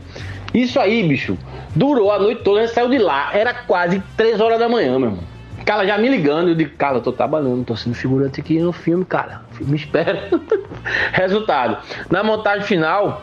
[0.55, 1.37] Isso aí, bicho,
[1.75, 2.61] durou a noite toda.
[2.61, 3.31] A gente saiu de lá.
[3.35, 5.34] Era quase 3 horas da manhã, meu irmão.
[5.65, 8.73] Cara, já me ligando, eu digo, cara, eu tô trabalhando, tô sendo figurante aqui no
[8.73, 9.43] filme, cara.
[9.61, 10.29] Me espera.
[11.13, 11.79] Resultado.
[12.11, 13.23] Na montagem final,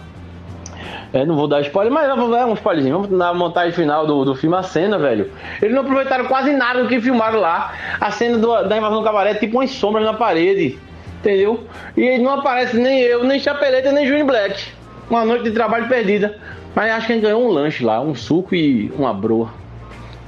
[1.13, 3.07] é, não vou dar spoiler, mas vamos dar um spoilerzinho.
[3.09, 5.29] Na montagem final do, do filme, a cena, velho.
[5.61, 7.73] Eles não aproveitaram quase nada do que filmaram lá.
[7.99, 10.79] A cena do, da invasão do cabaré tipo umas sombras na parede.
[11.19, 11.65] Entendeu?
[11.95, 14.71] E não aparece nem eu, nem Chapeleta, nem Juni Black.
[15.09, 16.39] Uma noite de trabalho perdida.
[16.73, 19.49] Mas acho que a gente ganhou um lanche lá, um suco e uma broa.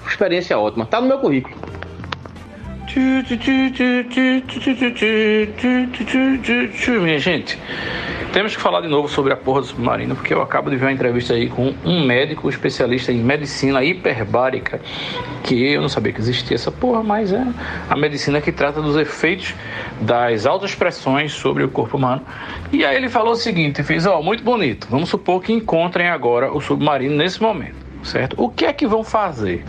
[0.06, 0.85] experiência ótima.
[0.85, 1.56] Tá no meu currículo.
[7.02, 7.57] Minha gente,
[8.32, 10.86] temos que falar de novo sobre a porra do submarino, porque eu acabo de ver
[10.86, 14.80] uma entrevista aí com um médico especialista em medicina hiperbárica,
[15.44, 17.44] que eu não sabia que existia essa porra, mas é
[17.90, 19.56] a medicina que trata dos efeitos
[19.99, 22.22] das altas pressões sobre o corpo humano.
[22.72, 26.53] E aí ele falou o seguinte, fez, ó, muito bonito, vamos supor que encontrem agora
[26.53, 28.36] o submarino nesse momento, certo?
[28.38, 29.65] O que é que vão fazer?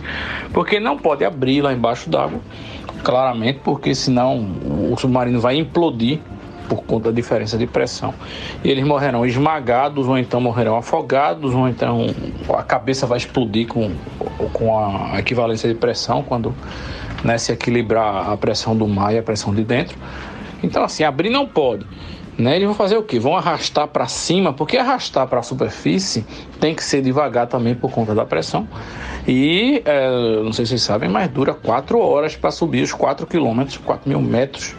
[0.53, 2.39] Porque não pode abrir lá embaixo d'água,
[3.05, 4.39] claramente, porque senão
[4.91, 6.19] o submarino vai implodir
[6.67, 8.11] por conta da diferença de pressão.
[8.63, 12.07] E eles morrerão esmagados, ou então morrerão afogados, ou então
[12.49, 13.91] a cabeça vai explodir com,
[14.51, 16.53] com a equivalência de pressão quando
[17.23, 19.95] né, se equilibrar a pressão do mar e a pressão de dentro.
[20.63, 21.85] Então, assim, abrir não pode.
[22.37, 22.57] Né?
[22.57, 23.17] Eles vão fazer o que?
[23.17, 26.25] Vão arrastar para cima, porque arrastar para a superfície
[26.59, 28.67] tem que ser devagar também por conta da pressão.
[29.27, 33.25] E é, não sei se vocês sabem, mas dura 4 horas para subir os 4
[33.25, 34.75] quilômetros, 4 mil metros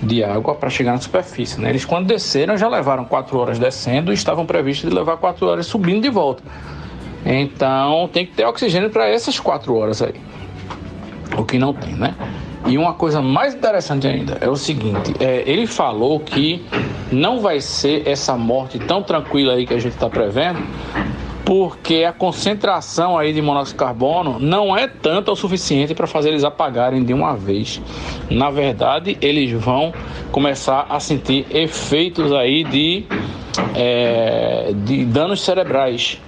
[0.00, 1.60] de água para chegar na superfície.
[1.60, 1.70] Né?
[1.70, 5.66] Eles, quando desceram, já levaram 4 horas descendo e estavam previstos de levar 4 horas
[5.66, 6.42] subindo de volta.
[7.24, 10.14] Então tem que ter oxigênio para essas 4 horas aí.
[11.36, 12.14] O que não tem, né?
[12.66, 16.64] E uma coisa mais interessante ainda é o seguinte: é, ele falou que
[17.12, 20.60] não vai ser essa morte tão tranquila aí que a gente está prevendo,
[21.44, 26.30] porque a concentração aí de monóxido de carbono não é tanta o suficiente para fazer
[26.30, 27.82] eles apagarem de uma vez.
[28.30, 29.92] Na verdade, eles vão
[30.32, 33.04] começar a sentir efeitos aí de,
[33.74, 36.18] é, de danos cerebrais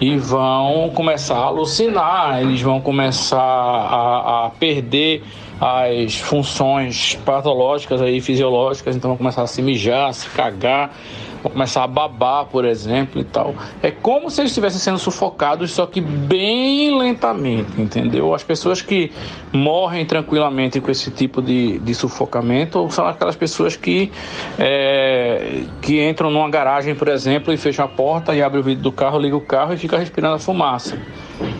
[0.00, 5.22] e vão começar a alucinar, eles vão começar a, a perder
[5.64, 10.94] as funções patológicas aí fisiológicas, então vão começar a se mijar, a se cagar,
[11.42, 13.54] vão começar a babar, por exemplo, e tal.
[13.82, 18.34] É como se eles estivessem sendo sufocados, só que bem lentamente, entendeu?
[18.34, 19.10] As pessoas que
[19.54, 24.12] morrem tranquilamente com esse tipo de, de sufocamento são aquelas pessoas que,
[24.58, 28.82] é, que entram numa garagem, por exemplo, e fecham a porta e abrem o vidro
[28.82, 30.98] do carro, liga o carro e fica respirando a fumaça,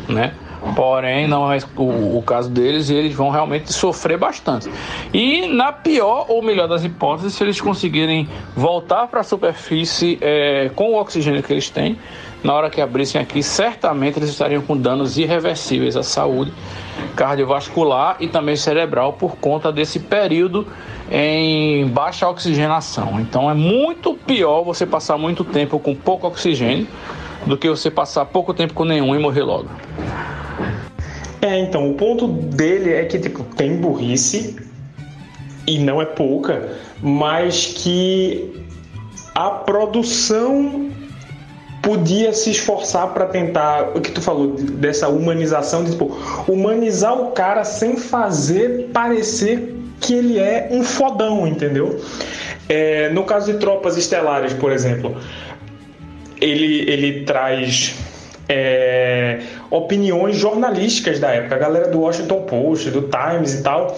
[0.07, 0.35] né?
[0.75, 4.71] Porém, não é o, o, caso deles e eles vão realmente sofrer bastante.
[5.13, 10.71] E na pior ou melhor das hipóteses, se eles conseguirem voltar para a superfície é,
[10.75, 11.99] com o oxigênio que eles têm,
[12.43, 16.53] na hora que abrissem aqui, certamente eles estariam com danos irreversíveis à saúde
[17.15, 20.67] cardiovascular e também cerebral por conta desse período
[21.11, 23.21] em baixa oxigenação.
[23.21, 26.87] Então é muito pior você passar muito tempo com pouco oxigênio
[27.47, 29.69] do que você passar pouco tempo com nenhum e morrer logo.
[31.45, 34.57] É, então, o ponto dele é que, tipo, tem burrice,
[35.67, 36.71] e não é pouca,
[37.03, 38.65] mas que
[39.35, 40.91] a produção
[41.83, 46.17] podia se esforçar para tentar, o que tu falou, dessa humanização, de, tipo,
[46.49, 52.01] humanizar o cara sem fazer parecer que ele é um fodão, entendeu?
[52.71, 55.15] É, no caso de Tropas Estelares, por exemplo,
[56.41, 57.95] ele, ele traz
[58.49, 63.97] é, opiniões jornalísticas da época, a galera do Washington Post, do Times e tal.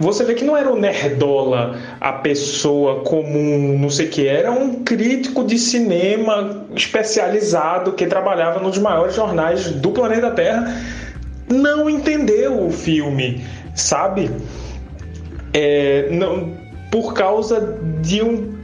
[0.00, 4.52] Você vê que não era o nerdola, a pessoa comum, não sei o que, era
[4.52, 10.72] um crítico de cinema especializado que trabalhava nos maiores jornais do planeta Terra.
[11.48, 13.44] Não entendeu o filme,
[13.74, 14.30] sabe?
[15.52, 16.52] É, não,
[16.92, 18.57] por causa de um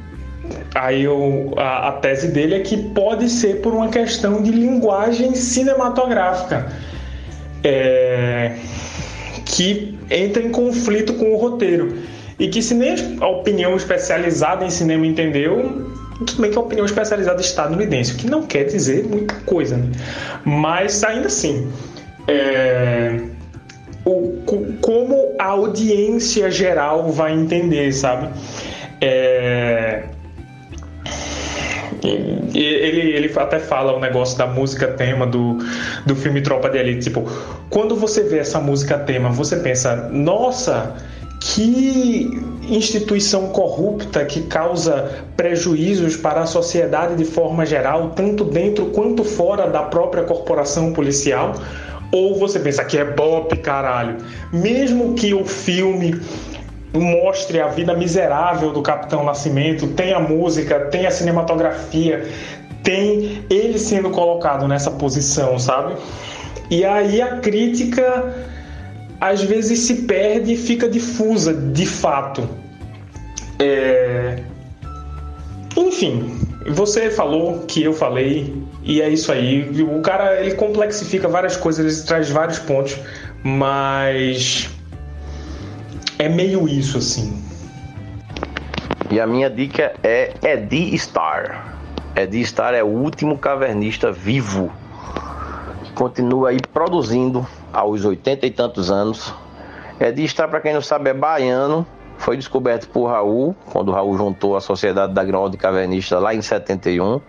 [0.74, 5.34] Aí eu, a, a, tese dele é que pode ser por uma questão de linguagem
[5.34, 6.66] cinematográfica
[7.62, 8.56] é,
[9.44, 11.96] que entra em conflito com o roteiro.
[12.40, 15.92] E que se nem a opinião especializada em cinema entendeu,
[16.26, 19.92] tudo bem que a opinião especializada estadunidense, o que não quer dizer muita coisa, né?
[20.44, 21.70] mas ainda assim,
[22.26, 23.20] é,
[24.04, 24.42] o,
[24.80, 28.28] como a audiência geral vai entender, sabe?
[29.00, 30.04] É,
[32.08, 35.58] ele, ele até fala o negócio da música tema do,
[36.04, 37.04] do filme Tropa de Elite.
[37.04, 37.24] Tipo,
[37.70, 40.94] quando você vê essa música tema, você pensa, nossa,
[41.40, 49.22] que instituição corrupta que causa prejuízos para a sociedade de forma geral, tanto dentro quanto
[49.22, 51.54] fora da própria corporação policial.
[52.12, 54.18] Ou você pensa que é bop, caralho.
[54.52, 56.20] Mesmo que o filme
[57.00, 62.28] mostre a vida miserável do Capitão Nascimento, tem a música, tem a cinematografia,
[62.82, 65.96] tem ele sendo colocado nessa posição, sabe?
[66.70, 68.34] E aí a crítica
[69.20, 72.48] às vezes se perde e fica difusa, de fato.
[73.58, 74.42] É...
[75.76, 76.38] Enfim,
[76.68, 79.70] você falou que eu falei e é isso aí.
[79.82, 82.98] O cara ele complexifica várias coisas, ele traz vários pontos
[83.42, 84.70] Mas
[86.18, 87.42] é meio isso assim.
[89.10, 91.76] E a minha dica é Eddie Star.
[92.16, 94.70] Eddie Star é o último cavernista vivo.
[95.94, 99.32] Continua aí produzindo aos 80 e tantos anos.
[100.00, 101.86] Eddie Star, para quem não sabe, é baiano.
[102.16, 107.20] Foi descoberto por Raul, quando Raul juntou a Sociedade da Grão Cavernista lá em 71,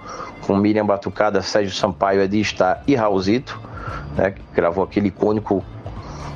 [0.45, 3.59] com Miriam Batucada, Sérgio Sampaio, Eddie Star e Raulzito,
[4.15, 5.63] né, que gravou aquele icônico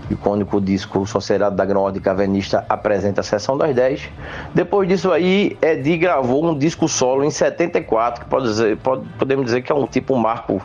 [0.10, 4.10] icônico disco Sociedade da Ordem Cavernista apresenta a Sessão das 10.
[4.54, 9.46] Depois disso aí, Edi gravou um disco solo em 74, que pode dizer, pode, podemos
[9.46, 10.62] dizer que é um tipo um marco,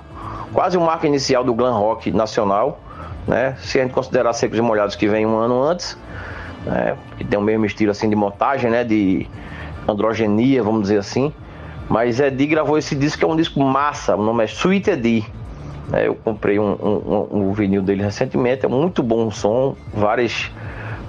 [0.52, 2.80] quase um marco inicial do glam rock nacional,
[3.26, 3.56] né?
[3.60, 5.96] Se a gente considerar Secos e Molhados que vem um ano antes,
[6.64, 6.96] né?
[7.16, 8.84] Que tem o mesmo estilo assim de montagem, né?
[8.84, 9.26] De
[9.86, 11.32] androgenia, vamos dizer assim.
[11.88, 15.24] Mas Edi gravou esse disco que é um disco massa, o nome é Sweet Edi.
[15.92, 20.50] É, eu comprei um, um, um, vinil dele recentemente, é muito bom o som, vários,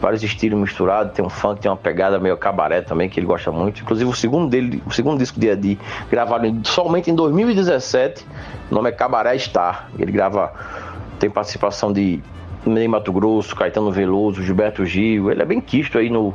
[0.02, 3.52] vários estilos misturados, tem um funk, tem uma pegada meio cabaré também, que ele gosta
[3.52, 3.81] muito.
[3.81, 5.80] Inclusive o segundo dele, o segundo disco de Edi,
[6.10, 8.26] gravado somente em 2017,
[8.69, 9.89] o nome é Cabaré Star.
[9.97, 10.52] Ele grava,
[11.19, 12.22] tem participação de
[12.65, 16.34] Ney Mato Grosso, Caetano Veloso, Gilberto Gil, ele é bem quisto aí no,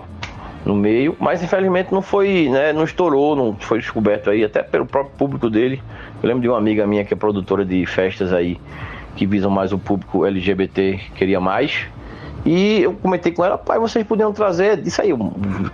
[0.64, 4.86] no meio, mas infelizmente não foi, né, não estourou, não foi descoberto aí, até pelo
[4.86, 5.82] próprio público dele.
[6.22, 8.60] Eu lembro de uma amiga minha que é produtora de festas aí,
[9.16, 11.86] que visam mais o público LGBT, queria mais.
[12.44, 15.10] E eu comentei com ela, pai, vocês podiam trazer, isso aí,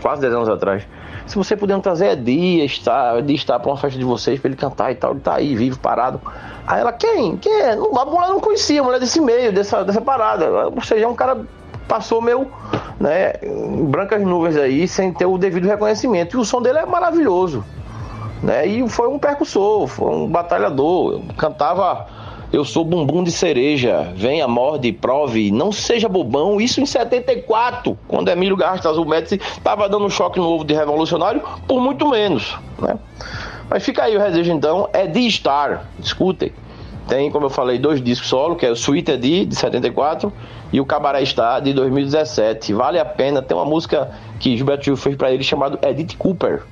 [0.02, 0.86] quase 10 anos atrás.
[1.26, 4.56] Se vocês podiam trazer Edi, estar, Edi estar para uma festa de vocês, para ele
[4.56, 6.20] cantar e tal, ele tá aí, vivo, parado.
[6.66, 7.36] Aí ela, quem?
[7.36, 7.72] Quem é?
[7.72, 10.68] A mulher não conhecia, a mulher desse meio, dessa, dessa parada.
[10.68, 11.44] Ou seja, é um cara
[11.86, 12.50] passou meu,
[12.98, 13.34] né,
[13.88, 16.36] brancas nuvens aí, sem ter o devido reconhecimento.
[16.36, 17.64] E o som dele é maravilhoso.
[18.42, 18.66] Né?
[18.66, 21.20] E foi um percussor, foi um batalhador.
[21.36, 22.06] Cantava
[22.52, 26.60] Eu sou bumbum de cereja, venha, morde, prove, não seja bobão.
[26.60, 30.72] Isso em 74, quando Emílio Garras o Médici estava dando um choque no ovo de
[30.72, 32.56] revolucionário, por muito menos.
[32.78, 32.96] Né?
[33.68, 36.52] Mas fica aí o desejo então, é de estar, escutem.
[37.08, 40.32] Tem, como eu falei, dois discos solo, que é o Sweet Edi, de 74,
[40.72, 42.72] e o Cabaré Star, de 2017.
[42.72, 44.10] Vale a pena, tem uma música
[44.40, 46.64] que Gilberto Gil fez para ele chamado Edith Cooper,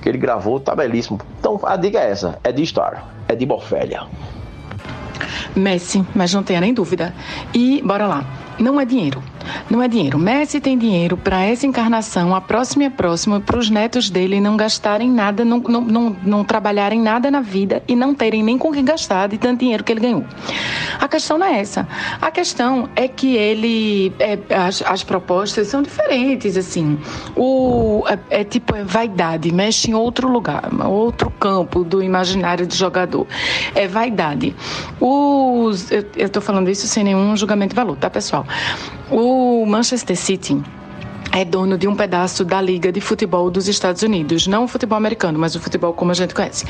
[0.00, 1.20] que ele gravou, tá belíssimo.
[1.38, 4.02] Então a dica é essa, é de Star, é de Bofélia.
[5.54, 7.14] Messi, mas não tenha nem dúvida.
[7.52, 8.24] E bora lá.
[8.58, 9.22] Não é dinheiro.
[9.68, 10.18] Não é dinheiro.
[10.18, 14.40] Messi tem dinheiro para essa encarnação, a próxima e a próxima, para os netos dele
[14.40, 18.58] não gastarem nada, não, não, não, não, trabalharem nada na vida e não terem nem
[18.58, 20.24] com que gastar de tanto dinheiro que ele ganhou.
[20.98, 21.86] A questão não é essa.
[22.20, 24.12] A questão é que ele.
[24.18, 26.98] É, as, as propostas são diferentes, assim.
[27.36, 32.74] O, é, é tipo é vaidade, mexe em outro lugar, outro campo do imaginário do
[32.74, 33.26] jogador.
[33.74, 34.54] É vaidade.
[35.00, 38.46] Os, eu estou falando isso sem nenhum julgamento de valor, tá, pessoal?
[39.10, 39.29] O
[39.66, 40.62] Manchester City
[41.32, 44.96] é dono de um pedaço da Liga de Futebol dos Estados Unidos, não o futebol
[44.96, 46.64] americano, mas o futebol como a gente conhece.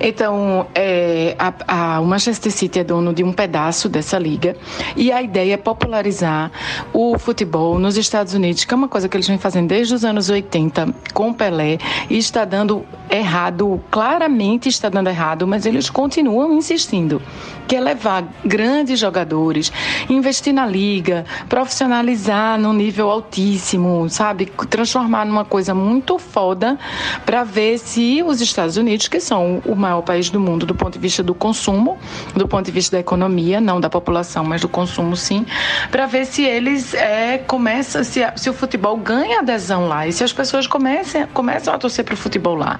[0.00, 4.56] Então, é, a, a, o Manchester City é dono de um pedaço dessa liga.
[4.96, 6.50] E a ideia é popularizar
[6.92, 10.04] o futebol nos Estados Unidos, que é uma coisa que eles vêm fazendo desde os
[10.04, 11.78] anos 80 com Pelé.
[12.08, 17.20] E está dando errado, claramente está dando errado, mas eles continuam insistindo
[17.66, 19.72] que é levar grandes jogadores,
[20.08, 24.46] investir na liga, profissionalizar num nível altíssimo, sabe?
[24.68, 26.78] Transformar numa coisa muito foda
[27.24, 30.94] para ver se os Estados Unidos, que são o maior país do mundo do ponto
[30.94, 31.98] de vista do consumo,
[32.34, 35.46] do ponto de vista da economia, não da população, mas do consumo sim,
[35.90, 40.24] para ver se eles é, começam, se, se o futebol ganha adesão lá e se
[40.24, 42.78] as pessoas comecem, começam a torcer para o futebol lá.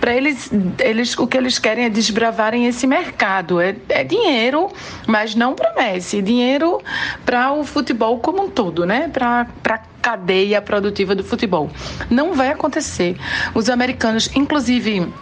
[0.00, 4.70] Para eles, eles, o que eles querem é desbravarem esse mercado, é, é dinheiro,
[5.06, 6.80] mas não para Messi, dinheiro
[7.24, 9.10] para o futebol como um todo, né?
[9.12, 9.46] Para
[10.06, 11.68] cadeia produtiva do futebol.
[12.08, 13.16] Não vai acontecer.
[13.56, 15.12] Os americanos, inclusive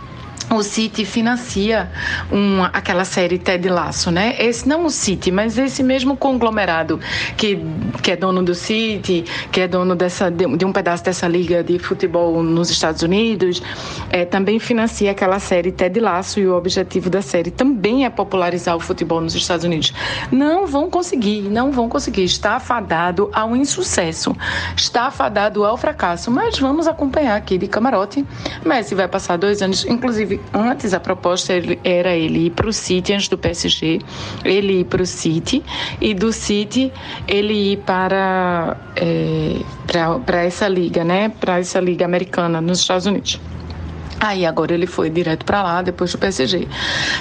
[0.51, 1.91] o City financia
[2.31, 4.37] uma, aquela série Ted Laço, né?
[4.39, 7.01] Esse não o City, mas esse mesmo conglomerado
[7.37, 7.59] que,
[8.03, 11.62] que é dono do City, que é dono dessa, de, de um pedaço dessa liga
[11.62, 13.62] de futebol nos Estados Unidos,
[14.11, 18.77] é, também financia aquela série Ted Laço e o objetivo da série também é popularizar
[18.77, 19.93] o futebol nos Estados Unidos.
[20.31, 22.25] Não vão conseguir, não vão conseguir.
[22.25, 24.35] Está afadado ao insucesso,
[24.77, 28.25] está afadado ao fracasso, mas vamos acompanhar aqui de camarote.
[28.65, 31.52] Messi vai passar dois anos, inclusive antes a proposta
[31.82, 34.01] era ele ir para o City antes do PSG,
[34.44, 35.62] ele ir para o City
[36.01, 36.93] e do City
[37.27, 39.61] ele ir para é,
[40.24, 41.28] para essa liga, né?
[41.28, 43.40] Para essa liga americana nos Estados Unidos.
[44.20, 46.66] Aí agora ele foi direto para lá depois do PSG.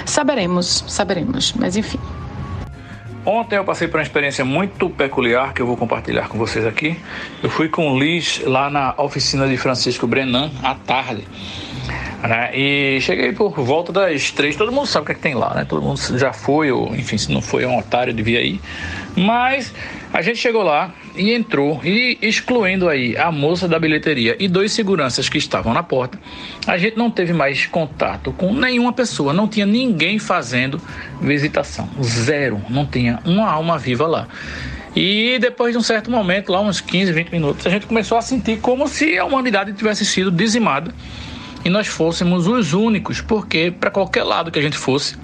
[0.06, 1.98] Saberemos, saberemos, mas enfim.
[3.26, 6.98] ontem eu passei por uma experiência muito peculiar que eu vou compartilhar com vocês aqui.
[7.42, 11.26] Eu fui com o Liz lá na oficina de Francisco Brenan à tarde.
[12.22, 12.50] Né?
[12.56, 14.56] E cheguei por volta das três.
[14.56, 15.64] Todo mundo sabe o que, é que tem lá, né?
[15.64, 18.60] Todo mundo já foi, ou enfim, se não foi, é um otário, devia ir.
[19.16, 19.72] Mas
[20.12, 24.72] a gente chegou lá e entrou, e excluindo aí a moça da bilheteria e dois
[24.72, 26.18] seguranças que estavam na porta,
[26.66, 30.80] a gente não teve mais contato com nenhuma pessoa, não tinha ninguém fazendo
[31.20, 31.88] visitação.
[32.02, 34.28] Zero, não tinha uma alma viva lá.
[34.96, 38.22] E depois de um certo momento, lá uns 15, 20 minutos, a gente começou a
[38.22, 40.94] sentir como se a humanidade tivesse sido dizimada
[41.64, 45.16] e nós fôssemos os únicos, porque para qualquer lado que a gente fosse,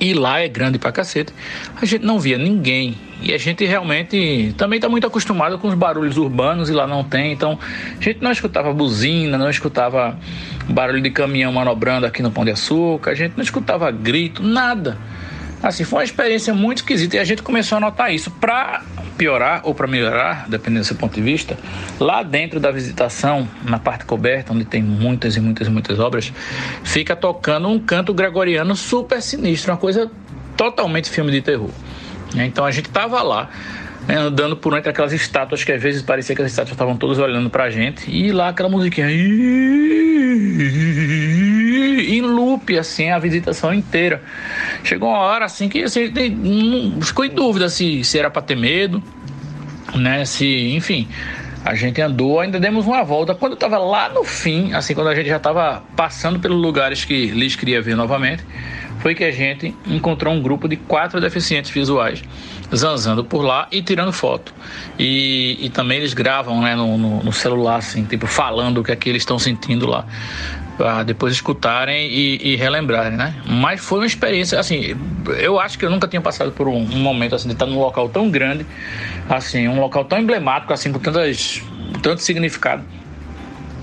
[0.00, 1.32] e lá é grande pra cacete,
[1.80, 2.96] a gente não via ninguém.
[3.22, 7.04] E a gente realmente também está muito acostumado com os barulhos urbanos e lá não
[7.04, 7.32] tem.
[7.32, 7.58] Então
[7.98, 10.18] a gente não escutava buzina, não escutava
[10.68, 14.96] barulho de caminhão manobrando aqui no Pão de Açúcar, a gente não escutava grito, nada.
[15.62, 18.30] Assim, foi uma experiência muito esquisita e a gente começou a notar isso.
[18.30, 18.82] Para
[19.18, 21.58] piorar ou para melhorar, dependendo do seu ponto de vista,
[21.98, 26.32] lá dentro da visitação, na parte coberta, onde tem muitas e muitas e muitas obras,
[26.82, 30.10] fica tocando um canto gregoriano super sinistro, uma coisa
[30.56, 31.70] totalmente filme de terror.
[32.34, 33.50] Então a gente estava lá
[34.06, 37.18] né, andando por entre aquelas estátuas que às vezes parecia que as estátuas estavam todas
[37.18, 38.10] olhando pra gente.
[38.10, 39.10] E lá aquela musiquinha.
[42.10, 44.22] Em loop assim a visitação inteira.
[44.82, 46.12] Chegou uma hora assim que assim,
[47.02, 49.02] ficou em dúvida se, se era para ter medo
[49.94, 51.08] né se enfim
[51.64, 53.34] a gente andou, ainda demos uma volta.
[53.34, 57.04] Quando eu estava lá no fim, assim, quando a gente já estava passando pelos lugares
[57.04, 58.44] que Liz queria ver novamente,
[59.00, 62.22] foi que a gente encontrou um grupo de quatro deficientes visuais
[62.74, 64.54] zanzando por lá e tirando foto.
[64.98, 68.92] E, e também eles gravam né, no, no, no, celular, assim, tipo, falando o que
[68.92, 70.04] é que eles estão sentindo lá.
[70.76, 73.34] Pra depois escutarem e, e, relembrarem, né?
[73.46, 74.96] Mas foi uma experiência, assim,
[75.38, 77.78] eu acho que eu nunca tinha passado por um, um momento assim de estar num
[77.78, 78.64] local tão grande,
[79.28, 81.62] assim, um local tão emblemático, assim, com tantas,
[82.02, 82.82] tanto significado.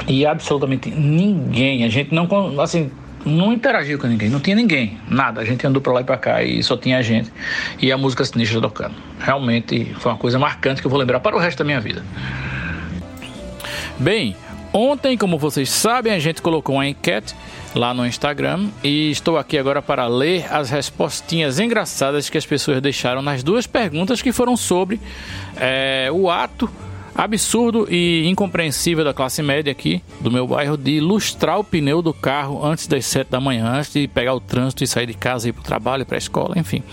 [0.08, 2.28] E absolutamente ninguém, a gente não,
[2.62, 2.90] assim,
[3.28, 5.42] não interagiu com ninguém, não tinha ninguém, nada.
[5.42, 7.32] A gente andou para lá e para cá e só tinha a gente
[7.80, 8.96] e a música sinistra tocando.
[9.20, 12.04] Realmente foi uma coisa marcante que eu vou lembrar para o resto da minha vida.
[14.00, 14.36] Bem,
[14.72, 17.36] ontem, como vocês sabem, a gente colocou uma enquete
[17.76, 22.82] lá no Instagram e estou aqui agora para ler as respostinhas engraçadas que as pessoas
[22.82, 25.00] deixaram nas duas perguntas que foram sobre
[25.56, 26.70] é, o ato
[27.18, 32.14] absurdo e incompreensível da classe média aqui do meu bairro de lustrar o pneu do
[32.14, 35.48] carro antes das 7 da manhã, antes de pegar o trânsito e sair de casa
[35.48, 36.84] e ir para o trabalho, para a escola, enfim.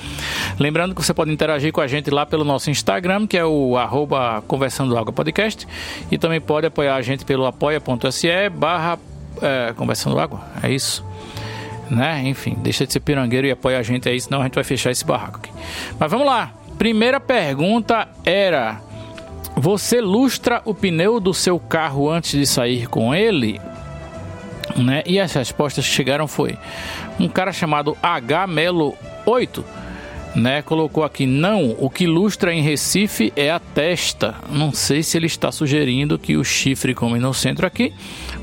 [0.59, 3.77] Lembrando que você pode interagir com a gente lá pelo nosso Instagram, que é o
[3.77, 5.69] arroba Conversando Água Podcast,
[6.11, 8.99] e também pode apoiar a gente pelo apoia.se barra
[9.43, 11.05] é, Conversando Água, é isso.
[11.91, 12.23] Né?
[12.25, 14.91] Enfim, deixa de ser pirangueiro e apoia a gente aí, senão a gente vai fechar
[14.91, 15.51] esse barraco aqui.
[15.99, 16.55] Mas vamos lá.
[16.79, 18.81] Primeira pergunta era
[19.57, 23.61] você lustra o pneu do seu carro antes de sair com ele?
[24.77, 25.03] Né?
[25.07, 26.59] E as respostas que chegaram foi
[27.19, 28.95] um cara chamado H Melo
[29.27, 29.65] 8
[30.35, 34.35] né, colocou aqui não, o que lustra em Recife é a testa.
[34.51, 37.93] Não sei se ele está sugerindo que o chifre come no centro aqui,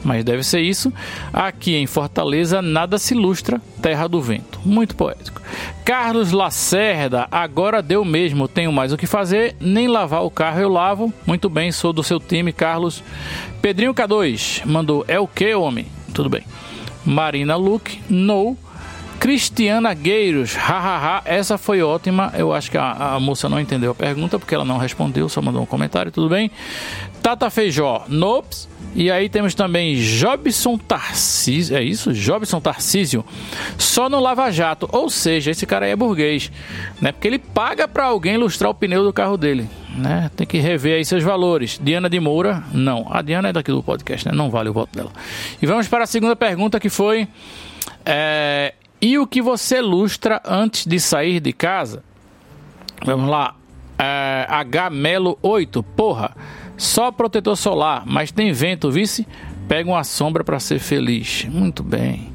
[0.04, 0.92] mas deve ser isso.
[1.32, 4.60] Aqui em Fortaleza nada se lustra, terra do vento.
[4.66, 5.42] Muito poético.
[5.86, 10.70] Carlos Lacerda, agora deu mesmo, tenho mais o que fazer, nem lavar o carro eu
[10.70, 11.14] lavo.
[11.26, 13.04] Muito bem, sou do seu time, Carlos.
[13.62, 15.86] Pedrinho K2 mandou é o que, homem?
[16.14, 16.44] Tudo bem.
[17.06, 18.56] Marina Luke, no
[19.22, 22.34] Cristiana Gueiros, hahaha, essa foi ótima.
[22.36, 25.40] Eu acho que a, a, moça não entendeu a pergunta porque ela não respondeu, só
[25.44, 26.50] mandou um comentário, tudo bem.
[27.22, 28.71] Tata Feijó, nops.
[28.94, 32.12] E aí temos também Jobson Tarcísio, é isso?
[32.12, 33.24] Jobson Tarcísio,
[33.78, 34.88] só no Lava Jato.
[34.92, 36.52] Ou seja, esse cara aí é burguês,
[37.00, 37.12] né?
[37.12, 40.30] Porque ele paga para alguém ilustrar o pneu do carro dele, né?
[40.36, 41.80] Tem que rever aí seus valores.
[41.82, 43.08] Diana de Moura, não.
[43.10, 44.34] A Diana é daqui do podcast, né?
[44.36, 45.12] Não vale o voto dela.
[45.62, 47.28] E vamos para a segunda pergunta que foi.
[48.06, 52.04] É, e o que você lustra antes de sair de casa?
[53.06, 53.56] Vamos lá.
[53.98, 55.82] É, H Melo 8.
[55.82, 56.36] Porra,
[56.82, 59.28] só protetor solar, mas tem vento, vice?
[59.68, 61.46] Pega uma sombra para ser feliz.
[61.46, 62.30] Muito bem.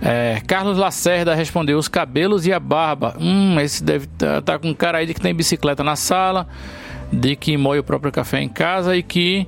[0.00, 3.14] É, Carlos Lacerda respondeu: os cabelos e a barba.
[3.20, 5.96] Hum, esse deve estar tá, tá com um cara aí de que tem bicicleta na
[5.96, 6.48] sala,
[7.12, 9.46] de que moe o próprio café em casa e que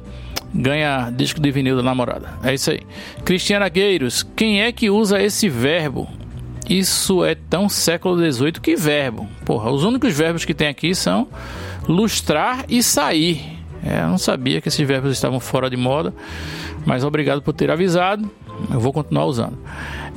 [0.54, 2.34] ganha disco de vinil da namorada.
[2.44, 2.82] É isso aí.
[3.24, 6.06] Cristiana Gueiros, quem é que usa esse verbo?
[6.68, 9.26] Isso é tão século XVIII que verbo.
[9.46, 11.26] Porra, os únicos verbos que tem aqui são
[11.88, 13.55] lustrar e sair.
[13.86, 16.12] É, eu não sabia que esses verbos estavam fora de moda,
[16.84, 18.28] mas obrigado por ter avisado.
[18.72, 19.58] Eu vou continuar usando.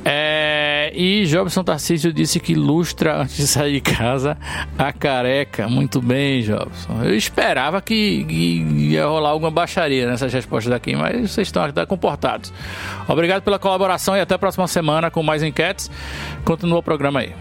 [0.02, 4.36] É, e Jobson Tarcísio disse que lustra antes de sair de casa
[4.78, 5.68] a careca.
[5.68, 7.02] Muito bem, Jobson.
[7.04, 11.86] Eu esperava que, que ia rolar alguma baixaria nessas respostas daqui, mas vocês estão aqui
[11.86, 12.52] comportados.
[13.06, 15.90] Obrigado pela colaboração e até a próxima semana com mais enquetes.
[16.44, 17.34] Continua o programa aí.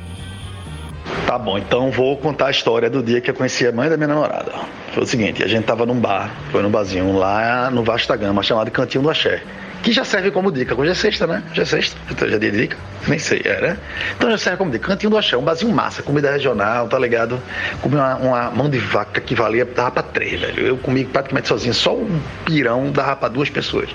[1.25, 3.95] Tá bom, então vou contar a história do dia que eu conheci a mãe da
[3.95, 4.51] minha namorada.
[4.93, 8.41] Foi o seguinte, a gente tava num bar, foi num barzinho lá no Vasta Gama,
[8.41, 9.41] chamado Cantinho do Axé.
[9.83, 11.41] Que já serve como dica, hoje é sexta, né?
[11.53, 12.75] Já é sexta, então já dei dica?
[13.07, 13.77] Nem sei, é, né?
[14.17, 14.87] Então já serve como dica.
[14.87, 17.39] Cantinho do Axé, um barzinho massa, comida regional, tá ligado?
[17.81, 20.65] Comi uma, uma mão de vaca que valia, dava pra três, velho.
[20.65, 23.89] Eu comi praticamente sozinho, só um pirão dava pra duas pessoas.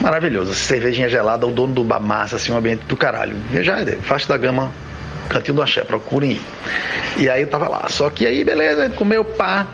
[0.00, 3.34] Maravilhoso, cervejinha gelada, o dono do bar massa, assim, um ambiente do caralho.
[3.62, 4.70] Já é, Vasta Gama,
[5.30, 6.42] Cantinho do Axé, procurem ir.
[7.16, 7.86] E aí eu tava lá.
[7.88, 9.66] Só que aí, beleza, comeu pá.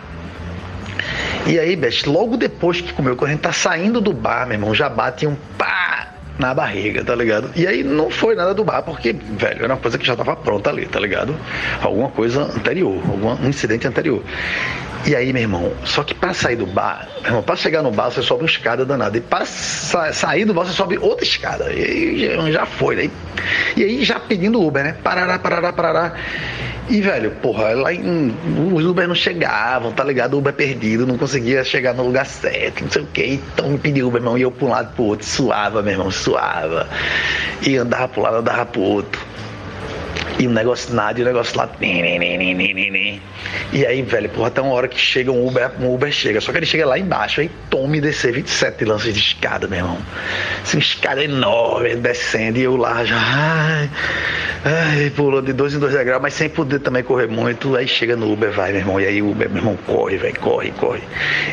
[1.47, 4.55] E aí, Best, logo depois que comeu, quando a gente tá saindo do bar, meu
[4.55, 7.51] irmão, já bate um pá na barriga, tá ligado?
[7.57, 10.37] E aí não foi nada do bar, porque, velho, era uma coisa que já tava
[10.37, 11.35] pronta ali, tá ligado?
[11.81, 14.23] Alguma coisa anterior, algum incidente anterior.
[15.07, 17.93] E aí, meu irmão, só que para sair do bar, meu irmão, pra chegar no
[17.93, 19.17] bar, você sobe uma escada danada.
[19.17, 21.73] E para sa sair do bar, você sobe outra escada.
[21.73, 23.11] E aí já foi, né?
[23.77, 24.97] E aí já pedindo Uber, né?
[25.05, 26.15] Parará, parará, parará.
[26.89, 28.33] E, velho, porra, lá em,
[28.73, 30.35] os Uber não chegavam, tá ligado?
[30.35, 33.41] O Uber perdido, não conseguia chegar no lugar certo, não sei o que.
[33.55, 35.93] Então me pediu Uber, meu irmão, e eu pra um lado pro outro, suava, meu
[35.93, 36.89] irmão, suava.
[37.65, 39.21] E andava pro lado, andava pro outro.
[40.39, 41.69] E o negócio nada, e o negócio lá.
[43.73, 46.41] E aí, velho, porra, até uma hora que chega um Uber, um Uber chega.
[46.41, 49.99] Só que ele chega lá embaixo, aí tome descer 27 lances de escada, meu irmão.
[50.63, 53.17] Assim, escada enorme, descendo, e eu lá já.
[53.17, 53.91] Ai,
[54.65, 57.75] ai, pulando de dois em dois degraus, mas sem poder também correr muito.
[57.77, 59.01] Aí chega no Uber, vai, meu irmão.
[59.01, 61.03] E aí o Uber, meu irmão, corre, velho, corre, corre.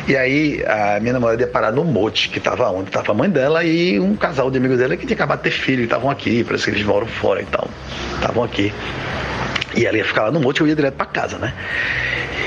[0.06, 2.90] E aí a minha namorada ia parar no Mote, que tava onde?
[2.90, 5.50] Tava a mãe dela e um casal de amigos dela que tinha acabado de ter
[5.50, 7.68] filho, estavam aqui, parece que eles moram fora e tal.
[8.14, 8.63] Estavam aqui.
[9.76, 11.52] E ela ia ficar lá no monte, eu ia direto pra casa, né?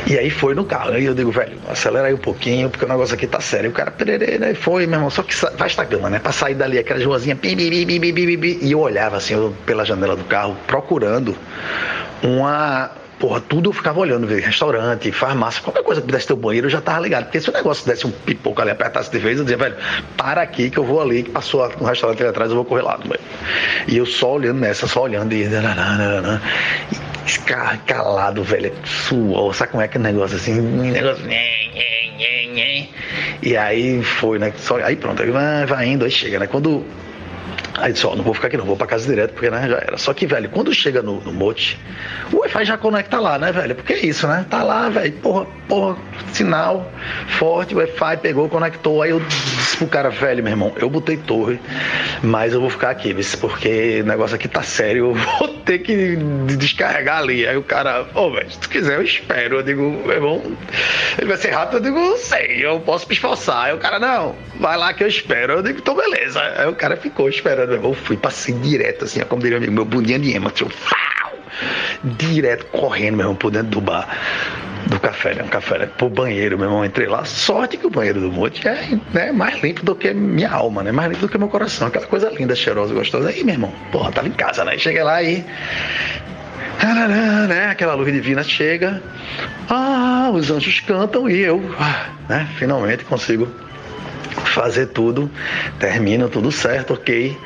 [0.05, 0.91] E aí foi no carro.
[0.91, 3.67] Aí eu digo, velho, acelera aí um pouquinho, porque o negócio aqui tá sério.
[3.67, 4.53] E o cara, pererê, né?
[4.53, 6.19] Foi, meu irmão, só que vai estar gama, né?
[6.19, 9.33] Pra sair dali, aquela ruazinha, bi, bi, bi, bi, bi, bi, e eu olhava assim,
[9.33, 11.35] eu, pela janela do carro, procurando
[12.23, 16.37] uma Porra, tudo eu ficava olhando, ver restaurante, farmácia, qualquer coisa que pudesse ter o
[16.37, 17.23] banheiro, eu já tava ligado.
[17.25, 19.75] Porque se o negócio desse um pipoco ali, apertasse de vez, eu dizia, velho,
[20.15, 22.83] para aqui que eu vou ali, que passou um restaurante ali atrás, eu vou correr
[22.83, 22.97] lá.
[22.97, 23.19] Velho.
[23.87, 25.43] E eu só olhando nessa, só olhando e.
[25.43, 25.49] e
[27.87, 30.59] calado, velho, suou, sabe como é que é negócio assim?
[30.59, 31.25] Um negócio.
[33.41, 34.53] E aí foi, né?
[34.57, 35.31] Só, aí pronto, aí
[35.65, 36.47] vai indo, aí chega, né?
[36.47, 36.85] Quando
[37.77, 39.77] Aí disse, ó, não vou ficar aqui não, vou pra casa direto, porque né, já
[39.77, 39.97] era.
[39.97, 41.79] Só que, velho, quando chega no, no Mote,
[42.31, 43.75] o Wi-Fi já conecta lá, né, velho?
[43.75, 44.45] Porque é isso, né?
[44.49, 45.95] Tá lá, velho, porra, porra,
[46.33, 46.91] sinal
[47.27, 49.01] forte, Wi-Fi pegou, conectou.
[49.01, 51.59] Aí eu disse pro cara, velho, meu irmão, eu botei torre,
[52.23, 56.15] mas eu vou ficar aqui, porque o negócio aqui tá sério, eu vou ter que
[56.57, 57.47] descarregar ali.
[57.47, 59.57] Aí o cara, ô, oh, velho, se tu quiser, eu espero.
[59.57, 60.41] Eu digo, meu irmão,
[61.17, 63.65] ele vai ser rápido, eu digo, não sei, eu posso me esforçar.
[63.65, 65.53] Aí o cara, não, vai lá que eu espero.
[65.53, 66.41] Eu digo, então beleza.
[66.41, 70.19] Aí o cara ficou esperando eu fui, passei direto, assim, como diria amigo, meu bundinha
[70.19, 70.71] de ema, tipo,
[72.03, 74.07] direto correndo, meu irmão, por dentro do bar
[74.87, 75.43] do café, né?
[75.43, 75.85] Um café, né?
[75.97, 77.25] Pro banheiro, meu irmão, entrei lá.
[77.25, 80.91] Sorte que o banheiro do Monte é né, mais limpo do que minha alma, né?
[80.91, 81.87] Mais limpo do que meu coração.
[81.87, 83.29] Aquela coisa linda, cheirosa, gostosa.
[83.29, 84.77] Aí, meu irmão, porra, tava em casa, né?
[84.77, 85.43] Cheguei lá e.
[87.49, 87.67] Né?
[87.69, 89.01] Aquela luz divina chega.
[89.69, 91.59] Ah, os anjos cantam e eu,
[92.29, 92.47] né?
[92.57, 93.47] Finalmente consigo
[94.45, 95.29] fazer tudo,
[95.79, 97.37] termina tudo certo, ok.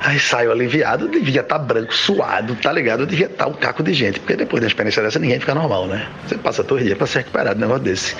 [0.00, 3.06] Aí saio aliviado, devia estar tá branco, suado, tá ligado?
[3.06, 5.86] Devia estar tá um caco de gente, porque depois da experiência dessa ninguém fica normal,
[5.86, 6.06] né?
[6.26, 8.16] Você passa todo dia para se recuperar de um negócio desse.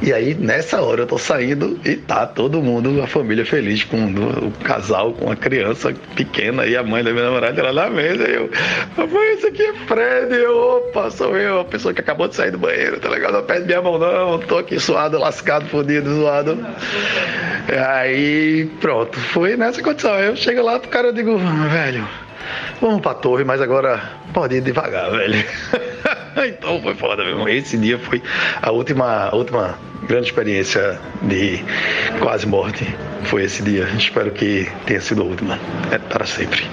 [0.00, 4.06] E aí, nessa hora, eu tô saindo e tá todo mundo, a família feliz, com
[4.06, 8.26] o casal, com a criança pequena e a mãe da minha namorada lá na mesa.
[8.26, 8.50] E eu,
[8.96, 10.34] mãe, isso aqui é Fred.
[10.34, 13.34] Eu, opa, sou eu, a pessoa que acabou de sair do banheiro, tá ligado?
[13.34, 16.58] Não perde minha mão, não, tô aqui suado, lascado, fodido, zoado.
[17.88, 20.18] Aí, pronto, fui nessa condição.
[20.18, 22.06] Eu chego lá pro cara, eu digo, velho,
[22.80, 24.00] vamos pra torre, mas agora
[24.32, 25.44] pode ir devagar, velho.
[26.48, 27.48] então foi foda mesmo.
[27.48, 28.22] Esse dia foi
[28.62, 31.64] a última, a última grande experiência de
[32.20, 32.86] quase morte.
[33.24, 33.88] Foi esse dia.
[33.96, 35.58] Espero que tenha sido a última.
[35.90, 36.64] É para sempre.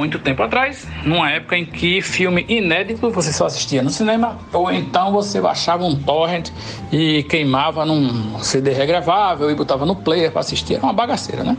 [0.00, 4.72] Muito tempo atrás, numa época em que filme inédito você só assistia no cinema, ou
[4.72, 6.48] então você baixava um torrent
[6.90, 10.76] e queimava num CD regravável e botava no player para assistir.
[10.76, 11.54] Era uma bagaceira, né?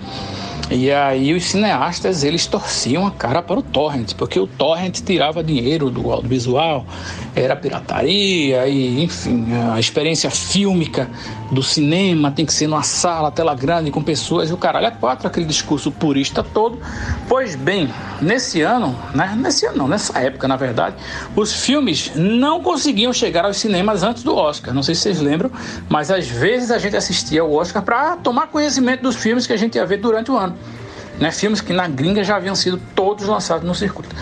[0.71, 5.43] E aí os cineastas, eles torciam a cara para o torrent, porque o torrent tirava
[5.43, 6.85] dinheiro do audiovisual,
[7.35, 11.09] era pirataria e, enfim, a experiência fílmica
[11.51, 14.91] do cinema tem que ser numa sala, tela grande, com pessoas e o caralho é
[14.91, 16.79] quatro, aquele discurso purista todo.
[17.27, 17.89] Pois bem,
[18.21, 20.95] nesse ano, né, nesse ano não, nessa época, na verdade,
[21.35, 24.73] os filmes não conseguiam chegar aos cinemas antes do Oscar.
[24.73, 25.51] Não sei se vocês lembram,
[25.89, 29.57] mas às vezes a gente assistia ao Oscar para tomar conhecimento dos filmes que a
[29.57, 30.55] gente ia ver durante o ano
[31.21, 31.31] né?
[31.31, 34.13] Filmes que na gringa já haviam sido todos lançados no circuito,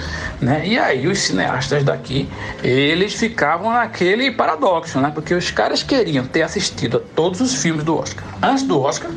[0.41, 0.67] né?
[0.67, 2.29] E aí os cineastas daqui,
[2.61, 5.09] eles ficavam naquele paradoxo, né?
[5.13, 9.09] Porque os caras queriam ter assistido a todos os filmes do Oscar antes do Oscar,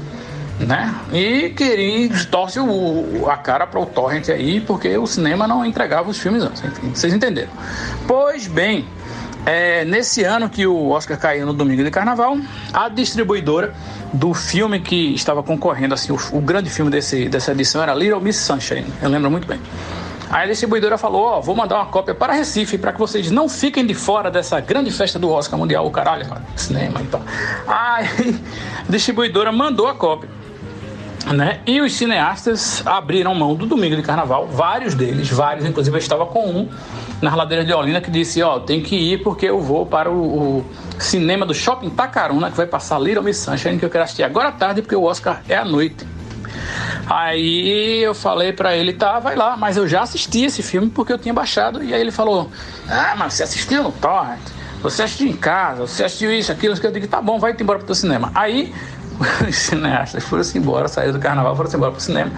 [0.67, 0.95] né?
[1.13, 6.11] E queriam torce o, a cara para o torrent aí, porque o cinema não entregava
[6.11, 6.63] os filmes antes.
[6.65, 7.51] Enfim, vocês entenderam?
[8.07, 8.87] Pois bem,
[9.45, 12.37] é, nesse ano que o Oscar caiu no domingo de carnaval,
[12.73, 13.75] a distribuidora
[14.13, 18.21] do filme que estava concorrendo, assim, o, o grande filme desse, dessa edição era Little
[18.21, 19.61] Miss Sunshine, eu lembro muito bem.
[20.31, 23.51] Aí a distribuidora falou: Ó, vou mandar uma cópia para Recife para que vocês não
[23.51, 26.25] fiquem de fora dessa grande festa do Oscar Mundial, o caralho,
[26.57, 27.21] cinema e tal.
[27.67, 28.07] Aí
[28.89, 30.31] a distribuidora mandou a cópia.
[31.27, 31.61] Né?
[31.67, 36.27] E os cineastas abriram mão do domingo de carnaval, vários deles, vários, inclusive eu estava
[36.27, 36.69] com um
[37.21, 40.59] na ladeira de Olinda que disse: Ó, tem que ir porque eu vou para o,
[40.59, 40.67] o
[40.99, 44.49] cinema do Shopping Tacaruna, que vai passar Little Miss Sunshine, que eu quero assistir agora
[44.49, 46.05] à tarde, porque o Oscar é à noite.
[47.07, 51.13] Aí eu falei para ele, tá, vai lá, mas eu já assisti esse filme porque
[51.13, 51.83] eu tinha baixado.
[51.85, 52.51] E aí ele falou:
[52.89, 54.41] Ah, mas você assistiu no Torrent,
[54.83, 57.87] você assistiu em casa, você assistiu isso, aquilo, eu digo, tá bom, vai embora pro
[57.87, 58.33] teu cinema.
[58.35, 58.75] Aí
[59.49, 62.31] os cineastas foram-se embora, saíram do carnaval, foram-se embora pro cinema.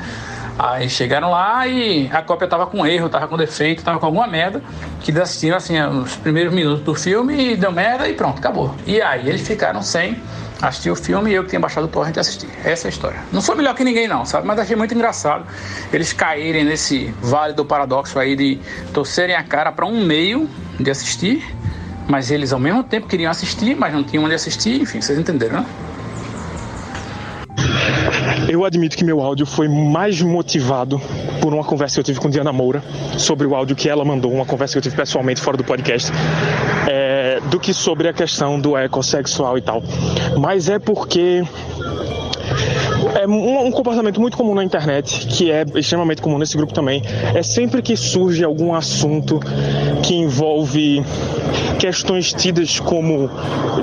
[0.56, 4.27] Aí chegaram lá e a cópia tava com erro, tava com defeito, tava com alguma
[4.27, 4.62] merda.
[5.01, 8.74] Que eles assistiram assim os primeiros minutos do filme e deu merda e pronto, acabou.
[8.86, 10.16] E aí eles ficaram sem
[10.62, 12.48] assistir o filme e eu que tinha baixado o torrent assistir.
[12.65, 13.19] Essa é a história.
[13.32, 14.47] Não sou melhor que ninguém não, sabe?
[14.47, 15.44] Mas achei muito engraçado
[15.93, 18.61] eles caírem nesse vale do paradoxo aí de
[18.93, 20.48] torcerem a cara para um meio
[20.78, 21.44] de assistir,
[22.09, 25.61] mas eles ao mesmo tempo queriam assistir, mas não tinham onde assistir, enfim, vocês entenderam,
[25.61, 25.66] né?
[28.49, 31.01] Eu admito que meu áudio foi mais motivado
[31.41, 32.83] por uma conversa que eu tive com Diana Moura
[33.19, 36.12] sobre o áudio que ela mandou, uma conversa que eu tive pessoalmente fora do podcast,
[36.89, 39.83] é, do que sobre a questão do ecossexual e tal.
[40.39, 41.43] Mas é porque
[43.15, 47.03] é um, um, comportamento muito comum na internet, que é extremamente comum nesse grupo também,
[47.35, 49.41] é sempre que surge algum assunto
[50.03, 51.03] que envolve
[51.78, 53.31] questões tidas como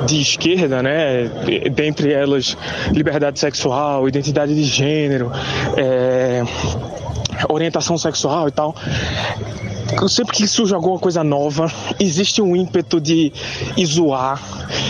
[0.05, 1.29] de esquerda, né?
[1.71, 2.57] Dentre elas,
[2.91, 5.31] liberdade sexual, identidade de gênero,
[5.77, 6.43] é,
[7.49, 8.75] orientação sexual e tal
[10.07, 13.31] sempre que surge alguma coisa nova, existe um ímpeto de
[13.85, 14.41] zoar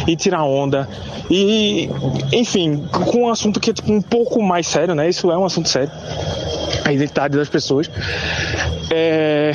[0.07, 0.87] e tirar onda.
[1.29, 1.89] E,
[2.31, 5.09] enfim, com um assunto que é tipo, um pouco mais sério, né?
[5.09, 5.91] Isso é um assunto sério.
[6.83, 7.89] A identidade das pessoas.
[8.89, 9.53] É...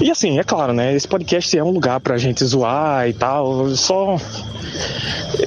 [0.00, 0.94] E assim, é claro, né?
[0.94, 3.68] Esse podcast é um lugar pra gente zoar e tal.
[3.76, 4.16] Só.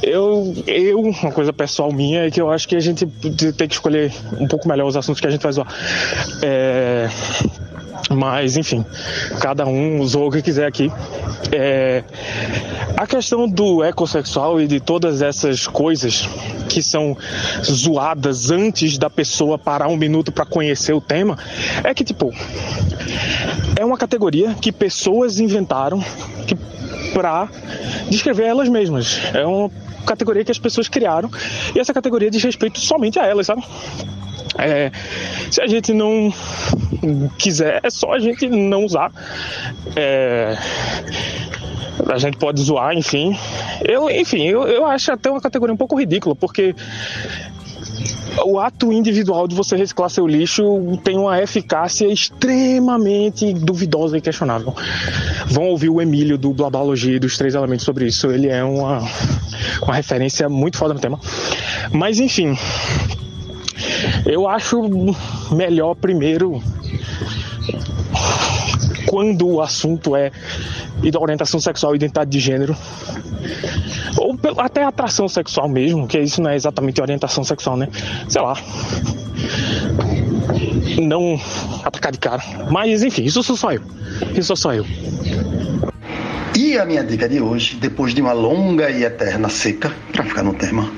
[0.02, 3.76] Eu, eu, uma coisa pessoal minha é que eu acho que a gente tem que
[3.76, 5.68] escolher um pouco melhor os assuntos que a gente vai zoar.
[6.42, 7.10] É
[8.10, 8.86] mas, enfim,
[9.40, 10.92] cada um usou o que quiser aqui.
[11.52, 12.04] É,
[12.98, 16.28] a questão do ecossexual e de todas essas coisas
[16.68, 17.18] que são
[17.64, 21.38] zoadas antes da pessoa parar um minuto para conhecer o tema
[21.84, 22.32] é que, tipo,
[23.80, 26.04] é uma categoria que pessoas inventaram
[26.48, 26.56] que,
[27.14, 27.48] pra
[28.10, 29.20] descrever elas mesmas.
[29.34, 29.70] É uma
[30.06, 31.30] categoria que as pessoas criaram
[31.74, 33.64] e essa categoria diz respeito somente a elas, sabe?
[34.58, 34.92] É,
[35.50, 36.34] se a gente não
[37.38, 39.12] quiser, é só a gente não usar.
[39.96, 40.58] É,
[42.08, 43.38] a gente pode zoar, enfim.
[43.84, 46.76] Eu, enfim, eu, eu acho até uma categoria um pouco ridícula, porque
[48.46, 50.64] o ato individual de você reciclar seu lixo
[51.04, 54.76] tem uma eficácia extremamente duvidosa e questionável.
[55.48, 58.32] Vão ouvir o Emílio do Blabalogia e dos Três Elementos sobre isso.
[58.32, 59.00] Ele é uma,
[59.82, 61.20] uma referência muito foda no tema.
[61.92, 62.58] Mas enfim,
[64.26, 64.82] eu acho
[65.52, 66.62] melhor primeiro
[69.06, 70.32] quando o assunto é
[71.20, 72.76] orientação sexual e identidade de gênero,
[74.18, 77.90] ou até atração sexual mesmo, que isso não é exatamente orientação sexual, né?
[78.28, 78.58] Sei lá.
[81.02, 81.40] Não
[81.84, 82.42] atacar de cara.
[82.72, 83.82] Mas enfim, isso sou só eu.
[84.32, 84.86] Isso sou só eu.
[86.56, 90.44] E a minha dica de hoje, depois de uma longa e eterna seca, para ficar
[90.44, 90.92] no tema,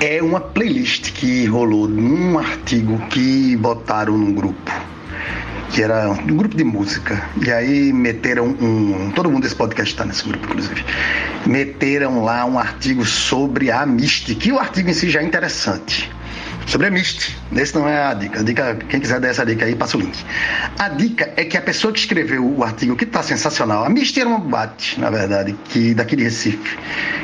[0.00, 4.72] é uma playlist que rolou num artigo que botaram no grupo.
[5.70, 7.28] que era um grupo de música.
[7.44, 9.10] E aí meteram um.
[9.14, 10.84] Todo mundo desse podcast está nesse grupo, inclusive.
[11.46, 16.10] Meteram lá um artigo sobre a Mystic, que o artigo em si já é interessante.
[16.66, 17.36] Sobre a Mist.
[17.54, 18.40] Esse não é a dica.
[18.40, 20.18] A dica, quem quiser dar essa dica aí, passa o link.
[20.78, 24.18] A dica é que a pessoa que escreveu o artigo, que está sensacional, a Mist
[24.18, 26.78] era uma boate, na verdade, que daqui de Recife,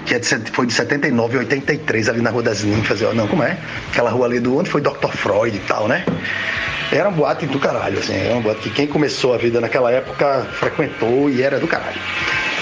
[0.07, 3.01] que é de, foi de 79 e 83, ali na Rua das Ninfas.
[3.15, 3.59] Não, como é?
[3.91, 5.11] Aquela rua ali do onde foi Dr.
[5.11, 6.05] Freud e tal, né?
[6.93, 8.15] Era uma boate do caralho, assim.
[8.15, 12.01] Era uma boate que quem começou a vida naquela época frequentou e era do caralho.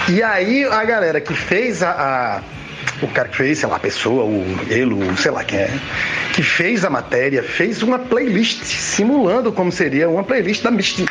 [0.09, 2.58] E aí a galera que fez a, a
[3.03, 5.71] o cara que fez, sei lá, a pessoa, o ele, o, sei lá quem é,
[6.33, 11.07] que fez a matéria, fez uma playlist simulando como seria uma playlist da Misty.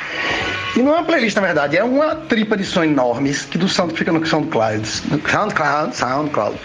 [0.76, 3.68] E não é uma playlist, na verdade, é uma tripa de som enormes que do
[3.68, 6.56] sound fica no SoundCloud, SoundCloud, SoundCloud.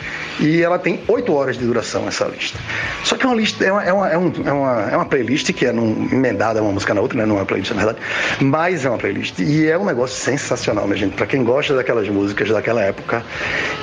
[0.40, 2.58] E ela tem 8 horas de duração essa lista.
[3.04, 5.52] Só que é uma lista, é uma, é uma, é é uma, é uma playlist
[5.52, 7.26] que é num, emendada uma música na outra, né?
[7.26, 7.98] Não é uma playlist, na verdade.
[8.40, 9.38] Mas é uma playlist.
[9.38, 11.14] E é um negócio sensacional, minha gente.
[11.14, 13.22] Pra quem gosta daquelas músicas daquela época.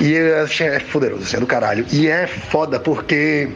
[0.00, 1.86] E é, é poderoso, assim, é do caralho.
[1.92, 3.48] E é foda porque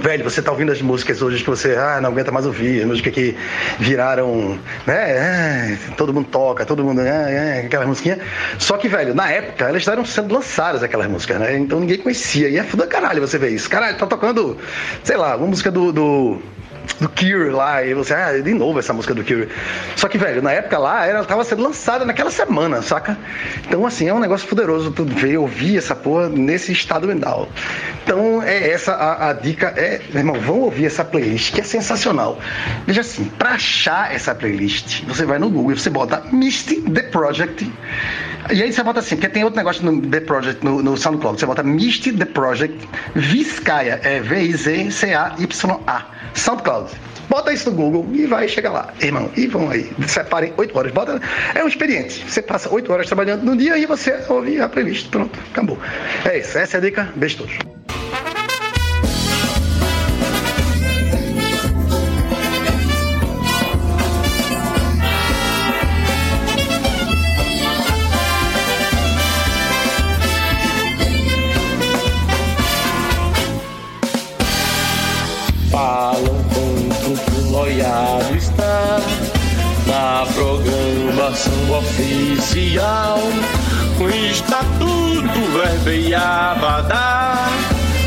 [0.00, 3.12] Velho, você tá ouvindo as músicas hoje que você ah, não aguenta mais ouvir, músicas
[3.12, 3.36] que
[3.78, 4.94] viraram, né?
[4.94, 8.18] É, todo mundo toca, todo mundo, é, é, aquelas musiquinhas.
[8.58, 11.58] Só que, velho, na época elas estavam sendo lançadas aquelas músicas, né?
[11.58, 12.48] Então ninguém conhecia.
[12.48, 13.68] E é foda caralho você ver isso.
[13.68, 14.56] Caralho, tá tocando,
[15.04, 16.40] sei lá, uma música do, do
[17.00, 19.48] do Cure lá, e você, ah, de novo essa música do Cure.
[19.96, 23.16] Só que, velho, na época lá, ela tava sendo lançada naquela semana, saca?
[23.66, 27.48] Então, assim, é um negócio poderoso tu ver, ouvir essa porra nesse estado mental.
[28.04, 31.64] Então, é essa a, a dica, é, meu irmão, vão ouvir essa playlist, que é
[31.64, 32.38] sensacional.
[32.86, 37.70] Veja assim, pra achar essa playlist, você vai no Google você bota Misty The Project.
[38.52, 41.38] E aí você bota assim, porque tem outro negócio no The Project, no, no SoundCloud,
[41.38, 46.06] você bota Misty The Project Vizcaya, é V-I-Z-C-A-Y-A.
[46.34, 46.71] SoundCloud.
[47.28, 49.30] Bota isso no Google e vai chegar lá, irmão.
[49.36, 49.90] E vão aí.
[50.06, 50.92] Separem oito horas.
[50.92, 51.20] Bota.
[51.54, 52.24] É um experiente.
[52.28, 55.08] Você passa oito horas trabalhando no dia e você ouve a playlist.
[55.08, 55.78] Pronto, acabou.
[56.24, 56.58] É isso.
[56.58, 57.12] Essa é a dica.
[57.16, 57.58] Beijo todos.
[81.70, 83.18] Oficial.
[83.98, 87.48] Com estatuto, verba e abadá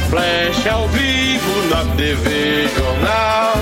[0.09, 3.55] Flash ao vivo na TV Jornal.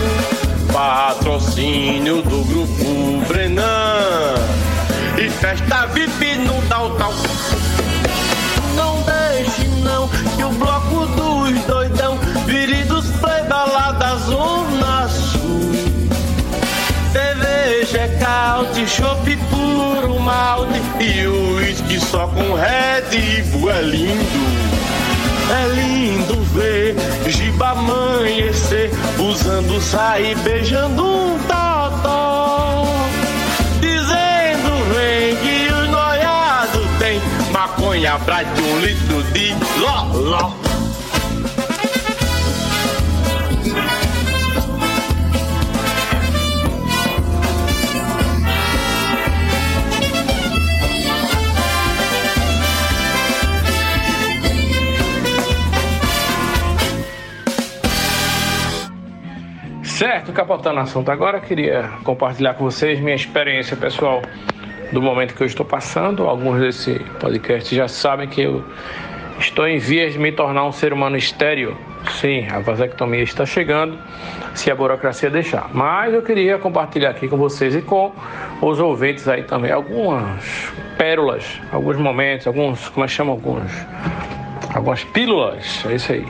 [0.71, 4.35] Patrocínio do Grupo Brenan.
[5.17, 7.13] E festa VIP no tal tal
[8.75, 12.17] Não deixe não que o bloco dos doidão
[12.47, 15.73] Vire dos play balada Zona Sul.
[18.19, 19.62] Caute, chopp puro
[20.23, 24.73] malte E o uísque só com Red Bull é lindo.
[25.51, 26.95] É lindo ver
[27.29, 28.89] Giba amanhecer
[29.19, 32.85] Usando sair beijando um totó.
[33.79, 37.21] Dizendo vem que o noiado tem
[37.51, 40.72] Maconha pra de um litro de loló
[60.33, 64.21] Certo, capotando assunto agora, queria compartilhar com vocês minha experiência pessoal
[64.91, 66.27] do momento que eu estou passando.
[66.27, 68.63] Alguns desse podcast já sabem que eu
[69.39, 71.77] estou em vias de me tornar um ser humano estéreo.
[72.19, 73.97] Sim, a vasectomia está chegando,
[74.55, 75.69] se a burocracia deixar.
[75.71, 78.11] Mas eu queria compartilhar aqui com vocês e com
[78.61, 83.71] os ouvintes aí também algumas pérolas, alguns momentos, alguns, como é que chama alguns?
[84.73, 86.25] Algumas pílulas, é isso aí,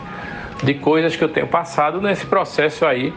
[0.62, 3.14] de coisas que eu tenho passado nesse processo aí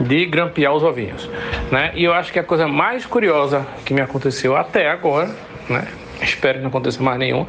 [0.00, 1.28] de grampear os ovinhos,
[1.70, 1.92] né?
[1.94, 5.30] E eu acho que a coisa mais curiosa que me aconteceu até agora,
[5.68, 5.86] né?
[6.22, 7.46] Espero que não aconteça mais nenhum.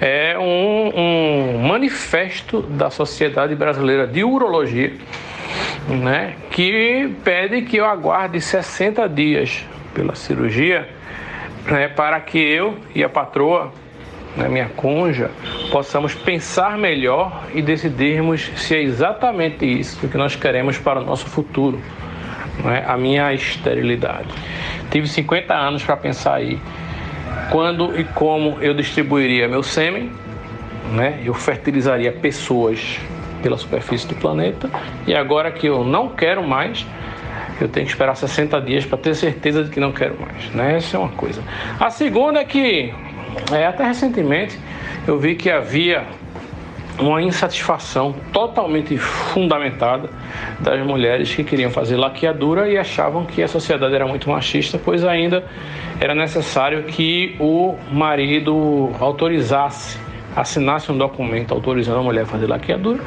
[0.00, 4.92] É um, um manifesto da Sociedade Brasileira de Urologia,
[5.88, 6.34] né?
[6.50, 10.88] Que pede que eu aguarde 60 dias pela cirurgia,
[11.66, 11.88] né?
[11.88, 13.72] Para que eu e a patroa
[14.36, 15.30] né, minha conja,
[15.70, 21.26] possamos pensar melhor e decidirmos se é exatamente isso que nós queremos para o nosso
[21.26, 21.80] futuro,
[22.66, 22.84] é?
[22.86, 24.28] a minha esterilidade.
[24.90, 26.58] Tive 50 anos para pensar aí
[27.50, 30.10] quando e como eu distribuiria meu sêmen,
[30.92, 31.20] né?
[31.24, 32.98] eu fertilizaria pessoas
[33.42, 34.70] pela superfície do planeta,
[35.06, 36.86] e agora que eu não quero mais,
[37.60, 40.50] eu tenho que esperar 60 dias para ter certeza de que não quero mais.
[40.50, 40.76] Né?
[40.76, 41.42] Essa é uma coisa.
[41.78, 42.92] A segunda é que,
[43.52, 44.58] é, até recentemente,
[45.06, 46.04] eu vi que havia
[46.98, 50.08] uma insatisfação totalmente fundamentada
[50.60, 55.04] das mulheres que queriam fazer laqueadura e achavam que a sociedade era muito machista, pois
[55.04, 55.44] ainda
[56.00, 59.98] era necessário que o marido autorizasse,
[60.36, 63.02] assinasse um documento autorizando a mulher a fazer laqueadura.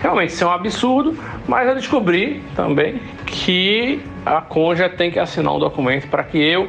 [0.00, 5.54] Realmente isso é um absurdo, mas eu descobri também que a cônjuge tem que assinar
[5.54, 6.68] um documento para que eu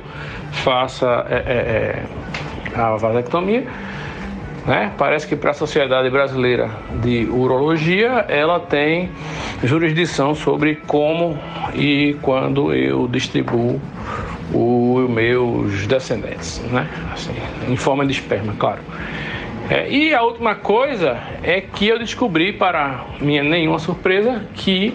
[0.52, 2.04] faça é, é, é
[2.78, 3.66] a vasectomia
[4.68, 4.92] né?
[4.98, 6.70] Parece que para a Sociedade Brasileira
[7.02, 9.10] de Urologia ela tem
[9.64, 11.40] jurisdição sobre como
[11.74, 13.80] e quando eu distribuo
[14.54, 16.88] os meus descendentes, né?
[17.14, 17.34] Assim,
[17.68, 18.82] em forma de esperma, claro.
[19.70, 24.94] É, e a última coisa é que eu descobri, para minha nenhuma surpresa, que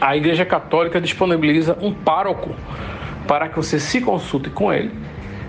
[0.00, 2.54] a Igreja Católica disponibiliza um pároco
[3.26, 4.90] para que você se consulte com ele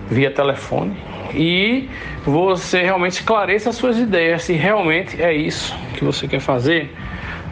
[0.09, 0.95] via telefone
[1.33, 1.89] e
[2.25, 6.93] você realmente esclareça as suas ideias, se realmente é isso que você quer fazer,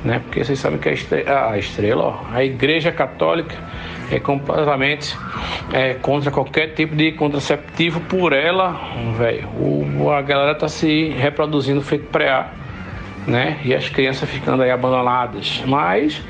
[0.03, 0.19] né?
[0.19, 3.55] Porque vocês sabem que a estrela, a, estrela, ó, a Igreja Católica
[4.11, 5.17] é completamente
[5.71, 8.79] é, contra qualquer tipo de contraceptivo por ela,
[9.17, 9.47] velho.
[10.11, 12.45] A galera tá se reproduzindo feito pré
[13.27, 13.59] né?
[13.63, 15.63] E as crianças ficando aí abandonadas.
[15.65, 16.21] Mas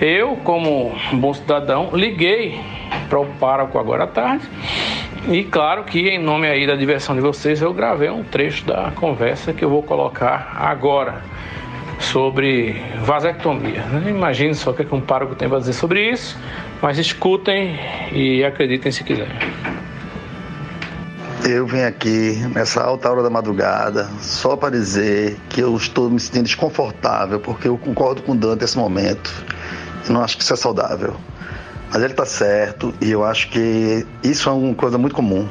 [0.00, 2.60] eu, como bom cidadão, liguei
[3.08, 4.48] para o pároco agora à tarde
[5.28, 8.90] e claro que em nome aí da diversão de vocês, eu gravei um trecho da
[8.90, 11.22] conversa que eu vou colocar agora
[12.00, 13.84] sobre vasectomia.
[13.84, 14.10] Né?
[14.10, 16.36] Imagine só o que, é que um pároco tem para dizer sobre isso,
[16.80, 17.78] mas escutem
[18.12, 19.36] e acreditem se quiserem.
[21.44, 26.18] Eu venho aqui nessa alta hora da madrugada só para dizer que eu estou me
[26.18, 29.44] sentindo desconfortável, porque eu concordo com o Dante nesse momento.
[30.06, 31.16] Eu não acho que isso é saudável.
[31.92, 35.46] Mas ele tá certo e eu acho que isso é uma coisa muito comum.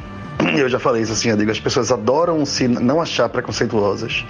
[0.56, 4.24] Eu já falei isso assim, eu digo, as pessoas adoram se não achar preconceituosas,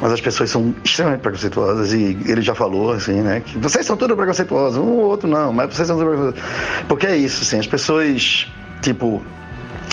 [0.00, 3.94] mas as pessoas são extremamente preconceituosas e ele já falou assim, né, que vocês são
[3.96, 6.86] tudo preconceituosos, um ou outro não, mas vocês são tudo preconceituosos.
[6.88, 8.50] Porque é isso, assim, as pessoas,
[8.80, 9.22] tipo,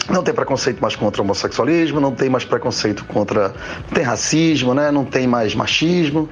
[0.10, 3.54] não tem preconceito mais contra o homossexualismo, não tem mais preconceito contra.
[3.94, 4.92] Tem racismo, né?
[4.92, 6.30] não tem mais machismo.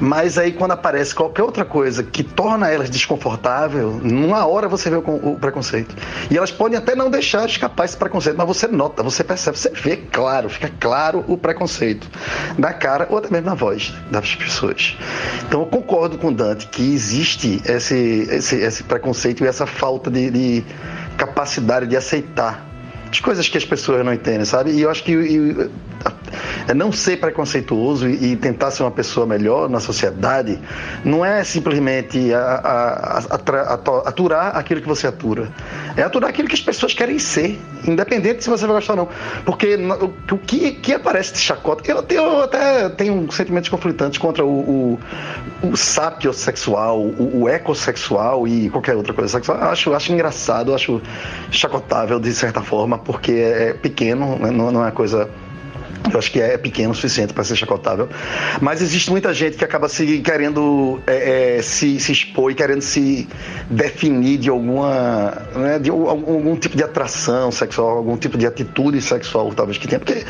[0.00, 4.96] Mas aí quando aparece qualquer outra coisa que torna elas desconfortável, numa hora você vê
[4.96, 5.94] o, o, preconceito.
[6.30, 9.70] E elas podem até não deixar escapar esse preconceito, mas você nota, você percebe, você
[9.70, 12.08] vê claro, fica claro o preconceito
[12.58, 14.96] na cara ou até mesmo na voz das pessoas.
[15.46, 20.10] Então eu concordo com o Dante que existe esse, esse, esse preconceito e essa falta
[20.10, 20.64] de, de
[21.16, 22.73] capacidade de aceitar
[23.14, 24.72] as coisas que as pessoas não entendem, sabe?
[24.72, 25.14] E eu acho que
[26.66, 30.58] é não ser preconceituoso e, tentar ser uma pessoa melhor na sociedade
[31.04, 35.50] não é simplesmente a, a, a, aturar aquilo que você atura.
[35.96, 39.08] É aturar aquilo que as pessoas querem ser, independente se você vai gostar ou não.
[39.44, 39.78] Porque
[40.30, 41.82] o, que, que aparece de chacota.
[41.90, 44.98] Eu, eu até tenho sentimentos conflitantes contra o,
[45.62, 49.58] o, o sapiosexual, o, o ecossexual e qualquer outra coisa sexual.
[49.62, 51.00] Acho, acho engraçado, acho
[51.50, 54.50] chacotável de certa forma, porque é pequeno, né?
[54.50, 55.28] não, não é coisa
[56.12, 58.08] eu acho que é pequeno o suficiente para ser chacotável.
[58.60, 62.82] Mas existe muita gente que acaba se querendo é, é, se, se, expor e querendo
[62.82, 63.26] se
[63.70, 65.46] definir de alguma.
[65.54, 69.88] Né, de algum, algum, tipo de atração sexual, algum tipo de atitude sexual, talvez que
[69.88, 69.98] tenha.
[69.98, 70.24] Porque,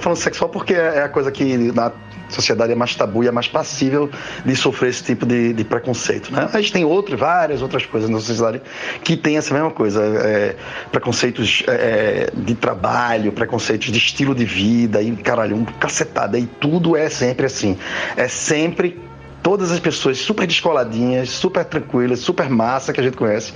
[0.00, 1.92] falando sexual, porque é, é a coisa que na
[2.28, 4.10] sociedade é mais tabu e é mais passível
[4.44, 6.32] de sofrer esse tipo de, de preconceito.
[6.32, 6.48] Né?
[6.52, 8.60] A gente tem outras, várias outras coisas na sociedade
[9.02, 10.02] que tem essa mesma coisa.
[10.02, 10.56] É,
[10.90, 16.38] preconceitos é, de trabalho, preconceitos de estilo de vida, e caralho, um cacetada.
[16.38, 17.76] E tudo é sempre assim.
[18.16, 19.07] É sempre
[19.42, 23.52] todas as pessoas super descoladinhas, super tranquilas, super massa que a gente conhece,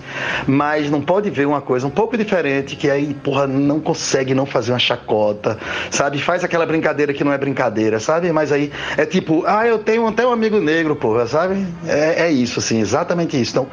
[0.46, 4.46] mas não pode ver uma coisa um pouco diferente que aí, porra, não consegue não
[4.46, 5.59] fazer uma chacota,
[5.90, 6.18] sabe?
[6.18, 8.32] Faz aquela brincadeira que não é brincadeira, sabe?
[8.32, 11.66] Mas aí é tipo, ah, eu tenho até um amigo negro, porra, sabe?
[11.86, 13.52] É, é isso, assim, exatamente isso.
[13.52, 13.68] Então,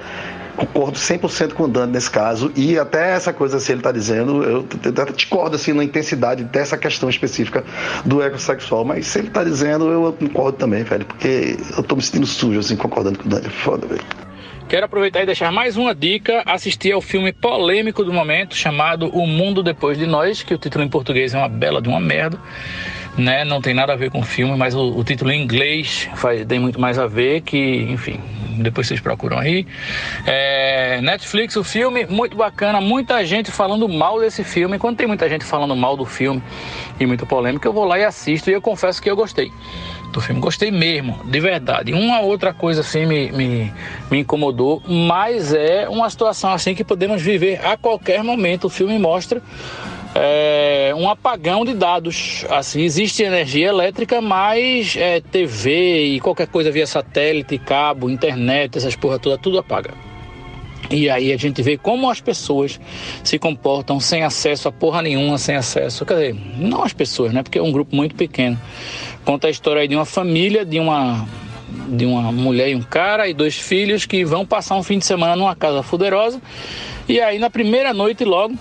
[0.60, 4.44] concordo 100% com o Dani nesse caso e até essa coisa se ele está dizendo,
[4.44, 7.64] eu até discordo assim na intensidade dessa questão específica
[8.06, 12.04] do ecossexual, mas se ele está dizendo, eu concordo também, velho, porque eu estou me
[12.04, 14.04] sentindo sujo assim concordando com o Dani, foda, velho.
[14.68, 19.26] Quero aproveitar e deixar mais uma dica: assistir ao filme polêmico do momento chamado O
[19.26, 22.40] Mundo Depois de Nós, que o título em português é uma bela de uma merda
[23.20, 23.44] né?
[23.44, 26.46] Não tem nada a ver com o filme, mas o, o título em inglês faz,
[26.46, 28.20] tem muito mais a ver que, enfim,
[28.58, 29.66] depois vocês procuram aí.
[30.26, 34.78] É, Netflix, o filme, muito bacana, muita gente falando mal desse filme.
[34.78, 36.42] Quando tem muita gente falando mal do filme
[37.00, 39.52] e muita polêmica, eu vou lá e assisto e eu confesso que eu gostei.
[40.12, 40.42] do filme.
[40.42, 41.94] Gostei mesmo, de verdade.
[41.94, 43.74] Uma outra coisa assim me, me,
[44.10, 48.66] me incomodou, mas é uma situação assim que podemos viver a qualquer momento.
[48.66, 49.42] O filme mostra
[50.22, 52.46] é, um apagão de dados.
[52.50, 58.98] Assim, existe energia elétrica, mas é, TV e qualquer coisa via satélite, cabo, internet, essas
[58.98, 59.94] porra toda, tudo apaga.
[60.92, 62.80] E aí a gente vê como as pessoas
[63.24, 66.06] se comportam sem acesso a porra nenhuma, sem acesso.
[66.06, 67.42] Quer dizer, não as pessoas, né?
[67.42, 68.60] Porque é um grupo muito pequeno.
[69.24, 71.28] Conta a história aí de uma família, de uma,
[71.90, 75.06] de uma mulher e um cara e dois filhos que vão passar um fim de
[75.06, 76.42] semana numa casa fuderosa.
[77.08, 78.56] E aí na primeira noite logo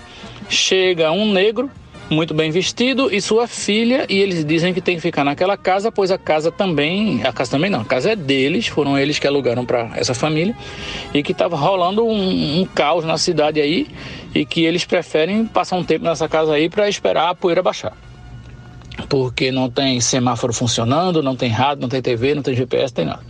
[0.49, 1.69] chega um negro
[2.09, 5.91] muito bem vestido e sua filha e eles dizem que tem que ficar naquela casa
[5.91, 9.27] pois a casa também a casa também não a casa é deles foram eles que
[9.27, 10.55] alugaram para essa família
[11.13, 13.87] e que estava rolando um, um, caos na cidade aí
[14.33, 17.95] e que eles preferem passar um tempo nessa casa aí para esperar a poeira baixar
[19.07, 23.05] porque não tem semáforo funcionando, não tem rádio, não tem TV, não tem GPS, tem
[23.05, 23.21] nada.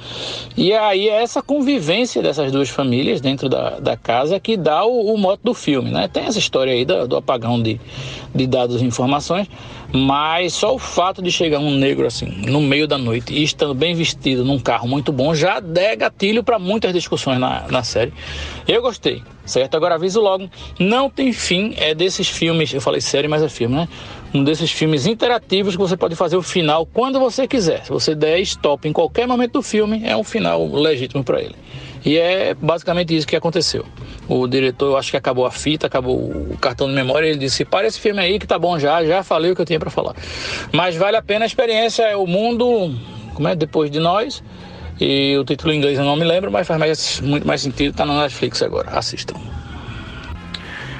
[0.57, 5.13] E aí é essa convivência dessas duas famílias dentro da, da casa que dá o,
[5.13, 6.07] o mote do filme, né?
[6.07, 7.79] Tem essa história aí do, do apagão de,
[8.33, 9.47] de dados e informações,
[9.91, 13.73] mas só o fato de chegar um negro assim, no meio da noite, e estando
[13.73, 18.13] bem vestido num carro muito bom, já dá gatilho para muitas discussões na, na série.
[18.67, 19.75] Eu gostei, certo?
[19.75, 23.75] Agora aviso logo, não tem fim, é desses filmes, eu falei série, mas é filme,
[23.75, 23.89] né?
[24.33, 27.83] Um desses filmes interativos que você pode fazer o final quando você quiser.
[27.83, 31.55] Se você der stop em qualquer momento do filme, é um final legítimo para ele.
[32.05, 33.85] E é basicamente isso que aconteceu.
[34.27, 37.65] O diretor, eu acho que acabou a fita, acabou o cartão de memória, ele disse:
[37.65, 39.89] "Para esse filme aí que tá bom já, já falei o que eu tinha para
[39.89, 40.15] falar".
[40.71, 42.95] Mas vale a pena a experiência, é o mundo,
[43.33, 44.41] como é, depois de nós.
[44.99, 47.95] E o título em inglês eu não me lembro, mas faz mais, muito mais sentido,
[47.95, 48.91] tá na Netflix agora.
[48.91, 49.58] Assistam.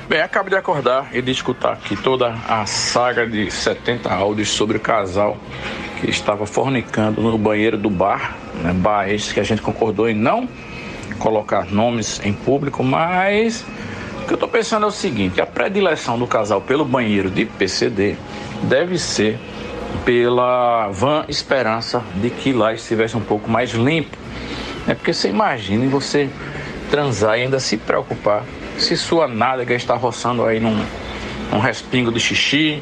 [0.10, 4.78] Bem, acabo de acordar e de escutar aqui toda a saga de 70 áudios sobre
[4.78, 5.38] o casal
[6.02, 8.74] que estava fornicando no banheiro do bar, né?
[8.74, 10.50] bar esse que a gente concordou em não
[11.20, 13.64] colocar nomes em público, mas
[14.24, 17.46] o que eu estou pensando é o seguinte: a predileção do casal pelo banheiro de
[17.46, 18.18] PCD
[18.64, 19.38] deve ser
[20.04, 24.18] pela vã esperança de que lá estivesse um pouco mais limpo.
[24.88, 26.28] É porque você imagina você
[26.90, 28.44] transar e ainda se preocupar
[28.80, 30.84] se sua nádega está roçando aí num,
[31.52, 32.82] num respingo de xixi,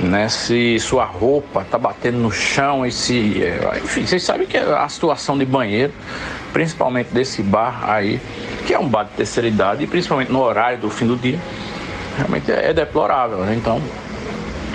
[0.00, 0.28] né?
[0.28, 3.42] Se sua roupa está batendo no chão e se.
[3.42, 5.92] É, enfim, vocês sabem que a situação de banheiro,
[6.52, 8.20] principalmente desse bar aí,
[8.66, 11.38] que é um bar de terceira idade, e principalmente no horário do fim do dia,
[12.16, 13.54] realmente é, é deplorável, né?
[13.54, 13.82] Então,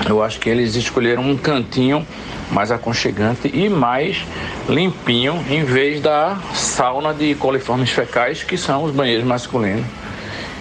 [0.08, 2.06] eu acho que eles escolheram um cantinho
[2.52, 4.24] mais aconchegante e mais
[4.70, 9.86] limpinho, em vez da sauna de coliformes fecais, que são os banheiros masculinos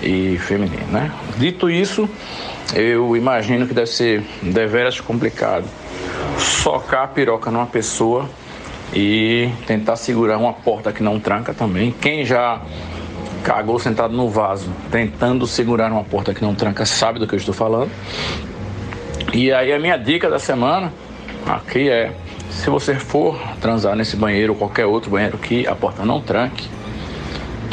[0.03, 1.13] e feminino, né?
[1.39, 2.09] Dito isso,
[2.75, 5.65] eu imagino que deve ser deveras complicado
[6.39, 8.29] socar a piroca numa pessoa
[8.93, 11.93] e tentar segurar uma porta que não tranca também.
[11.93, 12.61] Quem já
[13.43, 17.39] cagou sentado no vaso tentando segurar uma porta que não tranca sabe do que eu
[17.39, 17.91] estou falando.
[19.33, 20.93] E aí a minha dica da semana
[21.47, 22.13] aqui é
[22.51, 26.69] se você for transar nesse banheiro ou qualquer outro banheiro que a porta não tranque,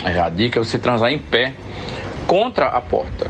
[0.03, 1.53] a dica é você transar em pé
[2.29, 3.25] contra a porta.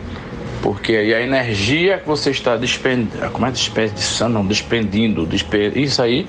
[0.61, 5.71] Porque aí a energia que você está despendendo, como é desperdiçando, não, despendindo, despe...
[5.73, 6.27] isso aí,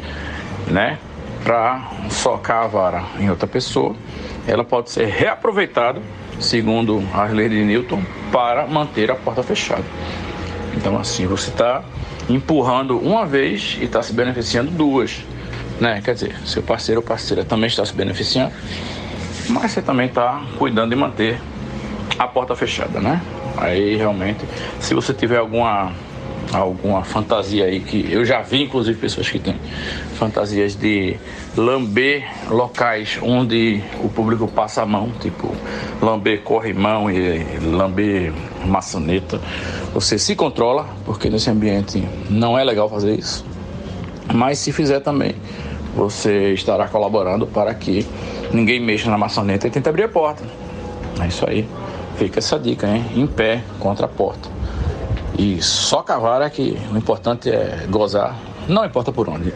[0.69, 0.97] né,
[1.43, 3.97] para socar a vara em outra pessoa,
[4.47, 6.01] ela pode ser reaproveitada,
[6.39, 9.85] segundo as leis de Newton, para manter a porta fechada.
[10.77, 11.83] Então assim, você está
[12.29, 15.25] empurrando uma vez e está se beneficiando duas,
[15.81, 16.01] né?
[16.05, 18.53] Quer dizer, seu parceiro ou parceira também está se beneficiando,
[19.49, 21.41] mas você também está cuidando de manter
[22.21, 23.23] a porta fechada, né?
[23.57, 24.45] Aí realmente,
[24.79, 25.91] se você tiver alguma
[26.53, 29.55] alguma fantasia aí que eu já vi inclusive pessoas que têm
[30.17, 31.17] fantasias de
[31.57, 35.55] lamber locais onde o público passa a mão, tipo
[36.03, 38.35] lamber corrimão e lamber
[38.67, 39.41] maçaneta.
[39.95, 43.47] Você se controla, porque nesse ambiente não é legal fazer isso.
[44.35, 45.35] Mas se fizer também,
[45.97, 48.07] você estará colaborando para que
[48.53, 50.45] ninguém mexa na maçaneta e tente abrir a porta.
[51.19, 51.67] É isso aí.
[52.21, 53.03] Fica essa dica, hein?
[53.17, 54.47] Em pé contra a porta.
[55.39, 58.37] E só cavar é que o importante é gozar,
[58.69, 59.55] não importa por onde.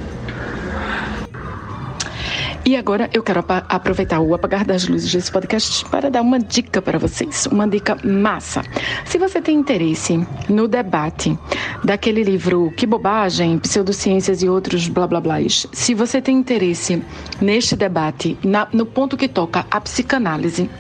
[2.65, 6.81] E agora eu quero aproveitar o apagar das luzes desse podcast para dar uma dica
[6.81, 8.63] para vocês, uma dica massa.
[9.05, 11.39] Se você tem interesse no debate
[11.85, 17.03] daquele livro Que Bobagem, Pseudociências e outros blá blá blás, se você tem interesse
[17.43, 20.71] neste debate, na, no ponto que toca a psicanálise,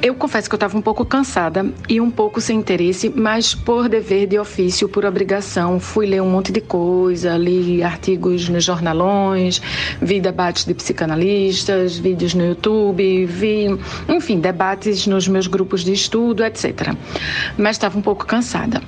[0.00, 3.88] Eu confesso que eu estava um pouco cansada e um pouco sem interesse, mas por
[3.88, 9.60] dever de ofício, por obrigação, fui ler um monte de coisa, li artigos nos jornalões,
[10.00, 13.66] vi debates de psicanalistas, vídeos no YouTube, vi,
[14.08, 16.94] enfim, debates nos meus grupos de estudo, etc.
[17.56, 18.80] Mas estava um pouco cansada.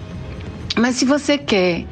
[0.77, 1.85] Mas se você quer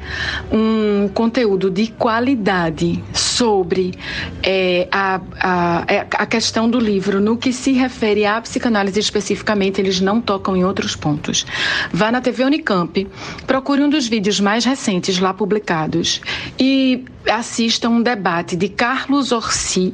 [0.51, 3.93] um conteúdo de qualidade sobre
[4.41, 9.81] é, a, a, é, a questão do livro, no que se refere à psicanálise especificamente,
[9.81, 11.45] eles não tocam em outros pontos.
[11.91, 13.07] Vá na TV Unicamp,
[13.45, 16.21] procure um dos vídeos mais recentes lá publicados
[16.57, 19.93] e assista um debate de Carlos Orsi,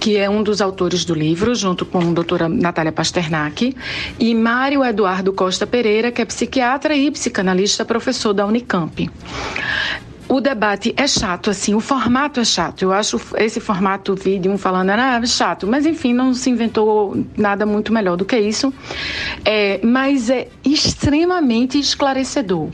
[0.00, 3.74] que é um dos autores do livro, junto com a doutora Natália Pasternak,
[4.18, 9.10] e Mário Eduardo Costa Pereira, que é psiquiatra e psicanalista, professor da Unicamp.
[10.28, 12.82] O debate é chato, assim, o formato é chato.
[12.82, 17.64] Eu acho esse formato vídeo, um falando, ah, chato, mas enfim, não se inventou nada
[17.64, 18.74] muito melhor do que isso.
[19.44, 22.70] É, mas é extremamente esclarecedor.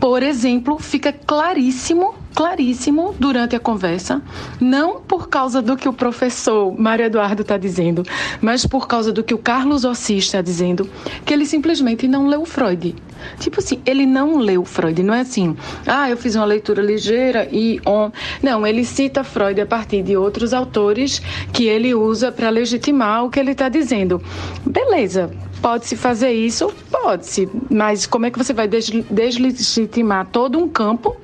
[0.00, 4.22] Por exemplo, fica claríssimo, claríssimo durante a conversa,
[4.60, 8.02] não por causa do que o professor Mário Eduardo está dizendo,
[8.40, 10.88] mas por causa do que o Carlos Ossi está dizendo,
[11.24, 12.94] que ele simplesmente não leu Freud.
[13.38, 15.54] Tipo assim, ele não leu Freud, não é assim,
[15.86, 18.10] ah, eu fiz uma leitura ligeira e on.
[18.42, 21.20] Não, ele cita Freud a partir de outros autores
[21.52, 24.22] que ele usa para legitimar o que ele está dizendo.
[24.64, 25.30] Beleza,
[25.60, 26.72] Pode-se fazer isso?
[26.90, 27.46] Pode-se.
[27.70, 31.14] Mas como é que você vai deslegitimar todo um campo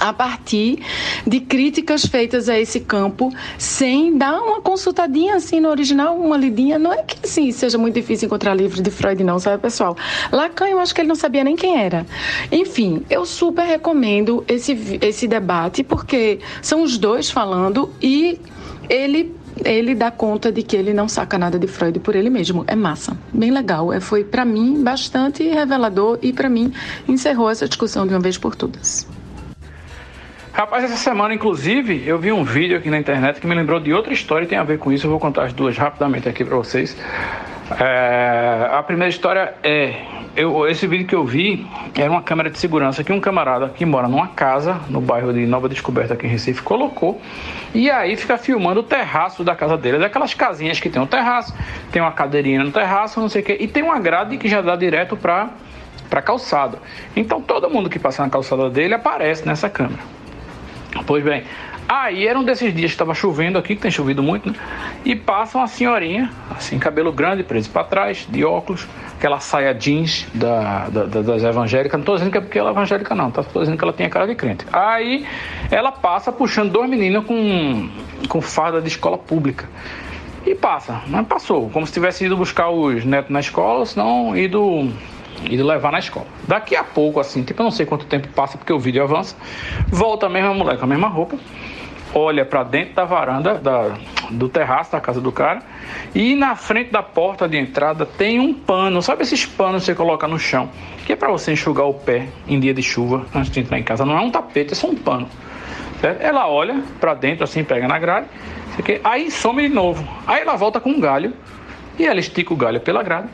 [0.00, 0.78] a partir
[1.26, 6.78] de críticas feitas a esse campo, sem dar uma consultadinha assim no original, uma lidinha.
[6.78, 9.96] Não é que assim seja muito difícil encontrar livro de Freud, não, sabe, pessoal?
[10.32, 12.06] Lacan, eu acho que ele não sabia nem quem era.
[12.50, 18.40] Enfim, eu super recomendo esse, esse debate, porque são os dois falando e
[18.88, 22.64] ele ele dá conta de que ele não saca nada de Freud por ele mesmo.
[22.66, 23.92] É massa, bem legal.
[23.92, 26.72] É, foi para mim bastante revelador e para mim
[27.06, 29.06] encerrou essa discussão de uma vez por todas.
[30.58, 33.94] Rapaz, essa semana, inclusive, eu vi um vídeo aqui na internet que me lembrou de
[33.94, 35.06] outra história e tem a ver com isso.
[35.06, 36.96] Eu vou contar as duas rapidamente aqui para vocês.
[37.78, 40.02] É, a primeira história é
[40.34, 41.64] eu, esse vídeo que eu vi
[41.96, 45.46] era uma câmera de segurança que um camarada que mora numa casa no bairro de
[45.46, 47.22] Nova Descoberta aqui em Recife colocou
[47.72, 51.54] e aí fica filmando o terraço da casa dele, daquelas casinhas que tem um terraço,
[51.92, 54.60] tem uma cadeirinha no terraço, não sei o que, e tem uma grade que já
[54.60, 55.50] dá direto para
[56.10, 56.80] para calçada.
[57.14, 60.17] Então todo mundo que passa na calçada dele aparece nessa câmera.
[61.08, 61.42] Pois bem,
[61.88, 64.54] Aí era um desses dias que estava chovendo aqui, que tem chovido muito, né?
[65.06, 68.86] E passa uma senhorinha, assim, cabelo grande, preso para trás, de óculos,
[69.16, 71.94] aquela saia jeans da, da, das evangélicas.
[71.94, 73.40] Não estou dizendo que é porque ela é evangélica, não, tá?
[73.40, 74.66] Estou dizendo que ela tem a cara de crente.
[74.70, 75.24] Aí
[75.70, 77.88] ela passa puxando dois meninos com,
[78.28, 79.66] com farda de escola pública.
[80.44, 84.92] E passa, mas passou, como se tivesse ido buscar os netos na escola, senão ido
[85.44, 86.26] ido levar na escola.
[86.46, 89.36] Daqui a pouco, assim, tipo, eu não sei quanto tempo passa porque o vídeo avança,
[89.88, 91.36] volta a mesma mulher com a mesma roupa,
[92.14, 93.94] olha para dentro da varanda da,
[94.30, 95.62] do terraço da casa do cara
[96.14, 99.02] e na frente da porta de entrada tem um pano.
[99.02, 100.70] Sabe esses panos que você coloca no chão?
[101.06, 103.82] Que é para você enxugar o pé em dia de chuva antes de entrar em
[103.82, 104.04] casa.
[104.04, 105.28] Não é um tapete, é só um pano.
[106.00, 106.20] Certo?
[106.20, 108.28] Ela olha para dentro assim, pega na grade,
[109.02, 110.06] aí some de novo.
[110.26, 111.34] Aí ela volta com um galho
[111.98, 113.28] e ela estica o galho pela grade,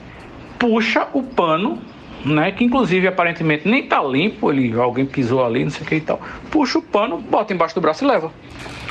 [0.59, 1.79] puxa o pano
[2.25, 2.53] né?
[2.53, 6.01] Que inclusive aparentemente nem tá limpo, ele, alguém pisou ali, não sei o que e
[6.01, 6.21] tal.
[6.51, 8.33] Puxa o pano, bota embaixo do braço e leva.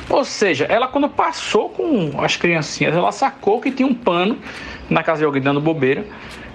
[0.08, 4.38] Ou seja, ela quando passou com as criancinhas, ela sacou que tinha um pano
[4.88, 6.04] na casa de alguém dando bobeira,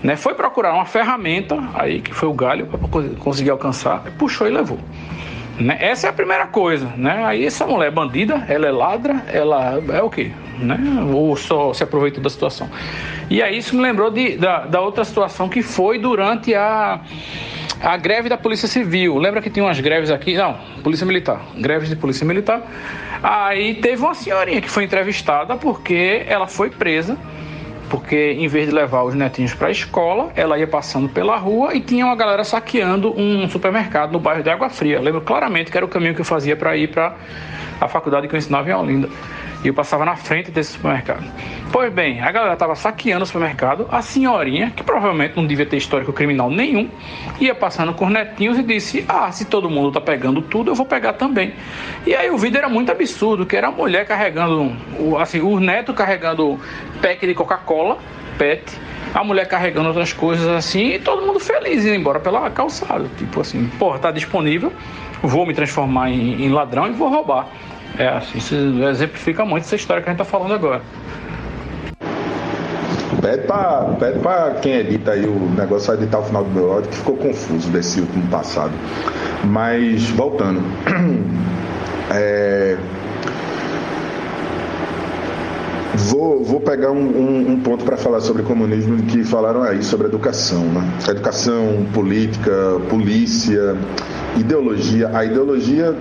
[0.03, 0.15] né?
[0.15, 2.79] Foi procurar uma ferramenta, aí que foi o galho para
[3.17, 4.79] conseguir alcançar, puxou e levou.
[5.59, 5.77] Né?
[5.81, 7.25] Essa é a primeira coisa, né?
[7.25, 10.31] Aí essa mulher é bandida, ela é ladra, ela é o quê?
[10.57, 10.77] Né?
[11.13, 12.69] Ou só se aproveitou da situação.
[13.29, 17.01] E aí isso me lembrou de, da, da outra situação que foi durante a,
[17.81, 19.17] a greve da Polícia Civil.
[19.17, 20.35] Lembra que tinha umas greves aqui?
[20.35, 21.41] Não, Polícia Militar.
[21.57, 22.61] Greves de Polícia Militar.
[23.21, 27.17] Aí teve uma senhorinha que foi entrevistada porque ela foi presa
[27.89, 31.73] porque em vez de levar os netinhos para a escola, ela ia passando pela rua
[31.73, 35.01] e tinha uma galera saqueando um supermercado no bairro de Água Fria.
[35.01, 37.15] Lembro claramente que era o caminho que eu fazia para ir para
[37.79, 39.09] a faculdade que eu ensinava em Olinda.
[39.63, 41.23] E eu passava na frente desse supermercado.
[41.71, 43.87] Pois bem, a galera estava saqueando o supermercado.
[43.91, 46.89] A senhorinha, que provavelmente não devia ter histórico criminal nenhum,
[47.39, 50.75] ia passando com os netinhos e disse: Ah, se todo mundo está pegando tudo, eu
[50.75, 51.53] vou pegar também.
[52.05, 54.73] E aí o vídeo era muito absurdo, que era a mulher carregando,
[55.19, 56.57] assim, o neto carregando
[57.01, 57.97] pack de Coca-Cola,
[58.37, 58.63] PET,
[59.13, 63.09] a mulher carregando outras coisas assim, e todo mundo feliz indo embora pela calçada.
[63.17, 64.71] Tipo assim, porra, tá disponível,
[65.21, 67.47] vou me transformar em, em ladrão e vou roubar.
[67.97, 70.81] É, isso exemplifica muito essa história que a gente está falando agora.
[73.21, 76.71] Pede pra, pede pra quem edita aí o negócio, vai editar o final do meu
[76.71, 78.71] áudio, que ficou confuso desse último passado.
[79.43, 80.61] Mas, voltando.
[82.11, 82.75] É,
[86.07, 90.07] Vou, vou pegar um, um, um ponto para falar sobre comunismo que falaram aí, sobre
[90.07, 90.63] educação.
[90.63, 90.81] Né?
[91.09, 92.51] Educação, política,
[92.89, 93.75] polícia,
[94.37, 95.09] ideologia.
[95.13, 95.93] A ideologia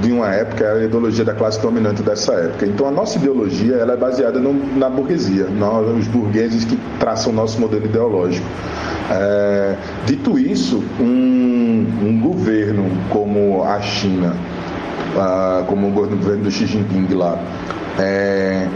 [0.00, 2.66] de uma época é a ideologia da classe dominante dessa época.
[2.66, 7.32] Então a nossa ideologia ela é baseada no, na burguesia, nós, os burgueses que traçam
[7.32, 8.46] o nosso modelo ideológico.
[9.10, 9.76] É,
[10.06, 14.36] dito isso, um, um governo como a China,
[15.16, 17.38] ah, como o governo do Xi Jinping lá,
[17.98, 18.68] é,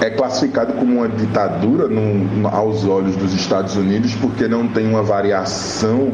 [0.00, 5.02] é classificado como uma ditadura no, aos olhos dos Estados Unidos porque não tem uma
[5.02, 6.12] variação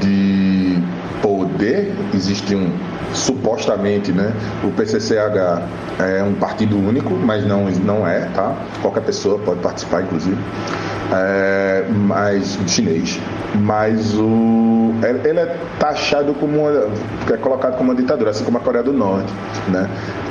[0.00, 0.78] de
[1.22, 1.94] poder.
[2.14, 2.70] Existe um
[3.12, 4.32] supostamente, né?
[4.64, 5.62] O PCCH
[5.98, 8.54] é um partido único, mas não não é, tá?
[8.80, 10.38] Qualquer pessoa pode participar, inclusive.
[11.12, 13.18] É, mas chinês,
[13.54, 16.88] mas o ele é taxado como uma,
[17.32, 19.32] é colocado como uma ditadura, assim como a Coreia do Norte,
[19.68, 19.88] né?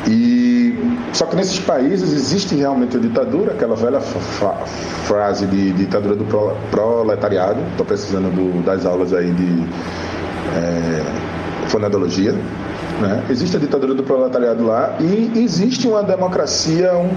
[0.07, 0.38] E
[1.13, 6.25] só que nesses países existe realmente a ditadura, aquela velha frase de ditadura do
[6.71, 7.59] proletariado.
[7.71, 9.63] Estou precisando do, das aulas aí de
[10.55, 12.33] é, fonadologia.
[13.01, 13.23] Né?
[13.29, 17.09] Existe a ditadura do proletariado lá e existe uma democracia um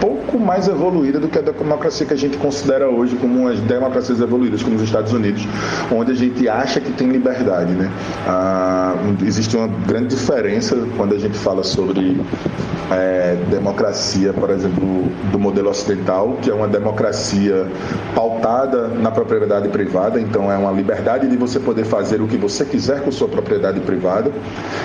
[0.00, 4.20] pouco mais evoluída do que a democracia que a gente considera hoje como as democracias
[4.20, 5.46] evoluídas, como os Estados Unidos,
[5.92, 7.72] onde a gente acha que tem liberdade.
[7.72, 7.90] Né?
[8.26, 8.94] Ah,
[9.24, 12.20] existe uma grande diferença quando a gente fala sobre
[12.90, 17.66] é, democracia, por exemplo, do modelo ocidental, que é uma democracia
[18.14, 22.64] pautada na propriedade privada, então é uma liberdade de você poder fazer o que você
[22.64, 24.30] quiser com sua propriedade privada,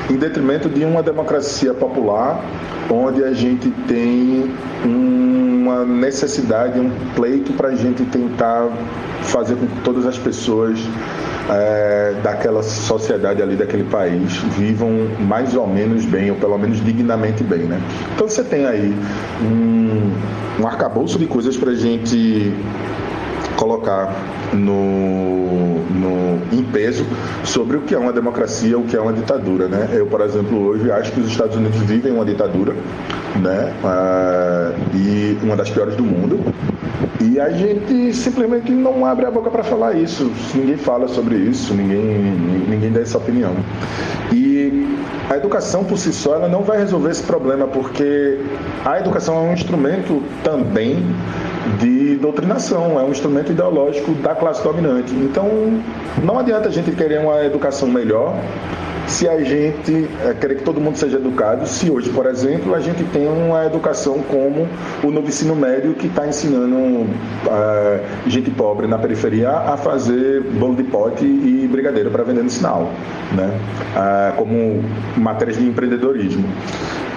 [0.10, 2.44] em detrimento de uma democracia popular,
[2.90, 4.52] onde a gente tem
[5.02, 8.70] uma necessidade, um pleito para a gente tentar
[9.24, 10.80] fazer com que todas as pessoas
[11.50, 14.90] é, daquela sociedade ali, daquele país, vivam
[15.20, 17.64] mais ou menos bem, ou pelo menos dignamente bem.
[17.64, 17.82] Né?
[18.16, 18.94] Então você tem aí
[19.42, 22.54] um, um arcabouço de coisas para a gente
[23.56, 24.16] colocar
[24.54, 27.06] no, no, em peso
[27.44, 29.68] sobre o que é uma democracia, o que é uma ditadura.
[29.68, 29.90] Né?
[29.94, 32.74] Eu, por exemplo, hoje acho que os Estados Unidos vivem uma ditadura,
[33.42, 33.74] né?
[33.84, 36.40] Ah, e uma das piores do mundo.
[37.20, 40.32] E a gente simplesmente não abre a boca para falar isso.
[40.56, 42.02] Ninguém fala sobre isso, ninguém,
[42.68, 43.56] ninguém dá essa opinião.
[44.32, 44.98] E
[45.30, 48.40] a educação por si só ela não vai resolver esse problema, porque
[48.84, 51.06] a educação é um instrumento também
[51.80, 55.14] de doutrinação, é um instrumento ideológico da classe dominante.
[55.14, 55.48] Então,
[56.24, 58.36] não adianta a gente querer uma educação melhor
[59.08, 62.80] se a gente é, querer que todo mundo seja educado, se hoje, por exemplo, a
[62.80, 64.68] gente tem uma educação como
[65.04, 67.08] o novo ensino médio que está ensinando
[67.50, 72.50] é, gente pobre na periferia a fazer bolo de pote e brigadeiro para vender no
[72.50, 72.92] sinal,
[73.34, 73.52] né?
[73.96, 74.84] É, como
[75.18, 76.46] matérias de empreendedorismo.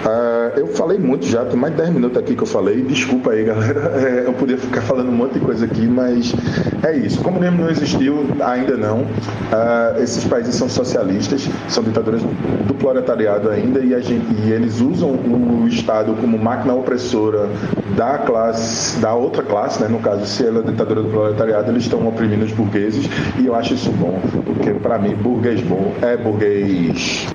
[0.05, 2.83] Uh, eu falei muito já, tem mais de 10 minutos aqui que eu falei.
[2.83, 3.95] Desculpa aí, galera.
[4.05, 6.35] É, eu podia ficar falando um monte de coisa aqui, mas
[6.83, 7.23] é isso.
[7.23, 9.03] Como comunismo não existiu, ainda não.
[9.03, 12.23] Uh, esses países são socialistas, são ditaduras
[12.67, 17.49] do proletariado ainda, e, gente, e, eles usam o Estado como máquina opressora
[17.97, 19.89] da classe, da outra classe, né?
[19.89, 23.55] no caso, se ela é ditadura do proletariado, eles estão oprimindo os burgueses, e eu
[23.55, 27.27] acho isso bom, porque para mim, burguês bom é burguês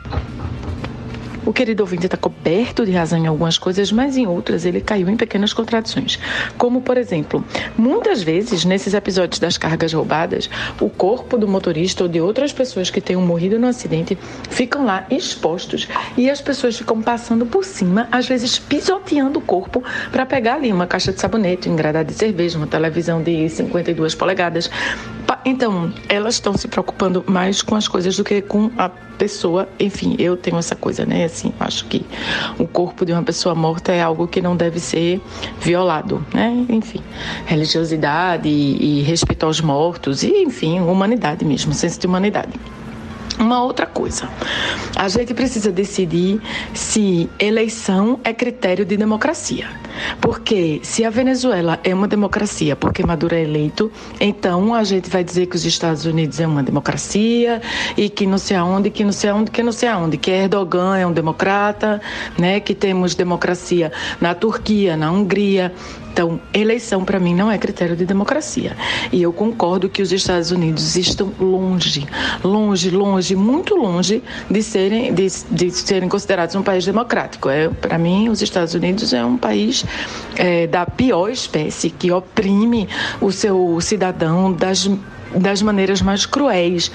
[1.49, 5.09] o querido ouvinte está coberto de razão em algumas coisas, mas em outras ele caiu
[5.09, 6.19] em pequenas contradições.
[6.59, 7.43] Como, por exemplo,
[7.75, 10.47] muitas vezes nesses episódios das cargas roubadas,
[10.79, 14.15] o corpo do motorista ou de outras pessoas que tenham morrido no acidente
[14.51, 19.83] ficam lá expostos e as pessoas ficam passando por cima, às vezes pisoteando o corpo
[20.11, 24.13] para pegar ali uma caixa de sabonete, um engradado de cerveja, uma televisão de 52
[24.13, 24.69] polegadas.
[25.45, 29.67] Então, elas estão se preocupando mais com as coisas do que com a pessoa.
[29.79, 31.23] Enfim, eu tenho essa coisa, né?
[31.39, 32.05] Assim, acho que
[32.57, 35.21] o corpo de uma pessoa morta é algo que não deve ser
[35.61, 36.65] violado, né?
[36.67, 37.01] Enfim,
[37.45, 42.51] religiosidade e, e respeito aos mortos, e enfim, humanidade mesmo, senso de humanidade.
[43.39, 44.29] Uma outra coisa,
[44.97, 46.41] a gente precisa decidir
[46.73, 49.65] se eleição é critério de democracia.
[50.19, 55.23] Porque se a Venezuela é uma democracia porque Maduro é eleito, então a gente vai
[55.23, 57.61] dizer que os Estados Unidos é uma democracia
[57.95, 60.97] e que não sei aonde, que não sei aonde, que não sei aonde, que Erdogan
[60.97, 62.01] é um democrata,
[62.37, 62.59] né?
[62.59, 65.73] Que temos democracia na Turquia, na Hungria.
[66.19, 68.75] Então, eleição para mim não é critério de democracia.
[69.09, 72.05] E eu concordo que os Estados Unidos estão longe,
[72.43, 77.49] longe, longe, muito longe de serem, de, de serem considerados um país democrático.
[77.49, 79.85] É, para mim, os Estados Unidos é um país
[80.35, 82.89] é, da pior espécie que oprime
[83.21, 84.89] o seu cidadão das
[85.35, 86.91] das maneiras mais cruéis.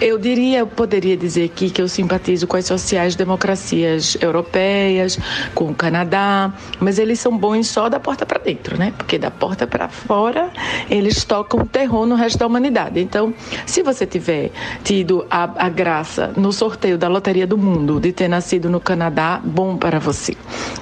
[0.00, 5.18] Eu diria, eu poderia dizer aqui que eu simpatizo com as sociais-democracias europeias,
[5.56, 8.94] com o Canadá, mas eles são bons só da porta para dentro, né?
[8.96, 10.52] Porque da porta para fora
[10.88, 13.00] eles tocam terror no resto da humanidade.
[13.00, 13.34] Então,
[13.66, 14.52] se você tiver
[14.84, 19.40] tido a, a graça no sorteio da Loteria do Mundo de ter nascido no Canadá,
[19.42, 20.36] bom para você.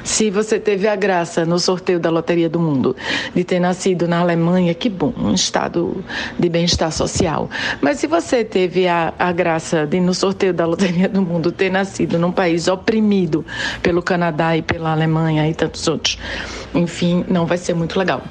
[0.04, 2.94] Se você teve a graça no sorteio da Loteria do Mundo
[3.34, 6.04] de ter nascido na Alemanha, que bom, um estado
[6.38, 7.48] de bem-estar social.
[7.80, 11.70] Mas se você teve a a, graça de, no sorteio da Loteria do Mundo, ter
[11.70, 13.44] nascido num país oprimido
[13.82, 16.18] pelo Canadá e pela Alemanha e tantos outros.
[16.74, 18.22] Enfim, não vai ser muito legal.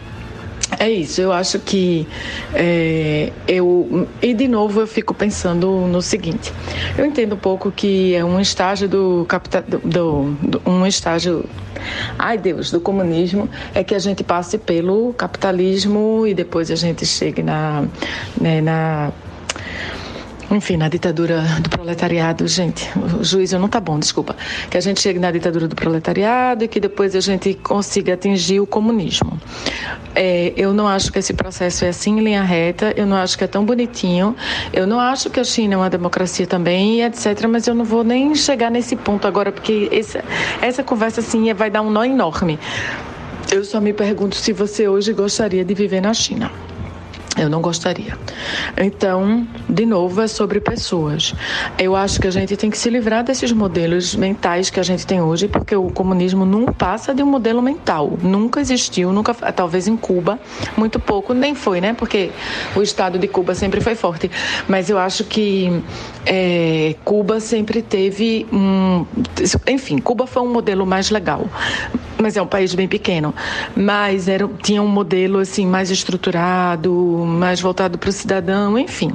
[0.79, 2.07] É isso, eu acho que
[2.53, 4.07] é, eu.
[4.21, 6.51] E de novo eu fico pensando no seguinte:
[6.97, 9.61] eu entendo um pouco que é um estágio do capital.
[9.61, 11.45] Do, do, um estágio.
[12.17, 17.05] Ai Deus, do comunismo é que a gente passe pelo capitalismo e depois a gente
[17.05, 17.85] chegue na,
[18.39, 19.11] né, na
[20.51, 22.87] enfim, na ditadura do proletariado, gente,
[23.19, 24.35] o juízo não tá bom, desculpa.
[24.69, 28.59] Que a gente chegue na ditadura do proletariado e que depois a gente consiga atingir
[28.59, 29.39] o comunismo.
[30.13, 33.37] É, eu não acho que esse processo é assim em linha reta, eu não acho
[33.37, 34.35] que é tão bonitinho,
[34.71, 38.03] eu não acho que a China é uma democracia também, etc., mas eu não vou
[38.03, 40.23] nem chegar nesse ponto agora, porque essa,
[40.61, 42.59] essa conversa assim vai dar um nó enorme.
[43.51, 46.51] Eu só me pergunto se você hoje gostaria de viver na China.
[47.37, 48.17] Eu não gostaria.
[48.77, 51.33] Então, de novo, é sobre pessoas.
[51.77, 55.05] Eu acho que a gente tem que se livrar desses modelos mentais que a gente
[55.05, 58.17] tem hoje, porque o comunismo não passa de um modelo mental.
[58.21, 60.39] Nunca existiu, nunca, talvez em Cuba,
[60.77, 61.93] muito pouco, nem foi, né?
[61.93, 62.31] Porque
[62.73, 64.31] o Estado de Cuba sempre foi forte.
[64.65, 65.83] Mas eu acho que
[66.25, 69.05] é, Cuba sempre teve um.
[69.67, 71.45] Enfim, Cuba foi um modelo mais legal
[72.21, 73.33] mas é um país bem pequeno.
[73.75, 76.91] Mas era, tinha um modelo assim mais estruturado,
[77.25, 79.11] mais voltado para o cidadão, enfim.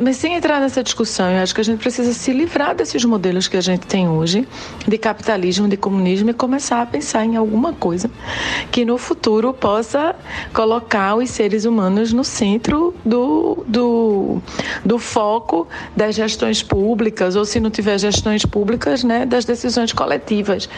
[0.00, 3.48] Mas sem entrar nessa discussão, eu acho que a gente precisa se livrar desses modelos
[3.48, 4.46] que a gente tem hoje,
[4.86, 8.10] de capitalismo, de comunismo, e começar a pensar em alguma coisa
[8.70, 10.14] que no futuro possa
[10.52, 14.38] colocar os seres humanos no centro do, do,
[14.84, 20.68] do foco das gestões públicas, ou se não tiver gestões públicas, né, das decisões coletivas.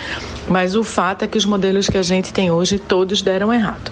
[0.49, 3.91] Mas o fato é que os modelos que a gente tem hoje todos deram errado.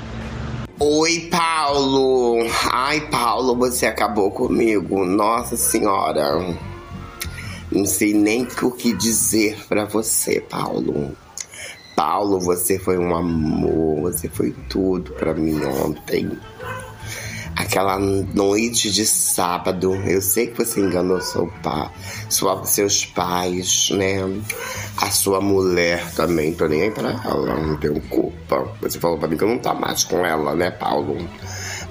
[0.82, 2.38] Oi, Paulo.
[2.72, 5.04] Ai, Paulo, você acabou comigo.
[5.04, 6.56] Nossa Senhora.
[7.70, 11.14] Não sei nem o que dizer para você, Paulo.
[11.94, 16.30] Paulo, você foi um amor, você foi tudo para mim ontem
[17.60, 19.94] aquela noite de sábado.
[20.06, 21.90] Eu sei que você enganou seu pai,
[22.28, 24.18] sua, seus pais, né?
[24.96, 28.68] A sua mulher também, tô nem aí pra ela, não tenho culpa.
[28.80, 31.16] Você falou pra mim que eu não tá mais com ela, né, Paulo?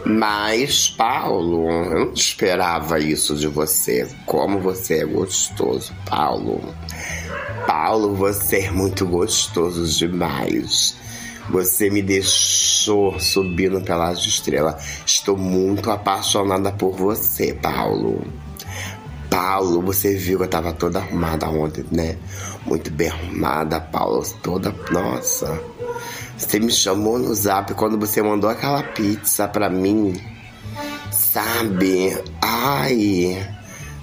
[0.06, 4.08] Mas, Paulo, eu não esperava isso de você.
[4.26, 6.62] Como você é gostoso, Paulo.
[7.68, 10.99] Paulo, você é muito gostoso demais.
[11.50, 15.04] Você me deixou subindo pelas estrelas.
[15.06, 18.22] Estou muito apaixonada por você, Paulo.
[19.30, 22.18] Paulo, você viu que eu tava toda arrumada ontem, né?
[22.66, 24.24] Muito bem arrumada, Paulo.
[24.42, 24.74] Toda.
[24.92, 25.60] Nossa.
[26.38, 30.20] Você me chamou no zap quando você mandou aquela pizza pra mim.
[31.12, 32.18] Sabe?
[32.42, 33.59] Ai.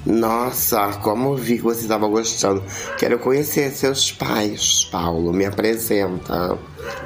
[0.06, 2.62] Nossa, como vi que você estava gostando.
[2.96, 5.32] Quero conhecer seus pais, Paulo.
[5.32, 6.56] Me apresenta.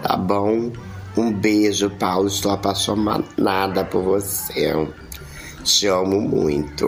[0.02, 0.70] Tá bom?
[1.16, 2.28] Um beijo, Paulo.
[2.28, 4.74] Estou apaixonada por você.
[5.64, 6.86] Te amo muito.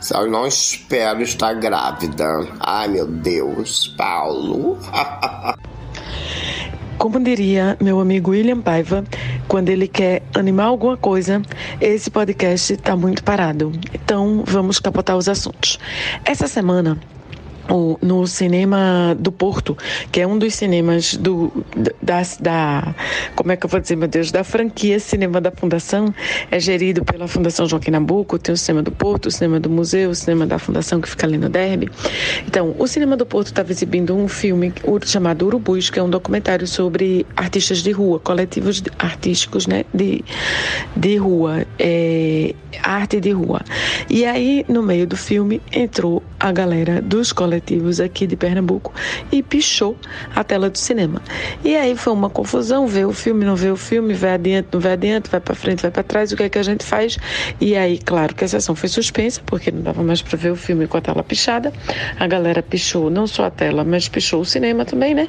[0.00, 2.26] Só não espero estar grávida.
[2.58, 4.78] Ai, meu Deus, Paulo.
[6.98, 9.04] Como diria meu amigo William Paiva,
[9.46, 11.42] quando ele quer animar alguma coisa,
[11.80, 13.70] esse podcast está muito parado.
[13.92, 15.78] Então, vamos capotar os assuntos.
[16.24, 16.98] Essa semana
[18.00, 19.76] no cinema do Porto,
[20.12, 21.52] que é um dos cinemas do,
[22.02, 22.94] da, da,
[23.34, 26.14] como é que eu vou dizer, meu Deus, da franquia Cinema da Fundação,
[26.50, 30.10] é gerido pela Fundação Joaquim Nabuco, tem o cinema do Porto, o cinema do museu,
[30.10, 31.90] o cinema da Fundação que fica ali no Derby.
[32.46, 34.72] Então, o cinema do Porto estava exibindo um filme
[35.04, 40.24] chamado Urubus, que é um documentário sobre artistas de rua, coletivos artísticos, né, de,
[40.96, 43.60] de rua, é, arte de rua.
[44.08, 48.92] E aí, no meio do filme, entrou a galera dos coletivos coletivos aqui de Pernambuco
[49.32, 49.96] e pichou
[50.34, 51.22] a tela do cinema.
[51.64, 54.80] E aí foi uma confusão, vê o filme, não vê o filme, vai adiante, não
[54.80, 57.16] vai adiante, vai para frente, vai para trás, o que é que a gente faz?
[57.60, 60.56] E aí, claro que a sessão foi suspensa, porque não dava mais para ver o
[60.56, 61.72] filme com a tela pichada.
[62.18, 65.28] A galera pichou não só a tela, mas pichou o cinema também, né?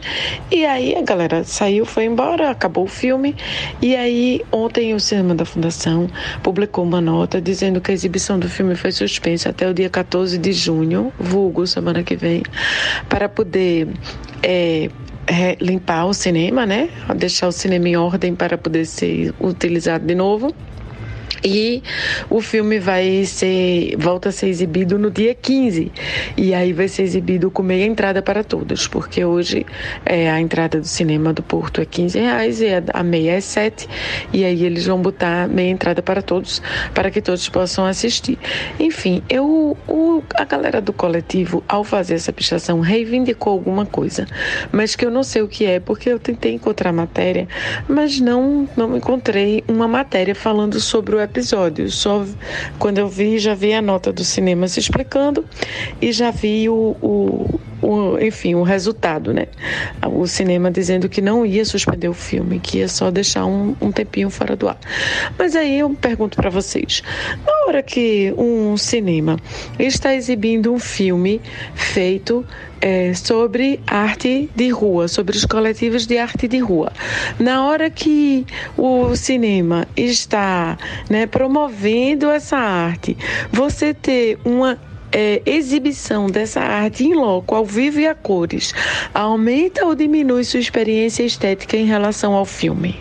[0.52, 3.36] E aí a galera saiu, foi embora, acabou o filme.
[3.82, 6.10] E aí ontem o cinema da Fundação
[6.44, 10.38] publicou uma nota dizendo que a exibição do filme foi suspensa até o dia 14
[10.38, 12.44] de junho, vulgo semana que vem,
[13.08, 13.88] para poder
[14.44, 14.90] é,
[15.60, 16.90] limpar o cinema, né?
[17.16, 20.54] Deixar o cinema em ordem para poder ser utilizado de novo.
[21.44, 21.84] E
[22.30, 25.92] o filme vai ser, volta a ser exibido no dia 15.
[26.36, 29.66] E aí vai ser exibido com meia entrada para todos, porque hoje
[30.06, 33.88] é, a entrada do cinema do Porto é 15 reais e a meia é 7.
[34.34, 36.62] E aí eles vão botar meia entrada para todos,
[36.94, 38.38] para que todos possam assistir.
[38.80, 44.26] Enfim, eu, o, a galera do coletivo, ao fazer essa pichação, reivindicou alguma coisa,
[44.72, 47.48] mas que eu não sei o que é, porque eu tentei encontrar matéria,
[47.88, 51.90] mas não, não encontrei uma matéria falando sobre o episódio.
[51.92, 52.26] Só
[52.80, 55.46] quando eu vi, já vi a nota do cinema se explicando
[56.02, 59.48] e já vi o, o, o, enfim, o resultado, né?
[60.06, 63.92] O cinema dizendo que não ia suspender o filme, que ia só deixar um, um
[63.94, 64.78] tempinho fora do ar.
[65.38, 67.02] Mas aí eu pergunto para vocês:
[67.46, 69.38] na hora que um cinema
[69.80, 71.42] está exibindo um filme
[71.76, 72.46] feito
[72.82, 76.92] é, sobre arte de rua, sobre os coletivos de arte de rua.
[77.40, 78.46] Na hora que
[78.78, 80.78] o cinema está
[81.10, 83.18] né, promovendo essa arte,
[83.52, 84.78] você ter uma
[85.12, 88.74] é, exibição dessa arte em loco, ao vivo e a cores,
[89.14, 93.00] aumenta ou diminui sua experiência estética em relação ao filme?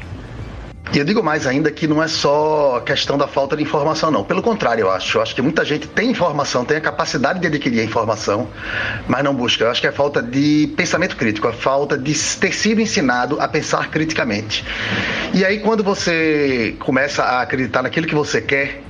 [0.93, 4.23] E eu digo mais ainda que não é só questão da falta de informação, não.
[4.23, 5.19] Pelo contrário, eu acho.
[5.19, 8.49] Eu acho que muita gente tem informação, tem a capacidade de adquirir a informação,
[9.09, 9.65] mas não busca.
[9.65, 13.49] Eu acho que é falta de pensamento crítico, a falta de ter sido ensinado a
[13.49, 14.65] pensar criticamente.
[15.35, 18.81] E aí, quando você começa a acreditar naquilo que você quer,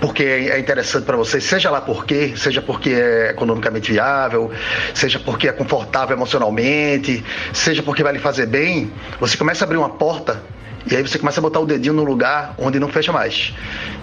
[0.00, 4.50] porque é interessante para você, seja lá por quê, seja porque é economicamente viável,
[4.94, 9.78] seja porque é confortável emocionalmente, seja porque vai lhe fazer bem, você começa a abrir
[9.78, 10.42] uma porta
[10.90, 13.52] e aí você começa a botar o dedinho no lugar onde não fecha mais.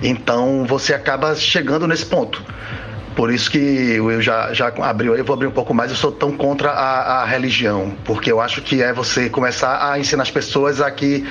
[0.01, 2.43] Então você acaba chegando nesse ponto.
[3.15, 6.11] Por isso que eu já, já abriu, eu vou abrir um pouco mais, eu sou
[6.11, 10.31] tão contra a, a, religião, porque eu acho que é você começar a ensinar as
[10.31, 11.25] pessoas a que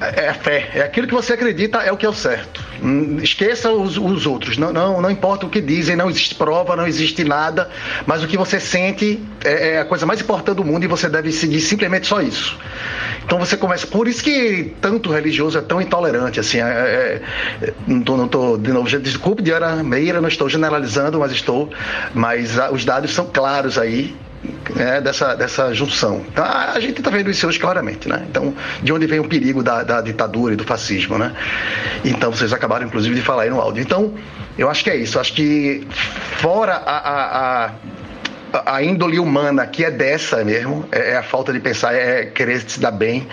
[0.00, 2.64] é a fé, é aquilo que você acredita é o que é o certo.
[2.82, 6.76] Hum, esqueça os, os outros, não, não, não importa o que dizem, não existe prova,
[6.76, 7.70] não existe nada,
[8.06, 11.08] mas o que você sente é, é a coisa mais importante do mundo e você
[11.08, 12.58] deve seguir simplesmente só isso.
[13.24, 13.86] Então você começa.
[13.86, 16.60] Por isso que tanto religioso é tão intolerante, assim.
[16.60, 17.22] É, é,
[17.62, 21.70] é não tô, não tô, de novo, desculpe, Diana Meira, não estou generalizando, mas estou.
[22.12, 24.16] Mas a, os dados são claros aí.
[24.76, 26.24] Né, dessa, dessa junção.
[26.28, 28.24] Então, a, a gente está vendo isso hoje claramente, né?
[28.30, 31.34] Então, de onde vem o perigo da, da ditadura e do fascismo, né?
[32.04, 33.82] Então, vocês acabaram, inclusive, de falar aí no áudio.
[33.82, 34.14] Então,
[34.56, 35.16] eu acho que é isso.
[35.16, 35.84] Eu acho que,
[36.38, 37.70] fora a, a, a
[38.66, 42.60] a índole humana que é dessa mesmo, é, é, a falta de pensar, é querer
[42.68, 43.26] se dar bem,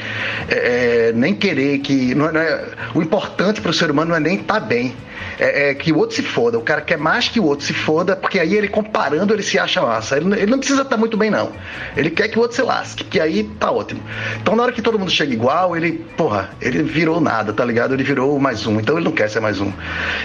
[0.49, 2.13] é, é nem querer que.
[2.15, 4.59] Não é, não é o importante para o ser humano não é nem estar tá
[4.59, 4.95] bem,
[5.39, 6.57] é, é, que o outro se foda.
[6.57, 9.57] O cara quer mais que o outro se foda, porque aí ele comparando ele se
[9.57, 10.17] acha massa.
[10.17, 11.51] Ele, ele não precisa estar tá muito bem, não.
[11.95, 14.01] Ele quer que o outro se lasque, que aí tá ótimo.
[14.41, 17.93] Então na hora que todo mundo chega igual, ele, porra, ele virou nada, tá ligado?
[17.93, 18.79] Ele virou mais um.
[18.79, 19.71] Então ele não quer ser mais um.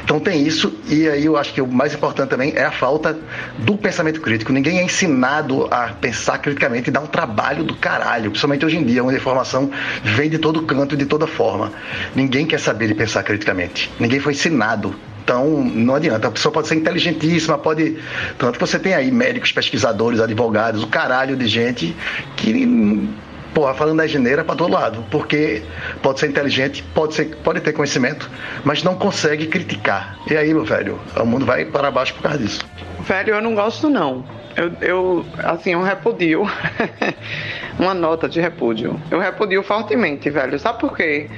[0.05, 3.19] Então tem isso, e aí eu acho que o mais importante também é a falta
[3.59, 4.53] do pensamento crítico.
[4.53, 8.85] Ninguém é ensinado a pensar criticamente e dar um trabalho do caralho, principalmente hoje em
[8.85, 9.70] dia, onde a informação
[10.02, 11.73] vem de todo canto e de toda forma.
[12.15, 13.91] Ninguém quer saber de pensar criticamente.
[13.99, 16.27] Ninguém foi ensinado então, não adianta.
[16.27, 17.99] A pessoa pode ser inteligentíssima, pode.
[18.36, 21.94] Tanto que você tem aí médicos, pesquisadores, advogados, o caralho de gente
[22.36, 23.09] que.
[23.55, 25.05] Porra, falando da geneira para todo lado.
[25.10, 25.62] Porque
[26.02, 28.28] pode ser inteligente, pode, ser, pode ter conhecimento,
[28.65, 30.17] mas não consegue criticar.
[30.28, 32.60] E aí, meu velho, o mundo vai para baixo por causa disso.
[33.01, 34.25] Velho, eu não gosto, não.
[34.57, 36.43] Eu, eu assim, eu repudio.
[37.79, 39.01] uma nota de repúdio.
[39.11, 40.59] Eu repudio fortemente, velho.
[40.59, 41.29] Sabe por quê?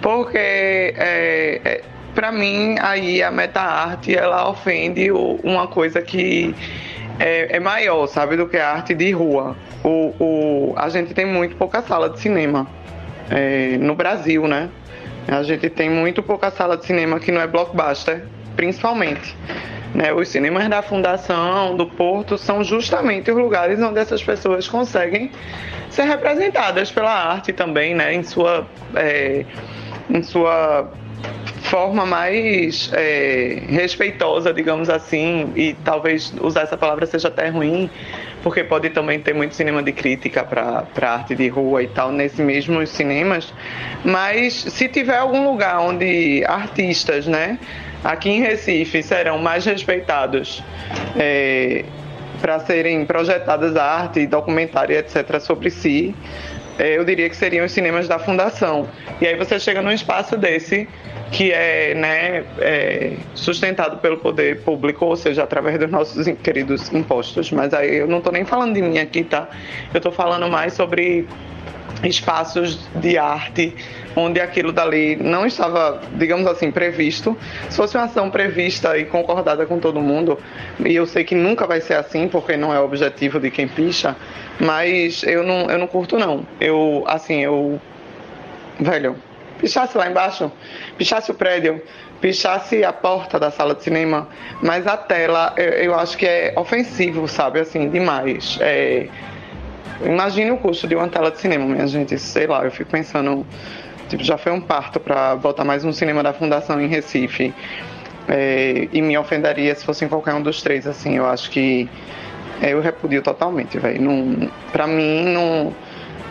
[0.00, 1.80] Porque é, é,
[2.14, 6.54] para mim, aí a meta-arte, ela ofende uma coisa que
[7.18, 9.56] é, é, maior, sabe, do que a arte de rua.
[9.84, 12.66] O, o, a gente tem muito pouca sala de cinema
[13.30, 14.68] é, no Brasil, né?
[15.28, 18.24] A gente tem muito pouca sala de cinema que não é blockbuster,
[18.56, 19.36] principalmente.
[19.94, 20.12] Né?
[20.12, 25.30] Os cinemas da Fundação, do Porto, são justamente os lugares onde essas pessoas conseguem
[25.90, 28.14] ser representadas pela arte também, né?
[28.14, 29.44] Em sua, é,
[30.08, 30.88] em sua
[31.62, 37.90] forma mais é, respeitosa, digamos assim, e talvez usar essa palavra seja até ruim,
[38.42, 42.40] porque pode também ter muito cinema de crítica para arte de rua e tal, nesses
[42.40, 43.52] mesmos cinemas.
[44.04, 47.58] Mas se tiver algum lugar onde artistas, né,
[48.04, 50.62] aqui em Recife, serão mais respeitados.
[51.16, 51.84] É,
[52.40, 56.14] para serem projetadas arte, documentário, etc., sobre si,
[56.78, 58.88] é, eu diria que seriam os cinemas da fundação.
[59.20, 60.88] E aí você chega num espaço desse
[61.30, 67.52] que é, né, é, sustentado pelo poder público, ou seja, através dos nossos queridos impostos.
[67.52, 69.48] Mas aí eu não estou nem falando de mim aqui, tá?
[69.92, 71.28] Eu estou falando mais sobre
[72.02, 73.74] espaços de arte
[74.16, 77.36] onde aquilo dali não estava, digamos assim, previsto.
[77.68, 80.38] Se fosse uma ação prevista e concordada com todo mundo,
[80.84, 83.68] e eu sei que nunca vai ser assim, porque não é o objetivo de quem
[83.68, 84.16] picha,
[84.58, 86.46] mas eu não, eu não curto não.
[86.60, 87.80] Eu, assim, eu.
[88.78, 89.16] Velho,
[89.58, 90.50] pichasse lá embaixo,
[90.96, 91.82] pichasse o prédio,
[92.20, 94.28] pichasse a porta da sala de cinema,
[94.62, 97.60] mas a tela eu, eu acho que é ofensivo, sabe?
[97.60, 98.58] Assim, demais.
[98.60, 99.06] É,
[100.04, 102.18] imagine o custo de uma tela de cinema, minha gente.
[102.18, 103.46] Sei lá, eu fico pensando.
[104.10, 107.54] Tipo, já foi um parto para botar mais um cinema da Fundação em Recife.
[108.28, 111.16] É, e me ofenderia se fosse em qualquer um dos três, assim.
[111.16, 111.88] Eu acho que
[112.60, 114.50] é, eu repudio totalmente, velho.
[114.72, 115.72] Pra mim, não.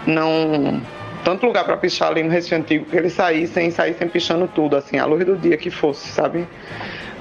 [0.05, 0.81] não
[1.23, 4.97] tanto lugar para pichar ali no Recife Antigo que eles saíssem, saíssem pichando tudo, assim,
[4.97, 6.45] à luz do dia que fosse, sabe?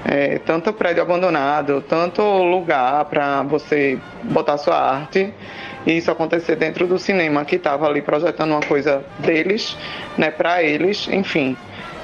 [0.03, 5.33] É, tanto prédio abandonado, tanto lugar para você botar sua arte
[5.85, 9.77] e isso acontecer dentro do cinema que estava ali projetando uma coisa deles,
[10.17, 11.55] né, para eles, enfim,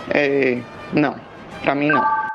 [0.09, 0.59] é,
[0.93, 1.15] não,
[1.63, 2.34] para mim não.